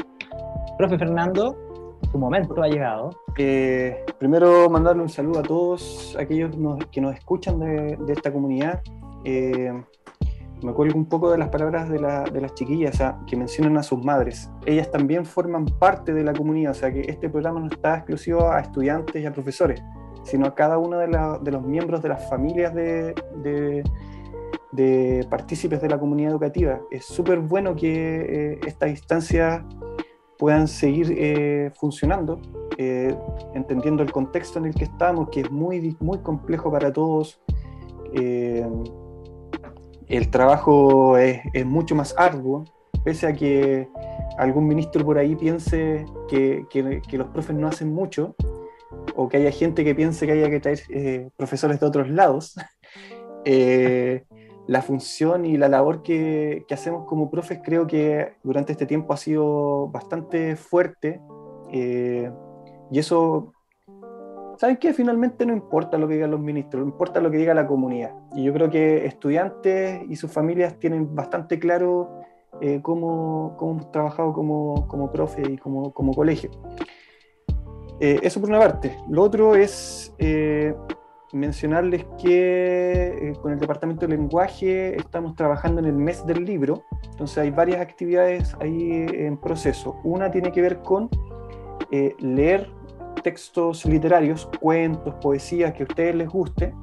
Profe 0.78 0.98
Fernando, 0.98 2.00
su 2.10 2.18
momento 2.18 2.64
ha 2.64 2.70
llegado. 2.70 3.10
Eh, 3.38 4.06
primero, 4.18 4.70
mandarle 4.70 5.02
un 5.02 5.10
saludo 5.10 5.40
a 5.40 5.44
todos 5.44 6.16
aquellos 6.18 6.56
que 6.92 7.02
nos 7.02 7.16
escuchan 7.16 7.60
de, 7.60 7.98
de 7.98 8.14
esta 8.14 8.32
comunidad. 8.32 8.82
Eh, 9.26 9.74
me 10.64 10.72
acuerdo 10.72 10.96
un 10.96 11.10
poco 11.10 11.30
de 11.32 11.38
las 11.38 11.50
palabras 11.50 11.90
de, 11.90 12.00
la, 12.00 12.24
de 12.24 12.40
las 12.40 12.54
chiquillas 12.54 12.98
que 13.28 13.36
mencionan 13.36 13.76
a 13.78 13.84
sus 13.84 14.02
madres. 14.02 14.50
Ellas 14.66 14.90
también 14.90 15.26
forman 15.26 15.66
parte 15.66 16.14
de 16.14 16.24
la 16.24 16.32
comunidad, 16.32 16.72
o 16.72 16.76
sea 16.76 16.94
que 16.94 17.02
este 17.02 17.30
programa 17.30 17.60
no 17.60 17.68
está 17.68 17.98
exclusivo 17.98 18.50
a 18.50 18.62
estudiantes 18.62 19.22
y 19.22 19.26
a 19.26 19.34
profesores, 19.34 19.84
sino 20.26 20.46
a 20.46 20.56
cada 20.56 20.78
uno 20.78 20.98
de, 20.98 21.08
los 21.08 21.64
miembros 21.64 22.02
de 22.02 22.10
las 22.10 22.28
familias 22.30 22.74
de, 22.76 23.16
de, 23.42 23.84
de, 24.74 25.26
partícipes 25.30 25.82
de 25.82 25.88
la 25.88 25.98
comunidad 25.98 26.32
educativa. 26.32 26.82
Es 26.92 27.06
súper 27.06 27.40
bueno 27.40 27.76
que 27.76 28.54
eh, 28.54 28.60
estas 28.66 28.90
instancias 28.90 29.64
puedan 30.38 30.68
seguir 30.68 31.14
eh, 31.18 31.72
funcionando, 31.76 32.42
eh, 32.78 33.16
entendiendo 33.54 34.04
el 34.04 34.12
contexto 34.12 34.60
en 34.60 34.66
el 34.66 34.76
que 34.76 34.86
estamos, 34.86 35.30
que 35.30 35.42
es 35.42 35.52
muy, 35.52 35.96
muy 36.00 36.20
complejo 36.20 36.72
para 36.72 36.92
todos. 36.92 37.40
Eh, 38.14 38.68
el 40.08 40.30
trabajo 40.30 41.18
es, 41.18 41.42
es, 41.54 41.66
mucho 41.66 41.96
más 41.96 42.14
arduo, 42.18 42.66
pese 43.04 43.28
a 43.28 43.34
que 43.34 43.88
algún 44.38 44.68
ministro 44.68 45.04
por 45.04 45.18
ahí 45.18 45.36
piense 45.36 46.06
que, 46.28 46.66
que, 46.70 47.18
los 47.18 47.28
profes 47.28 47.56
no 47.56 47.68
hacen 47.68 47.94
mucho, 47.94 48.36
o 49.16 49.30
que 49.30 49.38
haya 49.38 49.52
gente 49.52 49.84
que 49.84 49.96
piense 49.96 50.26
que 50.26 50.34
haya 50.34 50.50
que 50.50 50.60
traer 50.60 50.80
eh, 50.90 51.30
profesores 51.38 51.80
de 51.80 51.86
otros 51.86 52.10
lados. 52.10 52.56
eh, 53.46 54.24
la 54.68 54.82
función 54.82 55.46
y 55.46 55.58
la 55.58 55.70
labor 55.70 56.02
que, 56.02 56.66
hacemos 56.72 57.06
como 57.06 57.30
profes 57.30 57.60
creo 57.64 57.86
que 57.86 58.34
durante 58.44 58.72
este 58.72 58.88
tiempo 58.88 59.14
ha 59.14 59.18
sido 59.18 59.90
bastante 59.90 60.56
fuerte 60.56 61.22
eh, 61.72 62.32
y 62.92 63.00
eso 63.00 63.54
¿saben 64.58 64.78
qué? 64.78 64.94
Finalmente 64.94 65.46
no 65.46 65.54
importa 65.54 65.98
lo 65.98 66.08
que 66.08 66.16
digan 66.16 66.32
los 66.32 66.40
ministros, 66.40 66.82
no 66.82 66.90
importa 66.90 67.20
lo 67.20 67.30
que 67.30 67.38
diga 67.38 67.54
la 67.54 67.68
comunidad. 67.68 68.12
Y 68.36 68.44
yo 68.44 68.54
creo 68.54 68.70
que 68.70 69.06
estudiantes 69.06 70.02
y 70.10 70.16
sus 70.16 70.32
familias 70.32 70.80
tienen 70.80 71.14
bastante 71.14 71.60
claro 71.60 72.22
eh, 72.62 72.80
cómo, 72.82 73.56
cómo, 73.58 73.72
hemos 73.74 73.92
trabajado 73.92 74.34
como, 74.34 74.88
como 74.88 75.12
profe 75.12 75.44
y 75.52 75.58
como, 75.58 75.92
como 75.94 76.14
colegio. 76.14 76.52
Eh, 78.00 78.20
eso 78.24 78.40
por 78.40 78.50
una 78.50 78.60
parte. 78.60 78.98
Lo 79.10 79.24
otro 79.24 79.56
es 79.56 80.14
eh, 80.18 80.76
mencionarles 81.34 82.06
que 82.22 83.34
con 83.42 83.54
el 83.54 83.60
Departamento 83.60 84.08
de 84.08 84.16
Lenguaje 84.16 84.96
estamos 84.96 85.36
trabajando 85.36 85.80
en 85.80 85.88
el 85.88 85.96
mes 85.96 86.26
del 86.26 86.46
libro. 86.46 86.84
Entonces 87.12 87.38
hay 87.38 87.52
varias 87.52 87.82
actividades 87.82 88.56
ahí 88.60 89.06
en 89.10 89.38
proceso. 89.38 90.00
Una 90.04 90.32
tiene 90.32 90.52
que 90.52 90.62
ver 90.62 90.82
con 90.82 91.10
leer 92.20 92.70
textos 93.24 93.86
literarios, 93.86 94.50
cuentos, 94.62 95.16
poesías 95.16 95.74
que 95.74 95.84
a 95.84 95.86
ustedes 95.88 96.16
les 96.16 96.30
guste 96.30 96.74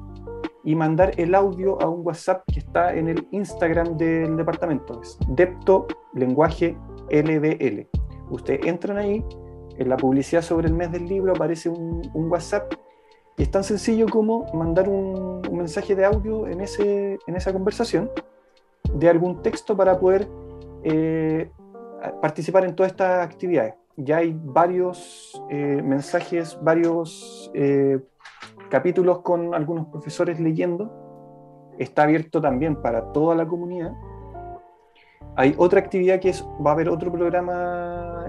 y 0.63 0.75
mandar 0.75 1.11
el 1.17 1.35
audio 1.35 1.81
a 1.81 1.89
un 1.89 2.05
WhatsApp 2.05 2.43
que 2.51 2.59
está 2.59 2.95
en 2.95 3.09
el 3.09 3.27
Instagram 3.31 3.97
del 3.97 4.37
departamento, 4.37 5.01
es 5.01 5.17
Depto 5.29 5.87
Lenguaje 6.13 6.77
LDL. 7.09 7.87
Ustedes 8.29 8.65
entran 8.65 8.97
ahí, 8.97 9.23
en 9.77 9.89
la 9.89 9.97
publicidad 9.97 10.41
sobre 10.41 10.67
el 10.67 10.73
mes 10.73 10.91
del 10.91 11.05
libro 11.07 11.33
aparece 11.33 11.69
un, 11.69 12.01
WhatsApp 12.13 12.73
y 13.37 13.43
es 13.43 13.51
tan 13.51 13.63
sencillo 13.63 14.07
como 14.07 14.45
mandar 14.53 14.87
un, 14.89 15.41
mensaje 15.51 15.95
de 15.95 16.03
audio 16.03 16.47
en, 16.47 16.61
ese, 16.61 17.19
en 17.27 17.35
esa 17.35 17.53
conversación 17.53 18.09
de 18.93 19.09
algún 19.09 19.41
texto 19.41 19.77
para 19.77 19.99
poder 19.99 20.27
eh, 20.83 21.49
participar 22.21 22.65
en 22.65 22.75
todas 22.75 22.91
estas 22.91 23.25
actividades 23.25 23.75
ya 23.95 24.17
hay 24.17 24.35
varios 24.37 25.41
eh, 25.49 25.81
mensajes, 25.83 26.57
varios 26.61 27.51
eh, 27.53 27.99
capítulos 28.69 29.19
con 29.19 29.53
algunos 29.53 29.87
profesores 29.87 30.39
leyendo. 30.39 30.91
Está 31.77 32.03
abierto 32.03 32.41
también 32.41 32.81
para 32.81 33.11
toda 33.11 33.35
la 33.35 33.47
comunidad. 33.47 33.93
Hay 35.35 35.55
otra 35.57 35.79
actividad 35.79 36.19
que 36.19 36.29
es, 36.29 36.43
va 36.65 36.71
a 36.71 36.73
haber 36.73 36.89
otro 36.89 37.11
programa 37.11 38.25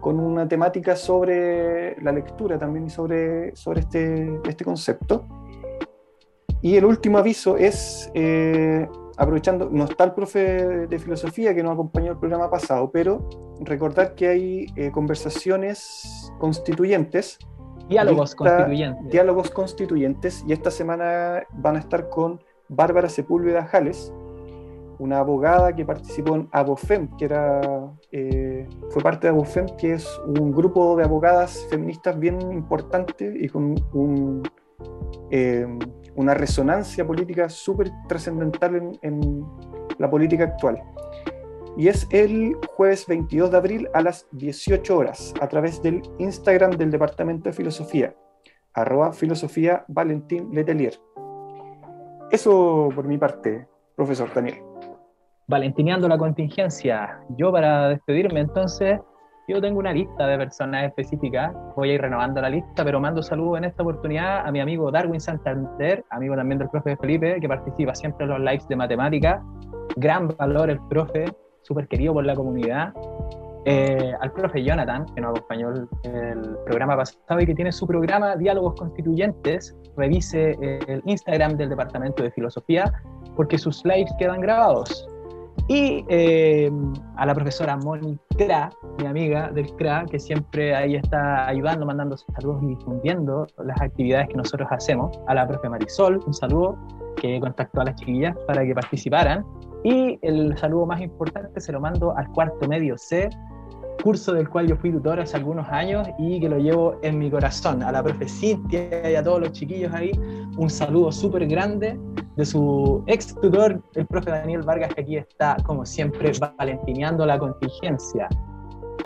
con 0.00 0.18
una 0.18 0.48
temática 0.48 0.96
sobre 0.96 2.00
la 2.02 2.12
lectura 2.12 2.58
también 2.58 2.86
y 2.86 2.90
sobre, 2.90 3.54
sobre 3.54 3.80
este, 3.80 4.40
este 4.48 4.64
concepto. 4.64 5.26
Y 6.62 6.76
el 6.76 6.84
último 6.84 7.18
aviso 7.18 7.56
es 7.56 8.10
aprovechando, 9.20 9.68
no 9.70 9.84
está 9.84 10.04
el 10.04 10.12
profe 10.12 10.86
de 10.86 10.98
filosofía 10.98 11.54
que 11.54 11.62
nos 11.62 11.74
acompañó 11.74 12.12
el 12.12 12.18
programa 12.18 12.50
pasado, 12.50 12.90
pero 12.90 13.28
recordar 13.60 14.14
que 14.14 14.28
hay 14.28 14.66
eh, 14.76 14.90
conversaciones 14.90 16.32
constituyentes. 16.38 17.38
Diálogos 17.90 18.34
constituyentes. 18.34 19.10
Diálogos 19.10 19.50
constituyentes, 19.50 20.42
y 20.48 20.54
esta 20.54 20.70
semana 20.70 21.42
van 21.52 21.76
a 21.76 21.80
estar 21.80 22.08
con 22.08 22.40
Bárbara 22.68 23.10
Sepúlveda 23.10 23.66
Jales, 23.66 24.10
una 25.00 25.18
abogada 25.18 25.74
que 25.74 25.84
participó 25.84 26.36
en 26.36 26.48
Abofem, 26.52 27.08
que 27.16 27.24
era, 27.24 27.90
eh, 28.12 28.68
fue 28.90 29.02
parte 29.02 29.26
de 29.26 29.32
Abofem, 29.32 29.66
que 29.78 29.94
es 29.94 30.06
un 30.26 30.52
grupo 30.52 30.94
de 30.94 31.04
abogadas 31.04 31.66
feministas 31.70 32.18
bien 32.18 32.38
importante 32.52 33.32
y 33.34 33.48
con 33.48 33.74
eh, 35.30 35.66
una 36.16 36.34
resonancia 36.34 37.06
política 37.06 37.48
súper 37.48 37.90
trascendental 38.08 38.76
en, 38.76 38.98
en, 39.02 39.46
la 39.98 40.10
política 40.10 40.44
actual. 40.44 40.82
Y 41.76 41.88
es 41.88 42.06
el 42.10 42.56
jueves 42.74 43.06
22 43.06 43.50
de 43.50 43.56
abril 43.56 43.88
a 43.94 44.02
las 44.02 44.26
18 44.32 44.96
horas 44.96 45.34
a 45.40 45.48
través 45.48 45.82
del 45.82 46.02
Instagram 46.18 46.72
del 46.72 46.90
Departamento 46.90 47.48
de 47.48 47.54
Filosofía, 47.54 48.14
arroba 48.74 49.12
filosofía 49.12 49.84
Valentín 49.88 50.50
Letelier. 50.52 50.94
Eso 52.30 52.90
por 52.94 53.06
mi 53.06 53.18
parte, 53.18 53.66
profesor 53.96 54.32
Daniel. 54.34 54.69
Valentineando 55.50 56.06
la 56.06 56.16
contingencia. 56.16 57.18
Yo 57.36 57.50
para 57.50 57.88
despedirme 57.88 58.38
entonces 58.38 59.00
yo 59.48 59.60
tengo 59.60 59.80
una 59.80 59.92
lista 59.92 60.28
de 60.28 60.38
personas 60.38 60.84
específicas, 60.84 61.52
voy 61.74 61.90
a 61.90 61.94
ir 61.94 62.00
renovando 62.00 62.40
la 62.40 62.48
lista, 62.48 62.84
pero 62.84 63.00
mando 63.00 63.20
saludos 63.20 63.58
en 63.58 63.64
esta 63.64 63.82
oportunidad 63.82 64.46
a 64.46 64.52
mi 64.52 64.60
amigo 64.60 64.92
Darwin 64.92 65.20
Santander, 65.20 66.04
amigo 66.10 66.36
también 66.36 66.60
del 66.60 66.68
profe 66.68 66.96
Felipe, 66.96 67.40
que 67.40 67.48
participa 67.48 67.92
siempre 67.96 68.26
en 68.26 68.30
los 68.30 68.38
lives 68.38 68.68
de 68.68 68.76
matemática. 68.76 69.42
Gran 69.96 70.28
valor 70.38 70.70
el 70.70 70.78
profe, 70.88 71.24
súper 71.62 71.88
querido 71.88 72.12
por 72.12 72.24
la 72.24 72.36
comunidad. 72.36 72.94
Eh, 73.64 74.14
al 74.20 74.30
profe 74.30 74.62
Jonathan, 74.62 75.04
que 75.16 75.20
nos 75.20 75.30
acompañó 75.36 75.70
el, 75.70 75.88
el, 76.04 76.56
programa 76.64 76.96
pasado 76.96 77.40
y 77.40 77.46
que 77.46 77.54
tiene 77.56 77.72
su 77.72 77.88
programa 77.88 78.36
Diálogos 78.36 78.76
Constituyentes, 78.76 79.76
revise 79.96 80.56
el 80.86 81.02
Instagram 81.06 81.56
del 81.56 81.70
Departamento 81.70 82.22
de 82.22 82.30
Filosofía, 82.30 82.92
porque 83.34 83.58
sus 83.58 83.84
lives 83.84 84.14
quedan 84.16 84.42
grabados. 84.42 85.08
Y 85.68 86.04
eh, 86.08 86.70
a 87.16 87.26
la 87.26 87.34
profesora 87.34 87.76
Moni 87.76 88.18
Cra, 88.36 88.70
mi 88.98 89.06
amiga 89.06 89.50
del 89.52 89.72
CRA, 89.76 90.04
que 90.04 90.18
siempre 90.18 90.74
ahí 90.74 90.96
está 90.96 91.46
ayudando, 91.46 91.86
mandando 91.86 92.16
saludos 92.16 92.62
y 92.62 92.66
difundiendo 92.66 93.46
las 93.64 93.80
actividades 93.80 94.28
que 94.28 94.36
nosotros 94.36 94.68
hacemos. 94.72 95.16
A 95.28 95.34
la 95.34 95.46
profe 95.46 95.68
Marisol, 95.68 96.20
un 96.26 96.34
saludo, 96.34 96.76
que 97.16 97.38
contactó 97.38 97.82
a 97.82 97.84
las 97.84 97.94
chiquillas 97.96 98.36
para 98.46 98.64
que 98.64 98.74
participaran. 98.74 99.44
Y 99.84 100.18
el 100.22 100.56
saludo 100.58 100.86
más 100.86 101.00
importante 101.00 101.60
se 101.60 101.72
lo 101.72 101.80
mando 101.80 102.16
al 102.16 102.28
cuarto 102.32 102.66
medio 102.68 102.98
C, 102.98 103.30
curso 104.02 104.32
del 104.32 104.48
cual 104.48 104.66
yo 104.66 104.76
fui 104.76 104.90
tutor 104.90 105.20
hace 105.20 105.36
algunos 105.36 105.68
años 105.68 106.08
y 106.18 106.40
que 106.40 106.48
lo 106.48 106.58
llevo 106.58 106.96
en 107.02 107.18
mi 107.18 107.30
corazón. 107.30 107.82
A 107.82 107.92
la 107.92 108.02
profe 108.02 108.28
Cintia 108.28 109.10
y 109.10 109.14
a 109.14 109.22
todos 109.22 109.40
los 109.40 109.52
chiquillos 109.52 109.92
ahí, 109.94 110.10
un 110.56 110.68
saludo 110.68 111.12
súper 111.12 111.46
grande 111.46 111.98
de 112.40 112.46
su 112.46 113.04
ex 113.06 113.34
tutor, 113.34 113.82
el 113.94 114.06
profe 114.06 114.30
Daniel 114.30 114.62
Vargas, 114.62 114.94
que 114.94 115.02
aquí 115.02 115.16
está, 115.16 115.58
como 115.64 115.84
siempre, 115.84 116.32
valentineando 116.58 117.26
la 117.26 117.38
contingencia. 117.38 118.28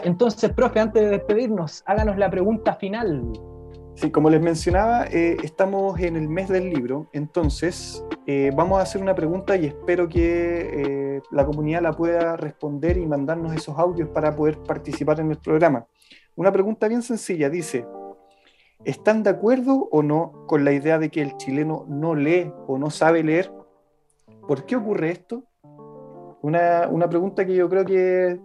Entonces, 0.05 0.53
profe, 0.53 0.79
antes 0.79 1.03
de 1.03 1.11
despedirnos, 1.11 1.83
háganos 1.87 2.17
la 2.17 2.31
pregunta 2.31 2.75
final. 2.75 3.33
Sí, 3.97 4.11
como 4.11 4.31
les 4.31 4.41
mencionaba, 4.41 5.07
eh, 5.07 5.37
estamos 5.43 5.99
en 5.99 6.17
el 6.17 6.29
mes 6.29 6.49
del 6.49 6.71
libro, 6.71 7.09
entonces 7.13 8.05
eh, 8.27 8.53
vamos 8.55 8.79
a 8.79 8.83
hacer 8.83 9.03
una 9.03 9.15
pregunta 9.15 9.57
y 9.57 9.67
espero 9.67 10.09
que 10.09 11.17
eh, 11.17 11.23
la 11.31 11.45
comunidad 11.45 11.83
la 11.83 11.93
pueda 11.93 12.37
responder 12.37 12.97
y 12.97 13.07
mandarnos 13.07 13.53
esos 13.55 13.79
audios 13.79 14.09
para 14.11 14.35
poder 14.35 14.59
participar 14.59 15.21
en 15.21 15.31
el 15.31 15.39
programa. 15.39 15.87
Una 16.37 16.53
pregunta 16.53 16.89
bien 16.89 17.03
sencilla, 17.03 17.49
dice, 17.49 17.87
¿están 18.85 19.23
de 19.23 19.31
acuerdo 19.31 19.89
o 19.91 20.03
no 20.03 20.47
con 20.47 20.65
la 20.65 20.73
idea 20.73 20.99
de 20.99 21.11
que 21.11 21.23
el 21.23 21.37
chileno 21.37 21.85
no 21.89 22.15
lee 22.15 22.53
o 22.67 22.79
no 22.79 22.91
sabe 22.91 23.23
leer? 23.23 23.53
¿Por 24.47 24.65
qué 24.65 24.77
ocurre 24.77 25.11
esto? 25.11 25.45
Una, 26.43 26.89
una 26.91 27.09
pregunta 27.09 27.47
que 27.47 27.55
yo 27.55 27.69
creo 27.69 27.85
que 27.85 28.39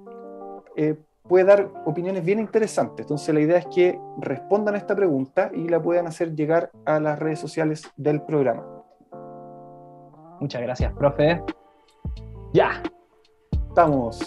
puede 1.30 1.46
dar 1.46 1.70
opiniones 1.86 2.26
bien 2.26 2.40
interesantes. 2.40 3.06
Entonces 3.06 3.34
la 3.34 3.40
idea 3.40 3.58
es 3.60 3.68
que 3.68 4.00
respondan 4.18 4.76
a 4.76 4.78
esta 4.80 4.96
pregunta 4.96 5.52
y 5.54 5.70
la 5.70 5.82
puedan 5.82 6.08
hacer 6.08 6.36
llegar 6.36 6.72
a 6.86 7.00
las 7.00 7.20
redes 7.20 7.40
sociales 7.40 7.90
del 7.96 8.22
programa. 8.24 8.66
Muchas 10.40 10.62
gracias, 10.62 10.94
profe. 10.94 11.42
Ya. 12.54 12.82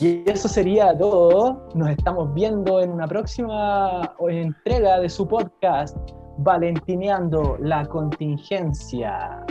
Y 0.01 0.23
eso 0.31 0.49
sería 0.49 0.97
todo. 0.97 1.69
Nos 1.75 1.91
estamos 1.91 2.33
viendo 2.33 2.81
en 2.81 2.91
una 2.91 3.07
próxima 3.07 4.15
entrega 4.29 4.99
de 5.01 5.11
su 5.11 5.29
podcast, 5.29 5.97
Valentineando 6.39 7.59
la 7.61 7.85
Contingencia. 7.85 9.45